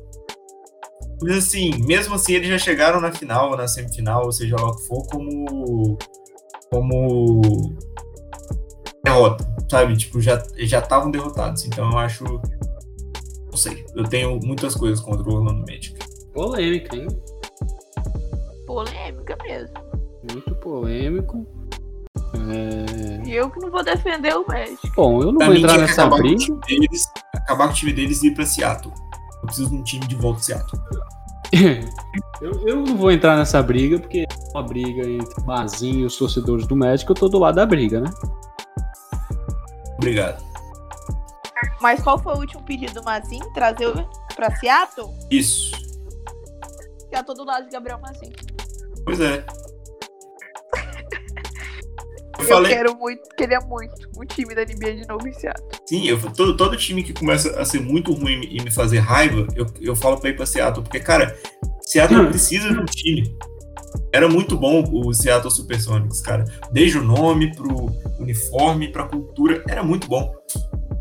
Mas 1.23 1.37
assim, 1.38 1.70
mesmo 1.87 2.14
assim, 2.14 2.35
eles 2.35 2.49
já 2.49 2.59
chegaram 2.59 3.01
na 3.01 3.12
final, 3.12 3.51
ou 3.51 3.57
na 3.57 3.68
semifinal, 3.68 4.25
ou 4.25 4.33
seja 4.33 4.57
lá 4.57 4.68
o 4.68 4.77
que 4.77 4.87
for, 4.87 5.07
como. 5.07 5.99
como. 6.70 7.77
derrota, 9.05 9.47
sabe? 9.70 9.97
Tipo, 9.97 10.20
já 10.20 10.42
já 10.59 10.81
estavam 10.81 11.11
derrotados. 11.11 11.64
Então 11.64 11.90
eu 11.90 11.99
acho. 11.99 12.25
Não 12.25 13.57
sei. 13.57 13.87
Eu 13.94 14.05
tenho 14.05 14.38
muitas 14.42 14.75
coisas 14.75 15.01
contra 15.01 15.29
o 15.29 15.35
Orlando 15.35 15.61
Magic. 15.61 15.94
Polêmica, 16.33 16.97
hein? 16.97 17.07
Polêmica 18.66 19.38
mesmo. 19.44 19.75
Muito 20.31 20.55
polêmico. 20.57 21.47
É... 22.35 23.27
E 23.27 23.35
eu 23.35 23.50
que 23.50 23.59
não 23.61 23.70
vou 23.70 23.83
defender 23.83 24.35
o 24.37 24.46
Magic. 24.46 24.90
Bom, 24.94 25.22
eu 25.22 25.33
não 25.33 25.38
Pra 25.38 25.46
vou 25.46 25.57
entrar 25.57 25.79
nessa 25.79 26.09
com 26.09 26.16
briga. 26.16 26.37
time 26.37 26.61
deles, 26.66 27.11
acabar 27.35 27.66
com 27.66 27.72
o 27.72 27.77
time 27.77 27.92
deles 27.92 28.22
e 28.22 28.29
ir 28.29 28.35
pra 28.35 28.46
Seattle. 28.46 28.92
Eu 29.40 29.46
preciso 29.46 29.70
de 29.70 29.77
um 29.77 29.83
time 29.83 30.07
de 30.07 30.14
volta 30.14 30.40
de 30.40 30.46
Seattle. 30.46 30.83
eu, 32.40 32.68
eu 32.68 32.77
não 32.77 32.96
vou 32.96 33.11
entrar 33.11 33.37
nessa 33.37 33.62
briga, 33.62 33.98
porque 33.98 34.27
é 34.29 34.50
uma 34.53 34.62
briga 34.62 35.09
entre 35.09 35.40
o 35.40 35.46
Mazinho 35.46 36.00
e 36.00 36.05
os 36.05 36.16
torcedores 36.16 36.66
do 36.66 36.77
Magic, 36.77 37.09
eu 37.09 37.14
tô 37.14 37.29
do 37.29 37.38
lado 37.38 37.57
da 37.57 37.66
briga, 37.66 38.00
né? 38.00 38.11
Obrigado. 39.96 40.42
Mas 41.81 42.03
qual 42.03 42.18
foi 42.18 42.35
o 42.35 42.38
último 42.38 42.62
pedido 42.62 42.94
do 42.94 43.05
Mazinho? 43.05 43.44
Trazer 43.53 43.92
pra 44.35 44.55
Seattle? 44.57 45.09
Isso. 45.31 45.72
Já 47.12 47.22
tô 47.22 47.35
do 47.35 47.44
lado 47.44 47.64
de 47.64 47.70
Gabriel 47.70 48.00
Mazinho. 48.00 48.33
Pois 49.05 49.20
é. 49.20 49.44
Eu 52.38 52.44
Eu 52.44 52.49
falei, 52.49 52.75
quero 52.75 52.97
muito, 52.97 53.23
queria 53.37 53.61
muito 53.61 54.09
um 54.18 54.25
time 54.25 54.55
da 54.55 54.62
NBA 54.64 54.94
de 55.03 55.09
novo 55.09 55.27
em 55.29 55.33
Seattle. 55.33 55.68
Sim, 55.87 56.07
eu, 56.09 56.18
todo, 56.33 56.57
todo 56.57 56.77
time 56.77 57.03
que 57.03 57.12
começa 57.12 57.59
a 57.61 57.64
ser 57.64 57.81
muito 57.81 58.12
ruim 58.12 58.47
e 58.51 58.62
me 58.62 58.70
fazer 58.70 58.99
raiva, 58.99 59.47
eu, 59.55 59.66
eu 59.81 59.94
falo 59.97 60.18
pra 60.18 60.31
ir 60.31 60.37
pra 60.37 60.47
Seattle. 60.47 60.83
Porque, 60.83 61.01
cara, 61.01 61.37
Seattle 61.83 62.20
Hum. 62.23 62.29
precisa 62.29 62.68
de 62.70 62.79
um 62.79 62.85
time. 62.85 63.37
Era 64.12 64.29
muito 64.29 64.57
bom 64.57 64.83
o 64.92 65.12
Seattle 65.12 65.51
Supersonics, 65.51 66.20
cara. 66.20 66.44
Desde 66.73 66.99
o 66.99 67.05
nome, 67.05 67.55
pro 67.55 67.87
uniforme, 68.18 68.88
pra 68.90 69.05
cultura, 69.05 69.62
era 69.68 69.83
muito 69.85 70.09
bom. 70.09 70.35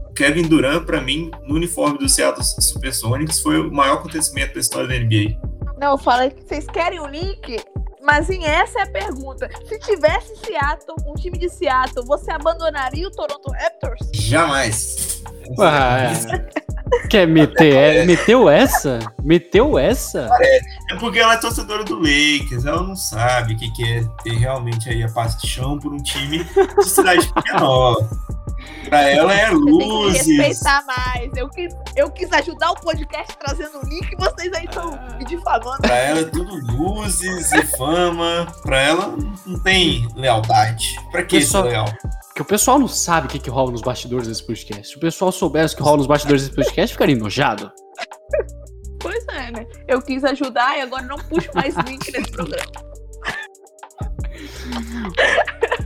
O 0.10 0.14
Kevin 0.14 0.44
Durant, 0.44 0.86
pra 0.86 1.02
mim, 1.02 1.32
no 1.48 1.56
uniforme 1.56 1.98
do 1.98 2.08
Seattle 2.08 2.44
Supersonics, 2.44 3.40
foi 3.42 3.60
o 3.60 3.72
maior 3.74 3.96
acontecimento 3.96 4.54
da 4.54 4.60
história 4.60 4.88
da 4.88 4.94
NBA. 4.96 5.36
Não, 5.80 5.92
eu 5.94 5.98
falei 5.98 6.30
que 6.30 6.44
vocês 6.48 6.66
querem 6.68 7.00
o 7.00 7.08
link, 7.08 7.58
mas 8.04 8.30
em 8.30 8.46
essa 8.46 8.80
é 8.80 8.84
a 8.84 8.88
pergunta. 8.92 9.50
Se 9.68 9.80
tivesse 9.80 10.36
Seattle, 10.38 10.96
um 11.08 11.14
time 11.16 11.38
de 11.38 11.50
Seattle, 11.50 12.06
você 12.06 12.32
abandonaria 12.32 13.08
o 13.08 13.12
Toronto 13.12 13.52
Raptors? 13.52 14.00
Jamais. 14.14 15.24
Ah, 15.60 16.12
Quer 17.10 17.28
meter? 17.28 17.74
é- 17.76 18.06
Meteu 18.06 18.50
essa? 18.50 19.00
Meteu 19.24 19.80
essa? 19.80 20.30
É 20.92 20.96
porque 21.00 21.20
ela 21.20 21.34
é 21.34 21.38
torcedora 21.38 21.84
do 21.84 21.96
Lakers, 21.98 22.66
ela 22.66 22.84
não 22.84 22.96
sabe 22.96 23.54
o 23.54 23.58
que, 23.58 23.72
que 23.72 23.84
é 23.84 24.04
ter 24.24 24.34
realmente 24.34 24.90
aí 24.90 25.02
a 25.04 25.10
paixão 25.10 25.80
por 25.80 25.92
um 25.92 25.98
time 25.98 26.44
de 26.44 26.84
cidade 26.90 27.32
menor. 27.52 27.96
Pra 28.90 29.02
ela 29.10 29.34
é 29.34 29.48
que 29.50 29.56
luzes. 29.56 30.28
respeitar 30.28 30.86
mais. 30.86 31.32
Eu 31.36 31.50
quis, 31.50 31.74
eu 31.96 32.12
quis 32.12 32.32
ajudar 32.32 32.72
o 32.72 32.76
podcast 32.76 33.36
trazendo 33.38 33.80
o 33.82 33.86
link 33.88 34.12
e 34.12 34.16
vocês 34.16 34.52
aí 34.54 34.66
estão 34.66 34.92
me 35.18 35.26
difamando. 35.26 35.82
Pra 35.82 35.96
ela 35.96 36.20
é 36.20 36.26
tudo 36.26 36.56
luzes 36.78 37.52
e 37.54 37.64
fama. 37.78 38.46
Pra 38.62 38.78
ela 38.80 39.16
não 39.46 39.60
tem 39.64 40.08
lealdade. 40.16 40.96
Pra 41.12 41.24
que 41.24 41.40
Pessoal- 41.40 41.64
leal? 41.64 41.86
Porque 42.28 42.42
o 42.42 42.46
pessoal 42.46 42.78
não 42.80 42.88
sabe 42.88 43.28
o 43.28 43.30
que, 43.30 43.40
que 43.40 43.50
rola 43.50 43.72
nos 43.72 43.82
bastidores 43.82 44.28
desse 44.28 44.46
podcast. 44.46 44.88
Se 44.90 44.98
o 44.98 45.00
pessoal 45.00 45.32
soubesse 45.32 45.74
o 45.76 45.78
que 45.78 45.84
rola 45.84 45.98
nos 45.98 46.08
bastidores 46.08 46.44
desse 46.44 46.56
podcast, 46.56 46.94
ficaria 46.94 47.16
enojado. 47.16 47.72
Pois 49.00 49.24
é, 49.30 49.52
né? 49.52 49.66
Eu 49.88 50.02
quis 50.02 50.24
ajudar 50.24 50.78
e 50.78 50.82
agora 50.82 51.04
não 51.04 51.18
puxo 51.18 51.50
mais 51.54 51.76
link 51.88 52.12
nesse 52.12 52.32
programa. 52.32 52.72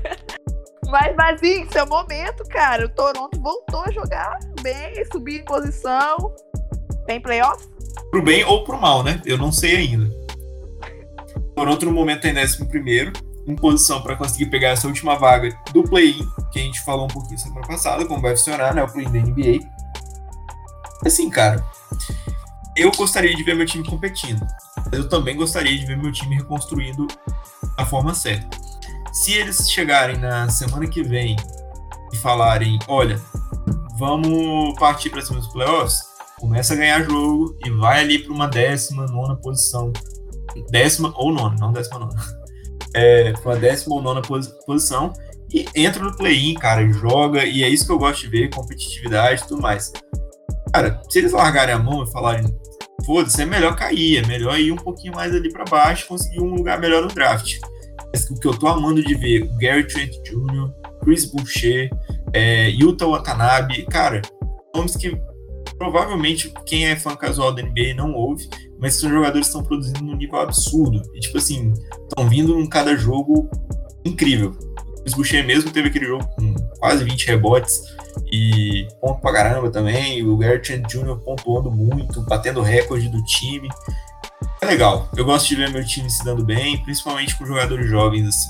Mas, 0.89 1.15
mas 1.15 1.43
em 1.43 1.69
seu 1.69 1.85
momento, 1.85 2.43
cara, 2.49 2.85
o 2.85 2.89
Toronto 2.89 3.39
voltou 3.41 3.81
a 3.81 3.91
jogar 3.91 4.39
bem, 4.61 5.03
subir 5.11 5.41
em 5.41 5.45
posição. 5.45 6.33
Tem 7.05 7.21
playoff? 7.21 7.67
Pro 8.11 8.21
bem 8.21 8.43
ou 8.45 8.63
pro 8.63 8.79
mal, 8.79 9.03
né? 9.03 9.21
Eu 9.25 9.37
não 9.37 9.51
sei 9.51 9.75
ainda. 9.75 10.09
Toronto 11.55 11.85
no 11.85 11.91
momento 11.91 12.21
tem 12.21 12.37
11 12.37 12.65
primeiro, 12.67 13.11
em 13.47 13.55
posição 13.55 14.01
pra 14.01 14.15
conseguir 14.15 14.47
pegar 14.47 14.69
essa 14.69 14.87
última 14.87 15.15
vaga 15.15 15.57
do 15.73 15.83
play-in, 15.83 16.25
que 16.51 16.59
a 16.59 16.61
gente 16.61 16.83
falou 16.83 17.05
um 17.05 17.09
pouquinho 17.09 17.39
semana 17.39 17.65
passada, 17.65 18.05
como 18.05 18.21
vai 18.21 18.35
funcionar, 18.35 18.73
né? 18.73 18.83
O 18.83 18.91
play-in 18.91 19.11
da 19.11 19.19
NBA. 19.19 19.59
Assim, 21.05 21.29
cara, 21.29 21.63
eu 22.75 22.91
gostaria 22.91 23.35
de 23.35 23.43
ver 23.43 23.55
meu 23.55 23.65
time 23.65 23.85
competindo. 23.85 24.45
Mas 24.85 24.99
eu 24.99 25.09
também 25.09 25.35
gostaria 25.35 25.77
de 25.77 25.85
ver 25.85 25.97
meu 25.97 26.11
time 26.11 26.35
reconstruindo 26.35 27.07
da 27.75 27.85
forma 27.85 28.13
certa. 28.13 28.66
Se 29.23 29.33
eles 29.33 29.69
chegarem 29.69 30.17
na 30.17 30.47
semana 30.49 30.87
que 30.87 31.03
vem 31.03 31.35
e 32.13 32.17
falarem, 32.17 32.77
olha, 32.87 33.19
vamos 33.97 34.77
partir 34.79 35.09
para 35.09 35.21
cima 35.21 35.39
dos 35.39 35.51
playoffs, 35.51 35.99
começa 36.39 36.73
a 36.73 36.77
ganhar 36.77 37.03
jogo 37.03 37.57
e 37.65 37.69
vai 37.71 38.01
ali 38.01 38.19
para 38.19 38.33
uma 38.33 38.47
décima 38.47 39.05
nona 39.07 39.35
posição. 39.35 39.91
Décima 40.69 41.11
ou 41.15 41.31
nona, 41.31 41.55
não 41.59 41.71
décima 41.71 41.99
nona. 41.99 42.15
É, 42.93 43.31
para 43.33 43.51
uma 43.51 43.57
décima 43.57 43.95
ou 43.95 44.01
nona 44.01 44.21
posi- 44.21 44.53
posição 44.65 45.11
e 45.53 45.67
entra 45.75 46.03
no 46.03 46.15
play-in, 46.15 46.53
cara, 46.55 46.87
joga, 46.91 47.45
e 47.45 47.63
é 47.63 47.69
isso 47.69 47.85
que 47.85 47.91
eu 47.91 47.99
gosto 47.99 48.21
de 48.21 48.27
ver, 48.27 48.49
competitividade 48.49 49.41
e 49.43 49.47
tudo 49.47 49.61
mais. 49.61 49.91
Cara, 50.73 51.01
se 51.09 51.19
eles 51.19 51.31
largarem 51.31 51.75
a 51.75 51.79
mão 51.79 52.03
e 52.03 52.11
falarem, 52.11 52.45
foda-se, 53.05 53.41
é 53.41 53.45
melhor 53.45 53.75
cair, 53.75 54.23
é 54.23 54.27
melhor 54.27 54.59
ir 54.59 54.71
um 54.71 54.77
pouquinho 54.77 55.13
mais 55.13 55.33
ali 55.33 55.51
para 55.51 55.65
baixo 55.65 56.07
conseguir 56.07 56.41
um 56.41 56.53
lugar 56.55 56.79
melhor 56.79 57.01
no 57.01 57.07
draft. 57.07 57.59
Mas 58.13 58.29
o 58.29 58.35
que 58.35 58.47
eu 58.47 58.57
tô 58.57 58.67
amando 58.67 59.03
de 59.03 59.15
ver, 59.15 59.43
o 59.43 59.57
Gary 59.57 59.87
Trent 59.87 60.11
Jr., 60.25 60.71
Chris 61.03 61.25
Boucher, 61.25 61.89
é, 62.33 62.69
Yuta 62.69 63.05
Watanabe, 63.05 63.85
cara, 63.85 64.21
nomes 64.75 64.95
que 64.95 65.19
provavelmente 65.77 66.51
quem 66.65 66.87
é 66.87 66.95
fã 66.95 67.15
casual 67.15 67.53
da 67.53 67.61
NBA 67.61 67.93
não 67.95 68.13
ouve, 68.13 68.49
mas 68.79 68.95
são 68.95 69.09
jogadores 69.09 69.47
que 69.47 69.51
estão 69.51 69.63
produzindo 69.63 70.03
num 70.03 70.15
nível 70.15 70.39
absurdo. 70.39 71.01
E, 71.13 71.19
tipo 71.19 71.37
assim, 71.37 71.73
estão 72.09 72.27
vindo 72.27 72.59
em 72.59 72.67
cada 72.67 72.95
jogo 72.95 73.49
incrível. 74.05 74.51
O 74.51 75.01
Chris 75.01 75.13
Boucher 75.13 75.45
mesmo 75.45 75.71
teve 75.71 75.87
aquele 75.87 76.05
jogo 76.05 76.27
com 76.35 76.53
quase 76.79 77.03
20 77.03 77.27
rebotes 77.27 77.81
e 78.31 78.87
ponto 78.99 79.21
pra 79.21 79.33
caramba 79.33 79.69
também. 79.69 80.23
O 80.23 80.37
Trent 80.37 80.87
Jr. 80.87 81.17
pontuando 81.23 81.71
muito, 81.71 82.21
batendo 82.25 82.61
recorde 82.61 83.09
do 83.09 83.23
time. 83.23 83.69
É 84.61 84.65
legal. 84.65 85.07
Eu 85.15 85.25
gosto 85.25 85.47
de 85.47 85.55
ver 85.55 85.71
meu 85.71 85.85
time 85.85 86.09
se 86.09 86.23
dando 86.23 86.43
bem, 86.43 86.81
principalmente 86.83 87.37
com 87.37 87.45
jogadores 87.45 87.87
jovens 87.89 88.27
assim. 88.27 88.49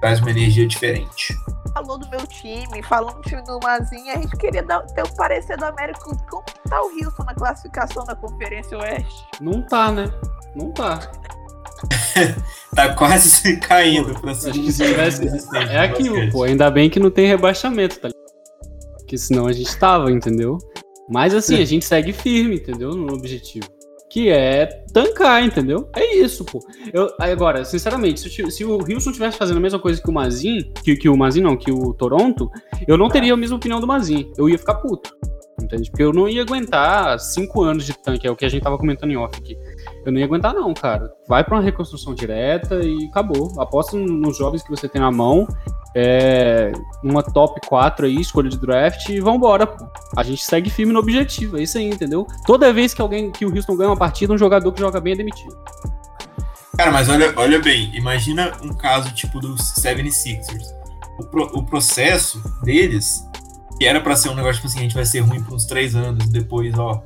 Traz 0.00 0.20
uma 0.20 0.30
energia 0.30 0.66
diferente. 0.66 1.34
Falou 1.74 1.98
do 1.98 2.08
meu 2.08 2.26
time, 2.26 2.82
falou 2.84 3.12
do 3.12 3.20
time 3.22 3.42
do 3.42 3.58
Mazinho, 3.62 4.12
a 4.12 4.16
gente 4.16 4.36
queria 4.36 4.62
dar, 4.62 4.80
ter 4.80 5.02
o 5.02 5.16
parecer 5.16 5.56
do 5.56 5.64
Américo. 5.64 6.16
Como 6.28 6.44
tá 6.68 6.80
o 6.82 6.86
Houston 6.86 7.24
na 7.24 7.34
classificação 7.34 8.04
da 8.04 8.14
Conferência 8.14 8.78
Oeste? 8.78 9.26
Não 9.40 9.62
tá, 9.62 9.90
né? 9.92 10.10
Não 10.54 10.72
tá. 10.72 11.00
Tá 12.74 12.94
quase 12.94 13.56
caindo 13.60 14.14
pra 14.20 14.34
segundo 14.34 14.64
que 14.64 14.72
se 14.72 14.84
tivesse. 14.84 15.26
É 15.70 15.78
aquilo, 15.80 16.16
basquete. 16.16 16.32
pô. 16.32 16.42
Ainda 16.42 16.70
bem 16.70 16.90
que 16.90 17.00
não 17.00 17.10
tem 17.10 17.26
rebaixamento, 17.26 17.98
tá 17.98 18.08
ligado? 18.08 18.98
Porque 18.98 19.16
senão 19.16 19.46
a 19.46 19.52
gente 19.52 19.74
tava, 19.78 20.10
entendeu? 20.10 20.58
Mas 21.08 21.32
assim, 21.34 21.60
a 21.60 21.64
gente 21.64 21.84
segue 21.84 22.12
firme, 22.12 22.56
entendeu? 22.56 22.90
No 22.90 23.14
objetivo. 23.14 23.66
Que 24.10 24.30
é 24.30 24.66
tancar, 24.92 25.44
entendeu? 25.44 25.88
É 25.94 26.16
isso, 26.16 26.44
pô. 26.44 26.60
Eu, 26.92 27.12
agora, 27.18 27.64
sinceramente, 27.64 28.20
se, 28.20 28.50
se 28.50 28.64
o 28.64 28.78
Houston 28.78 29.12
tivesse 29.12 29.36
fazendo 29.36 29.58
a 29.58 29.60
mesma 29.60 29.78
coisa 29.78 30.00
que 30.00 30.08
o 30.08 30.12
Mazin, 30.12 30.72
que, 30.82 30.96
que 30.96 31.08
o 31.08 31.16
Mazin 31.16 31.42
não, 31.42 31.56
que 31.56 31.70
o 31.70 31.92
Toronto, 31.92 32.50
eu 32.86 32.96
não 32.96 33.08
teria 33.08 33.34
a 33.34 33.36
mesma 33.36 33.56
opinião 33.56 33.80
do 33.80 33.86
Mazin. 33.86 34.32
Eu 34.36 34.48
ia 34.48 34.58
ficar 34.58 34.76
puto. 34.76 35.14
Entende? 35.60 35.90
Porque 35.90 36.04
eu 36.04 36.12
não 36.12 36.28
ia 36.28 36.42
aguentar 36.42 37.18
cinco 37.18 37.62
anos 37.62 37.84
de 37.84 37.92
tanque, 37.92 38.26
é 38.26 38.30
o 38.30 38.36
que 38.36 38.44
a 38.44 38.48
gente 38.48 38.62
tava 38.62 38.78
comentando 38.78 39.10
em 39.10 39.16
off 39.16 39.36
aqui. 39.36 39.58
Eu 40.06 40.12
não 40.12 40.18
ia 40.18 40.24
aguentar, 40.24 40.54
não, 40.54 40.72
cara. 40.72 41.12
Vai 41.28 41.44
pra 41.44 41.56
uma 41.56 41.62
reconstrução 41.62 42.14
direta 42.14 42.80
e 42.80 43.06
acabou. 43.10 43.60
Aposta 43.60 43.96
nos 43.96 44.38
jovens 44.38 44.62
que 44.62 44.70
você 44.70 44.88
tem 44.88 45.00
na 45.00 45.10
mão 45.10 45.46
é, 45.94 46.72
uma 47.02 47.22
top 47.22 47.60
4 47.66 48.06
aí, 48.06 48.20
escolha 48.20 48.48
de 48.48 48.58
draft, 48.58 49.08
e 49.08 49.20
vambora, 49.20 49.66
pô. 49.66 49.86
A 50.16 50.22
gente 50.22 50.44
segue 50.44 50.70
firme 50.70 50.92
no 50.92 51.00
objetivo, 51.00 51.58
é 51.58 51.62
isso 51.62 51.78
aí, 51.78 51.88
entendeu? 51.88 52.26
Toda 52.46 52.72
vez 52.72 52.94
que 52.94 53.00
alguém 53.00 53.30
que 53.30 53.44
o 53.44 53.54
Houston 53.54 53.76
ganha 53.76 53.90
uma 53.90 53.96
partida, 53.96 54.32
um 54.32 54.38
jogador 54.38 54.70
que 54.72 54.80
joga 54.80 55.00
bem 55.00 55.14
é 55.14 55.16
demitido. 55.16 55.56
Cara, 56.76 56.92
mas 56.92 57.08
olha, 57.08 57.32
olha 57.36 57.58
bem, 57.58 57.90
imagina 57.96 58.52
um 58.62 58.72
caso 58.72 59.12
tipo 59.12 59.40
dos 59.40 59.60
76ers. 59.60 60.66
O, 61.18 61.24
pro, 61.24 61.44
o 61.58 61.66
processo 61.66 62.40
deles, 62.62 63.26
que 63.76 63.84
era 63.84 64.00
pra 64.00 64.14
ser 64.14 64.28
um 64.28 64.34
negócio 64.34 64.56
tipo 64.56 64.68
assim, 64.68 64.78
a 64.78 64.82
gente 64.82 64.94
vai 64.94 65.04
ser 65.04 65.20
ruim 65.20 65.42
por 65.42 65.54
uns 65.54 65.66
3 65.66 65.96
anos, 65.96 66.28
depois, 66.28 66.72
ó, 66.78 67.02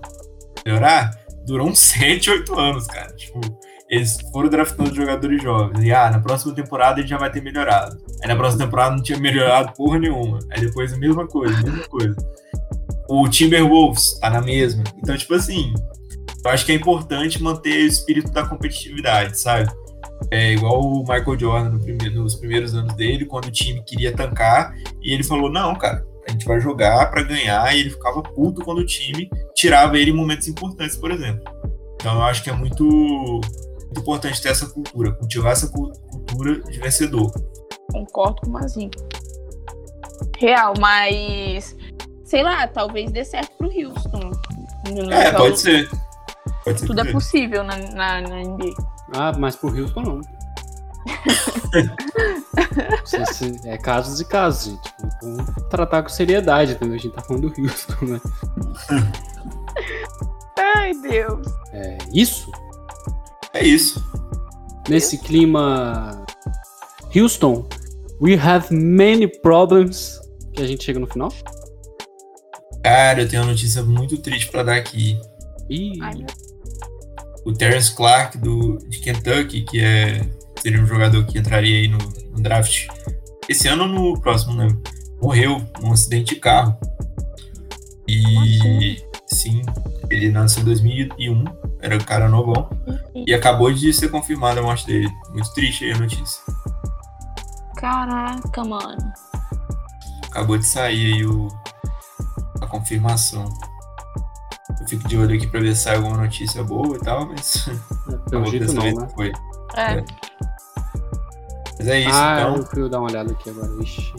melhorar, 0.66 1.10
durou 1.46 1.68
uns 1.68 1.78
7, 1.88 2.30
8 2.30 2.58
anos, 2.58 2.86
cara. 2.86 3.14
Tipo, 3.16 3.40
eles 3.92 4.18
foram 4.32 4.48
draftando 4.48 4.94
jogadores 4.94 5.42
jovens. 5.42 5.84
E 5.84 5.92
ah, 5.92 6.10
na 6.10 6.18
próxima 6.18 6.54
temporada 6.54 6.98
ele 6.98 7.06
já 7.06 7.18
vai 7.18 7.30
ter 7.30 7.42
melhorado. 7.42 7.98
Aí 8.22 8.28
na 8.28 8.34
próxima 8.34 8.64
temporada 8.64 8.96
não 8.96 9.02
tinha 9.02 9.18
melhorado 9.18 9.74
porra 9.74 9.98
nenhuma. 9.98 10.38
Aí 10.50 10.62
depois 10.62 10.94
a 10.94 10.96
mesma 10.96 11.26
coisa, 11.26 11.54
a 11.58 11.62
mesma 11.62 11.86
coisa. 11.88 12.16
O 13.10 13.28
Timberwolves 13.28 14.18
tá 14.18 14.30
na 14.30 14.40
mesma. 14.40 14.82
Então, 14.96 15.14
tipo 15.14 15.34
assim, 15.34 15.74
eu 16.42 16.50
acho 16.50 16.64
que 16.64 16.72
é 16.72 16.74
importante 16.74 17.42
manter 17.42 17.84
o 17.84 17.86
espírito 17.86 18.32
da 18.32 18.46
competitividade, 18.46 19.38
sabe? 19.38 19.70
É 20.30 20.54
igual 20.54 20.80
o 20.80 21.00
Michael 21.00 21.38
Jordan 21.38 21.70
no 21.72 21.80
primeiro, 21.80 22.22
nos 22.22 22.34
primeiros 22.36 22.74
anos 22.74 22.94
dele, 22.94 23.26
quando 23.26 23.46
o 23.46 23.52
time 23.52 23.82
queria 23.84 24.16
tancar, 24.16 24.74
e 25.02 25.12
ele 25.12 25.22
falou: 25.22 25.52
não, 25.52 25.74
cara, 25.74 26.02
a 26.26 26.32
gente 26.32 26.46
vai 26.46 26.58
jogar 26.60 27.10
para 27.10 27.22
ganhar, 27.22 27.76
e 27.76 27.80
ele 27.80 27.90
ficava 27.90 28.22
puto 28.22 28.64
quando 28.64 28.78
o 28.78 28.86
time 28.86 29.28
tirava 29.54 29.98
ele 29.98 30.12
em 30.12 30.16
momentos 30.16 30.48
importantes, 30.48 30.96
por 30.96 31.10
exemplo. 31.10 31.42
Então 31.96 32.14
eu 32.14 32.22
acho 32.22 32.42
que 32.42 32.48
é 32.48 32.52
muito, 32.52 33.40
importante 34.00 34.40
ter 34.40 34.48
essa 34.48 34.68
cultura, 34.68 35.12
cultivar 35.12 35.52
essa 35.52 35.68
cultura 35.68 36.60
de 36.62 36.78
vencedor. 36.78 37.30
Concordo 37.92 38.40
com 38.40 38.48
o 38.48 38.52
Mazinho. 38.52 38.90
Real, 40.38 40.72
mas 40.78 41.76
sei 42.24 42.42
lá, 42.42 42.66
talvez 42.66 43.10
dê 43.10 43.24
certo 43.24 43.52
pro 43.58 43.68
Houston. 43.68 44.30
É, 45.10 45.32
pode 45.32 45.60
ser. 45.60 45.90
Pode 46.64 46.80
ser 46.80 46.86
Tudo 46.86 47.02
é 47.02 47.12
possível 47.12 47.62
na, 47.62 47.76
na, 47.76 48.22
na 48.22 48.42
NBA. 48.42 48.72
Ah, 49.14 49.32
mas 49.38 49.56
pro 49.56 49.68
Houston 49.68 50.00
não. 50.00 50.20
é 53.64 53.76
casos 53.76 54.20
e 54.20 54.24
casos, 54.24 54.72
gente. 54.72 54.94
Vamos 55.20 55.44
tratar 55.68 56.02
com 56.02 56.08
seriedade, 56.08 56.72
entendeu? 56.72 56.94
A 56.94 56.98
gente 56.98 57.14
tá 57.14 57.20
falando 57.22 57.50
do 57.50 57.60
Houston, 57.60 58.06
né? 58.06 58.18
Ai, 60.58 60.94
Deus. 60.94 61.46
É 61.72 61.98
isso? 62.12 62.50
É 63.62 63.64
isso. 63.64 64.04
Nesse 64.88 65.16
clima. 65.18 66.26
Houston, 67.14 67.64
we 68.20 68.34
have 68.34 68.74
many 68.74 69.28
problems. 69.28 70.20
Que 70.52 70.62
a 70.62 70.66
gente 70.66 70.82
chega 70.82 70.98
no 70.98 71.06
final? 71.06 71.32
Cara, 72.82 73.22
eu 73.22 73.28
tenho 73.28 73.42
uma 73.42 73.52
notícia 73.52 73.84
muito 73.84 74.18
triste 74.18 74.50
para 74.50 74.64
dar 74.64 74.76
aqui. 74.76 75.16
Ih. 75.70 75.92
O 77.44 77.52
Terence 77.52 77.94
Clark 77.94 78.36
do, 78.36 78.78
de 78.88 78.98
Kentucky, 78.98 79.62
que 79.62 79.80
é, 79.80 80.28
seria 80.60 80.82
um 80.82 80.86
jogador 80.86 81.24
que 81.24 81.38
entraria 81.38 81.76
aí 81.76 81.86
no, 81.86 81.98
no 82.32 82.42
draft 82.42 82.88
esse 83.48 83.68
ano 83.68 83.84
ou 83.84 83.88
no 83.88 84.20
próximo, 84.20 84.54
né? 84.54 84.66
Morreu 85.20 85.64
num 85.80 85.92
acidente 85.92 86.34
de 86.34 86.40
carro. 86.40 86.76
E 88.08 88.96
sim, 89.32 89.62
ele 90.12 90.30
nasceu 90.30 90.62
em 90.62 90.66
2001, 90.66 91.44
era 91.80 91.96
um 91.96 92.00
cara 92.00 92.28
novão. 92.28 92.68
E 93.26 93.32
acabou 93.32 93.72
de 93.72 93.92
ser 93.92 94.08
confirmada 94.10 94.60
a 94.60 94.62
morte 94.62 94.86
dele. 94.86 95.08
Muito 95.30 95.52
triste 95.54 95.84
aí 95.84 95.92
a 95.92 95.98
notícia. 95.98 96.42
Caraca, 97.76 98.64
mano. 98.64 99.12
Acabou 100.30 100.58
de 100.58 100.66
sair 100.66 101.14
aí 101.14 101.26
o, 101.26 101.48
a 102.60 102.66
confirmação. 102.66 103.44
Eu 104.80 104.88
fico 104.88 105.08
de 105.08 105.16
olho 105.16 105.36
aqui 105.36 105.46
pra 105.46 105.60
ver 105.60 105.74
se 105.74 105.82
sai 105.82 105.96
alguma 105.96 106.16
notícia 106.16 106.62
boa 106.62 106.96
e 106.96 107.00
tal, 107.00 107.26
mas. 107.26 107.68
Pelo 108.30 108.46
jeito 108.46 108.72
não, 108.72 108.84
né? 108.84 109.08
Foi. 109.14 109.32
É. 109.74 109.98
é. 109.98 110.04
Mas 111.78 111.88
é 111.88 112.00
isso, 112.00 112.10
ah, 112.12 112.36
então. 112.38 112.56
eu 112.56 112.66
fui 112.66 112.88
dar 112.88 113.00
uma 113.00 113.08
olhada 113.08 113.32
aqui 113.32 113.50
agora. 113.50 113.82
Ixi, 113.82 114.14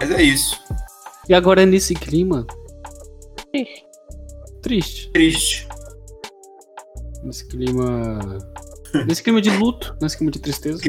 mas 0.00 0.10
é 0.10 0.22
isso. 0.22 0.62
E 1.28 1.34
agora 1.34 1.66
nesse 1.66 1.94
clima. 1.94 2.46
Triste. 3.52 3.89
Triste. 4.62 5.10
Triste. 5.10 5.68
Nesse 7.22 7.46
clima. 7.46 8.18
nesse 9.06 9.22
clima 9.22 9.40
de 9.40 9.50
luto, 9.50 9.96
nesse 10.00 10.16
clima 10.16 10.30
de 10.30 10.38
tristeza. 10.38 10.80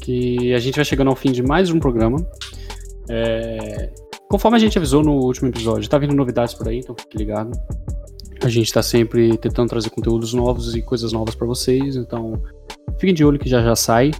Que 0.00 0.54
a 0.54 0.58
gente 0.58 0.76
vai 0.76 0.84
chegando 0.84 1.08
ao 1.08 1.16
fim 1.16 1.32
de 1.32 1.42
mais 1.42 1.70
um 1.70 1.78
programa. 1.78 2.18
É... 3.08 3.92
Conforme 4.28 4.56
a 4.56 4.60
gente 4.60 4.76
avisou 4.76 5.02
no 5.02 5.12
último 5.12 5.48
episódio, 5.48 5.88
tá 5.88 5.98
vindo 5.98 6.14
novidades 6.14 6.54
por 6.54 6.68
aí, 6.68 6.78
então 6.78 6.94
fique 6.98 7.16
ligado. 7.16 7.52
A 8.42 8.48
gente 8.48 8.72
tá 8.72 8.82
sempre 8.82 9.36
tentando 9.38 9.68
trazer 9.68 9.90
conteúdos 9.90 10.34
novos 10.34 10.74
e 10.74 10.82
coisas 10.82 11.12
novas 11.12 11.34
para 11.34 11.46
vocês, 11.46 11.96
então 11.96 12.42
fiquem 12.98 13.14
de 13.14 13.24
olho 13.24 13.38
que 13.38 13.48
já 13.48 13.62
já 13.62 13.76
sai. 13.76 14.10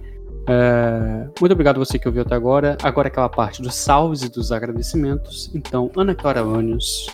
É... 0.47 1.27
Muito 1.39 1.51
obrigado 1.51 1.75
a 1.75 1.79
você 1.79 1.99
que 1.99 2.07
ouviu 2.07 2.21
até 2.21 2.35
agora. 2.35 2.77
Agora 2.81 3.09
aquela 3.09 3.29
parte 3.29 3.61
dos 3.61 3.75
salves 3.75 4.21
e 4.21 4.29
dos 4.29 4.51
agradecimentos. 4.51 5.51
Então, 5.53 5.91
Ana 5.95 6.15
Clara 6.15 6.41
Anios. 6.41 7.07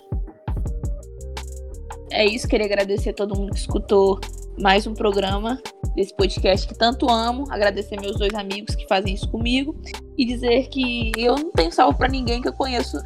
É 2.11 2.25
isso, 2.25 2.47
queria 2.47 2.67
agradecer 2.67 3.09
a 3.09 3.13
todo 3.13 3.35
mundo 3.35 3.51
que 3.51 3.59
escutou 3.59 4.19
mais 4.59 4.85
um 4.85 4.93
programa 4.93 5.59
desse 5.95 6.15
podcast 6.15 6.67
que 6.67 6.77
tanto 6.77 7.09
amo. 7.09 7.45
Agradecer 7.49 7.99
meus 7.99 8.17
dois 8.17 8.33
amigos 8.35 8.75
que 8.75 8.87
fazem 8.87 9.15
isso 9.15 9.27
comigo 9.29 9.75
e 10.15 10.23
dizer 10.23 10.67
que 10.69 11.11
eu 11.17 11.35
não 11.35 11.51
tenho 11.51 11.71
salve 11.71 11.97
para 11.97 12.07
ninguém 12.07 12.39
que 12.39 12.49
eu 12.49 12.53
conheço 12.53 12.97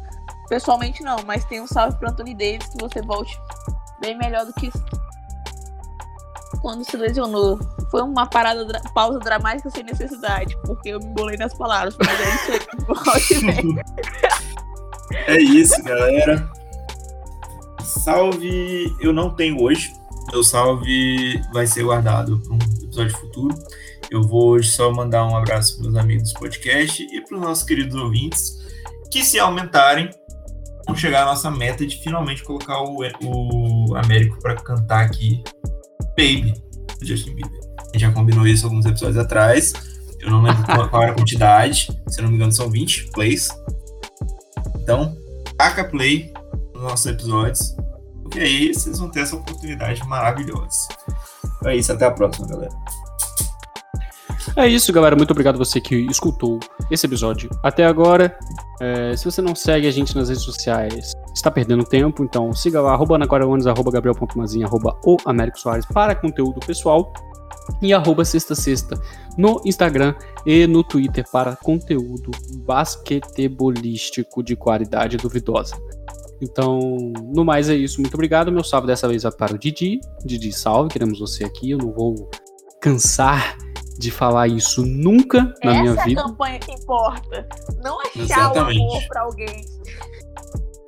pessoalmente, 0.48 1.02
não, 1.02 1.16
mas 1.26 1.44
tem 1.46 1.60
um 1.60 1.66
salve 1.66 1.98
para 1.98 2.10
Anthony 2.10 2.34
Davis 2.34 2.68
que 2.68 2.82
você 2.82 3.00
volte 3.00 3.34
bem 4.00 4.16
melhor 4.16 4.44
do 4.44 4.52
que 4.52 4.70
quando 6.60 6.84
se 6.84 6.96
lesionou. 6.96 7.58
Foi 7.90 8.02
uma 8.02 8.26
parada, 8.26 8.80
pausa 8.94 9.18
dramática 9.18 9.70
sem 9.70 9.82
necessidade, 9.84 10.56
porque 10.64 10.90
eu 10.90 10.98
me 10.98 11.06
embolei 11.06 11.36
nas 11.36 11.56
palavras, 11.56 11.96
mas 11.98 12.20
é 12.20 12.34
isso 12.34 12.52
aí. 12.52 13.78
é 15.26 15.40
isso, 15.40 15.82
galera. 15.82 16.50
Salve 17.82 18.94
eu 19.00 19.12
não 19.12 19.30
tenho 19.30 19.60
hoje. 19.62 19.92
Meu 20.30 20.42
salve 20.42 21.40
vai 21.52 21.66
ser 21.66 21.84
guardado 21.84 22.38
para 22.40 22.52
um 22.52 22.58
episódio 22.82 23.16
futuro. 23.16 23.54
Eu 24.10 24.22
vou 24.22 24.50
hoje 24.50 24.70
só 24.70 24.92
mandar 24.92 25.26
um 25.26 25.36
abraço 25.36 25.78
para 25.78 25.88
os 25.88 25.96
amigos 25.96 26.32
do 26.32 26.38
podcast 26.38 27.02
e 27.02 27.20
para 27.22 27.36
os 27.36 27.42
nossos 27.42 27.64
queridos 27.64 27.94
ouvintes 27.94 28.58
que, 29.10 29.24
se 29.24 29.38
aumentarem, 29.38 30.10
vão 30.86 30.96
chegar 30.96 31.22
à 31.22 31.26
nossa 31.26 31.50
meta 31.50 31.86
de 31.86 31.96
finalmente 32.02 32.42
colocar 32.42 32.80
o, 32.82 32.98
o 33.22 33.96
Américo 33.96 34.38
para 34.40 34.54
cantar 34.56 35.04
aqui 35.04 35.42
Baby, 36.18 36.52
do 36.98 37.06
Justin 37.06 37.36
Bieber. 37.36 37.60
A 37.78 37.82
gente 37.92 38.00
já 38.00 38.10
combinou 38.10 38.44
isso 38.44 38.66
alguns 38.66 38.84
episódios 38.84 39.16
atrás. 39.16 39.72
Eu 40.18 40.32
não 40.32 40.42
lembro 40.42 40.64
qual, 40.64 40.88
qual 40.90 41.02
era 41.04 41.12
a 41.12 41.14
quantidade, 41.14 41.96
se 42.08 42.20
não 42.20 42.28
me 42.28 42.34
engano, 42.34 42.50
são 42.50 42.68
20 42.68 43.10
plays. 43.12 43.48
Então, 44.82 45.16
taca 45.56 45.84
play 45.84 46.32
nos 46.74 46.82
nossos 46.82 47.06
episódios, 47.06 47.76
porque 48.20 48.40
aí 48.40 48.74
vocês 48.74 48.98
vão 48.98 49.08
ter 49.08 49.20
essa 49.20 49.36
oportunidade 49.36 50.04
maravilhosa. 50.08 50.88
É 51.64 51.76
isso, 51.76 51.92
até 51.92 52.06
a 52.06 52.10
próxima, 52.10 52.48
galera. 52.48 52.74
É 54.56 54.66
isso, 54.66 54.92
galera. 54.92 55.14
Muito 55.14 55.30
obrigado 55.30 55.54
a 55.54 55.58
você 55.58 55.80
que 55.80 55.94
escutou 55.94 56.58
esse 56.90 57.06
episódio 57.06 57.48
até 57.62 57.86
agora. 57.86 58.36
É, 58.80 59.16
se 59.16 59.24
você 59.24 59.40
não 59.40 59.54
segue 59.54 59.86
a 59.86 59.90
gente 59.92 60.16
nas 60.16 60.28
redes 60.28 60.42
sociais, 60.42 61.12
está 61.38 61.50
perdendo 61.50 61.84
tempo, 61.84 62.22
então 62.24 62.52
siga 62.52 62.80
lá, 62.80 62.92
arroba 62.92 63.16
anaquaraones, 63.16 63.66
arroba 63.66 63.90
gabriel.mazinha, 63.90 64.66
arroba 64.66 64.98
o 65.04 65.16
Américo 65.24 65.58
Soares 65.58 65.86
para 65.86 66.14
conteúdo 66.14 66.60
pessoal 66.60 67.12
e 67.82 67.92
arroba 67.92 68.24
sexta 68.24 68.54
sexta 68.54 69.00
no 69.36 69.60
Instagram 69.64 70.14
e 70.44 70.66
no 70.66 70.82
Twitter 70.82 71.24
para 71.30 71.54
conteúdo 71.56 72.30
basquetebolístico 72.64 74.42
de 74.42 74.56
qualidade 74.56 75.16
duvidosa. 75.16 75.76
Então, 76.40 76.78
no 77.34 77.44
mais 77.44 77.68
é 77.68 77.74
isso. 77.74 78.00
Muito 78.00 78.14
obrigado. 78.14 78.52
Meu 78.52 78.62
salve 78.62 78.86
dessa 78.86 79.08
vez 79.08 79.24
é 79.24 79.30
para 79.30 79.54
o 79.54 79.58
Didi. 79.58 80.00
Didi, 80.24 80.52
salve. 80.52 80.88
Queremos 80.88 81.18
você 81.18 81.44
aqui. 81.44 81.70
Eu 81.70 81.78
não 81.78 81.92
vou 81.92 82.30
cansar 82.80 83.56
de 83.98 84.10
falar 84.12 84.46
isso 84.46 84.86
nunca 84.86 85.52
na 85.64 85.72
Essa 85.72 85.80
minha 85.82 85.94
vida. 85.94 86.00
Essa 86.00 86.10
é 86.10 86.12
a 86.12 86.26
campanha 86.28 86.58
que 86.60 86.72
importa. 86.72 87.48
Não 87.82 88.00
achar 88.00 88.20
Exatamente. 88.20 88.80
o 88.80 88.84
amor 88.84 89.08
pra 89.08 89.22
alguém. 89.22 89.64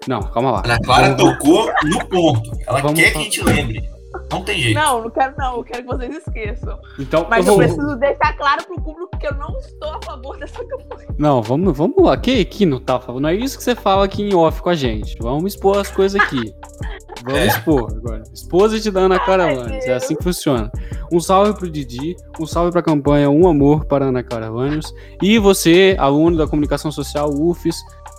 Não, 0.09 0.21
calma 0.21 0.53
lá. 0.53 0.63
Ana 0.65 0.79
Clara 0.81 1.15
Vamos... 1.15 1.39
tocou 1.39 1.73
no 1.85 2.07
ponto. 2.07 2.51
Ela 2.67 2.81
Vamos... 2.81 2.99
quer 2.99 3.13
que 3.13 3.19
a 3.19 3.23
gente 3.23 3.45
lembre. 3.45 3.91
Não 4.31 4.43
tem 4.43 4.61
jeito. 4.61 4.79
Não, 4.79 5.03
não 5.03 5.11
quero 5.11 5.35
não. 5.37 5.57
Eu 5.57 5.65
quero 5.65 5.83
que 5.83 5.89
vocês 5.89 6.17
esqueçam. 6.17 6.79
Então, 6.99 7.27
Mas 7.29 7.47
eu, 7.47 7.55
vou... 7.55 7.63
preciso 7.63 7.97
deixar 7.97 8.37
claro 8.37 8.65
pro 8.65 8.81
público 8.81 9.19
que 9.19 9.27
eu 9.27 9.35
não 9.35 9.57
estou 9.59 9.91
a 9.91 10.01
favor 10.05 10.39
dessa 10.39 10.65
campanha. 10.65 11.09
Não, 11.19 11.43
vamos, 11.43 11.77
vamos 11.77 12.03
lá. 12.03 12.17
Que, 12.17 12.45
que 12.45 12.65
não 12.65 12.81
tá 12.81 12.97
a 12.97 13.01
favor? 13.01 13.21
Não 13.21 13.29
é 13.29 13.35
isso 13.35 13.59
que 13.59 13.65
você 13.65 13.75
fala 13.75 14.05
aqui 14.05 14.23
em 14.23 14.35
off 14.35 14.63
com 14.63 14.71
a 14.71 14.75
gente. 14.75 15.17
Vamos 15.21 15.55
expor 15.55 15.79
as 15.79 15.91
coisas 15.91 16.21
aqui. 16.21 16.55
Vamos 17.25 17.55
expor 17.55 17.93
agora. 17.93 18.23
Exposit 18.33 18.91
da 18.91 19.01
Ana 19.01 19.19
Caravanes. 19.19 19.85
É 19.85 19.95
assim 19.95 20.17
que 20.17 20.23
funciona. 20.23 20.71
Um 21.13 21.21
salve 21.21 21.53
pro 21.55 21.69
Didi, 21.69 22.17
um 22.39 22.47
salve 22.47 22.71
pra 22.73 22.83
campanha 22.83 23.29
Um 23.29 23.47
Amor 23.47 23.85
para 23.85 24.07
Ana 24.07 24.23
Caravanes. 24.23 24.93
E 25.21 25.39
você, 25.39 25.97
aluno 25.99 26.39
da 26.39 26.47
comunicação 26.47 26.91
social 26.91 27.31
UFES, 27.31 27.77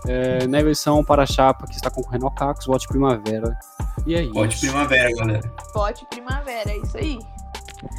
é, 0.07 0.47
na 0.47 0.61
versão 0.61 1.03
para 1.03 1.23
a 1.23 1.25
chapa 1.25 1.65
que 1.67 1.75
está 1.75 1.89
concorrendo 1.89 2.25
ao 2.25 2.31
Cacos, 2.31 2.65
vote 2.65 2.87
Primavera. 2.87 3.57
E 4.05 4.15
é 4.15 4.23
Vote 4.27 4.55
isso. 4.55 4.65
primavera, 4.65 5.09
galera. 5.15 5.51
Pote 5.73 6.05
primavera, 6.09 6.71
é 6.71 6.77
isso 6.77 6.97
aí. 6.97 7.19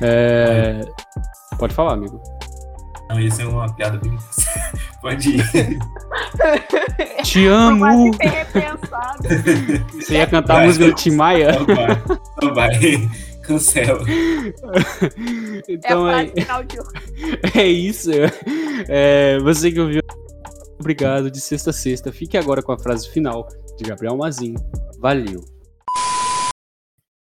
É, 0.02 0.80
Pode 1.58 1.74
falar, 1.74 1.94
amigo. 1.94 2.20
Não, 3.08 3.20
isso 3.20 3.42
é 3.42 3.44
uma 3.46 3.72
piada 3.74 3.98
bem. 3.98 4.16
Pode 5.02 5.36
ir. 5.36 5.44
Te 7.24 7.46
amo! 7.46 8.10
Você 9.94 10.14
ia 10.14 10.26
cantar 10.26 10.54
a 10.54 10.56
Vai. 10.58 10.66
música 10.66 10.86
do 10.86 10.94
Tim 10.94 11.10
Maia? 11.12 11.50
Então 11.60 11.74
vai. 11.74 12.02
Então 12.36 12.54
vai. 12.54 13.10
Cancela. 13.42 14.00
É 15.68 15.72
Então 15.72 16.06
a 16.06 16.22
é, 16.22 16.26
frase 16.26 16.40
final 16.42 16.64
de 16.64 16.80
hoje. 16.80 16.90
é 17.54 17.66
isso. 17.66 18.10
É, 18.88 19.38
você 19.40 19.70
que 19.70 19.80
ouviu, 19.80 20.00
obrigado 20.82 21.30
de 21.30 21.40
sexta 21.40 21.70
a 21.70 21.72
sexta. 21.72 22.12
Fique 22.12 22.36
agora 22.36 22.60
com 22.60 22.72
a 22.72 22.78
frase 22.78 23.08
final 23.08 23.48
de 23.78 23.84
Gabriel 23.84 24.16
Mazin. 24.16 24.54
Valeu. 24.98 25.40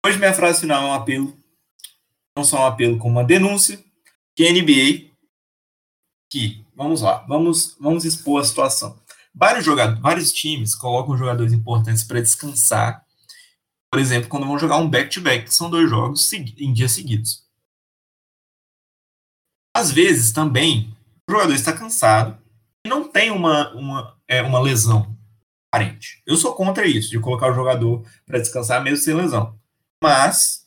Hoje 0.06 0.16
minha 0.16 0.32
frase 0.32 0.60
final 0.60 0.84
é 0.84 0.86
um 0.86 0.92
apelo. 0.94 1.36
Não 2.36 2.44
só 2.44 2.62
um 2.62 2.66
apelo, 2.66 2.98
como 2.98 3.16
uma 3.18 3.24
denúncia. 3.24 3.84
Que 4.36 4.46
a 4.46 4.52
NBA. 4.52 5.10
Que, 6.30 6.64
vamos 6.74 7.02
lá, 7.02 7.24
vamos, 7.26 7.76
vamos 7.80 8.04
expor 8.04 8.40
a 8.40 8.44
situação. 8.44 9.00
Vários, 9.34 9.64
jogadores, 9.64 10.00
vários 10.00 10.32
times 10.32 10.74
colocam 10.74 11.16
jogadores 11.16 11.52
importantes 11.52 12.04
para 12.04 12.20
descansar. 12.20 13.04
Por 13.90 13.98
exemplo, 13.98 14.28
quando 14.28 14.46
vão 14.46 14.58
jogar 14.58 14.76
um 14.76 14.88
back-to-back, 14.88 15.46
que 15.46 15.54
são 15.54 15.68
dois 15.68 15.90
jogos 15.90 16.32
em 16.32 16.72
dias 16.72 16.92
seguidos. 16.92 17.44
Às 19.74 19.90
vezes 19.90 20.32
também 20.32 20.94
o 21.28 21.32
jogador 21.32 21.54
está 21.54 21.72
cansado 21.72 22.38
não 22.88 23.06
tem 23.06 23.30
uma, 23.30 23.72
uma, 23.74 24.18
é, 24.26 24.42
uma 24.42 24.60
lesão 24.60 25.16
aparente. 25.70 26.22
Eu 26.26 26.36
sou 26.36 26.54
contra 26.54 26.86
isso, 26.86 27.10
de 27.10 27.20
colocar 27.20 27.50
o 27.50 27.54
jogador 27.54 28.04
para 28.26 28.38
descansar 28.38 28.82
mesmo 28.82 28.98
sem 28.98 29.14
lesão. 29.14 29.58
Mas 30.02 30.66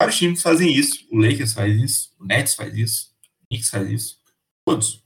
vários 0.00 0.18
times 0.18 0.42
fazem 0.42 0.72
isso. 0.72 1.06
O 1.10 1.20
Lakers 1.20 1.52
faz 1.52 1.74
isso, 1.80 2.10
o 2.18 2.24
Nets 2.24 2.54
faz 2.54 2.74
isso, 2.74 3.12
o 3.42 3.46
Knicks 3.48 3.70
faz 3.70 3.88
isso, 3.90 4.18
todos. 4.64 5.04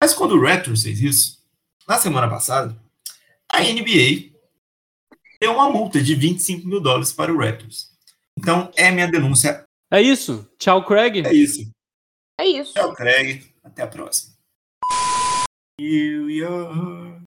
Mas 0.00 0.14
quando 0.14 0.32
o 0.32 0.42
Raptors 0.42 0.82
fez 0.82 1.00
isso, 1.00 1.42
na 1.86 1.98
semana 1.98 2.28
passada, 2.28 2.80
a 3.50 3.60
NBA 3.60 4.30
deu 5.40 5.52
uma 5.54 5.70
multa 5.70 6.02
de 6.02 6.14
25 6.14 6.66
mil 6.66 6.80
dólares 6.80 7.12
para 7.12 7.32
o 7.32 7.38
Raptors. 7.38 7.90
Então, 8.38 8.70
é 8.76 8.90
minha 8.90 9.10
denúncia. 9.10 9.64
É 9.90 10.00
isso. 10.00 10.48
Tchau, 10.58 10.84
Craig. 10.86 11.26
É 11.26 11.34
isso. 11.34 11.70
É 12.38 12.46
isso. 12.46 12.72
Tchau, 12.72 12.94
Craig. 12.94 13.44
Até 13.62 13.82
a 13.82 13.86
próxima. 13.86 14.34
New 15.80 16.26
York. 16.28 17.29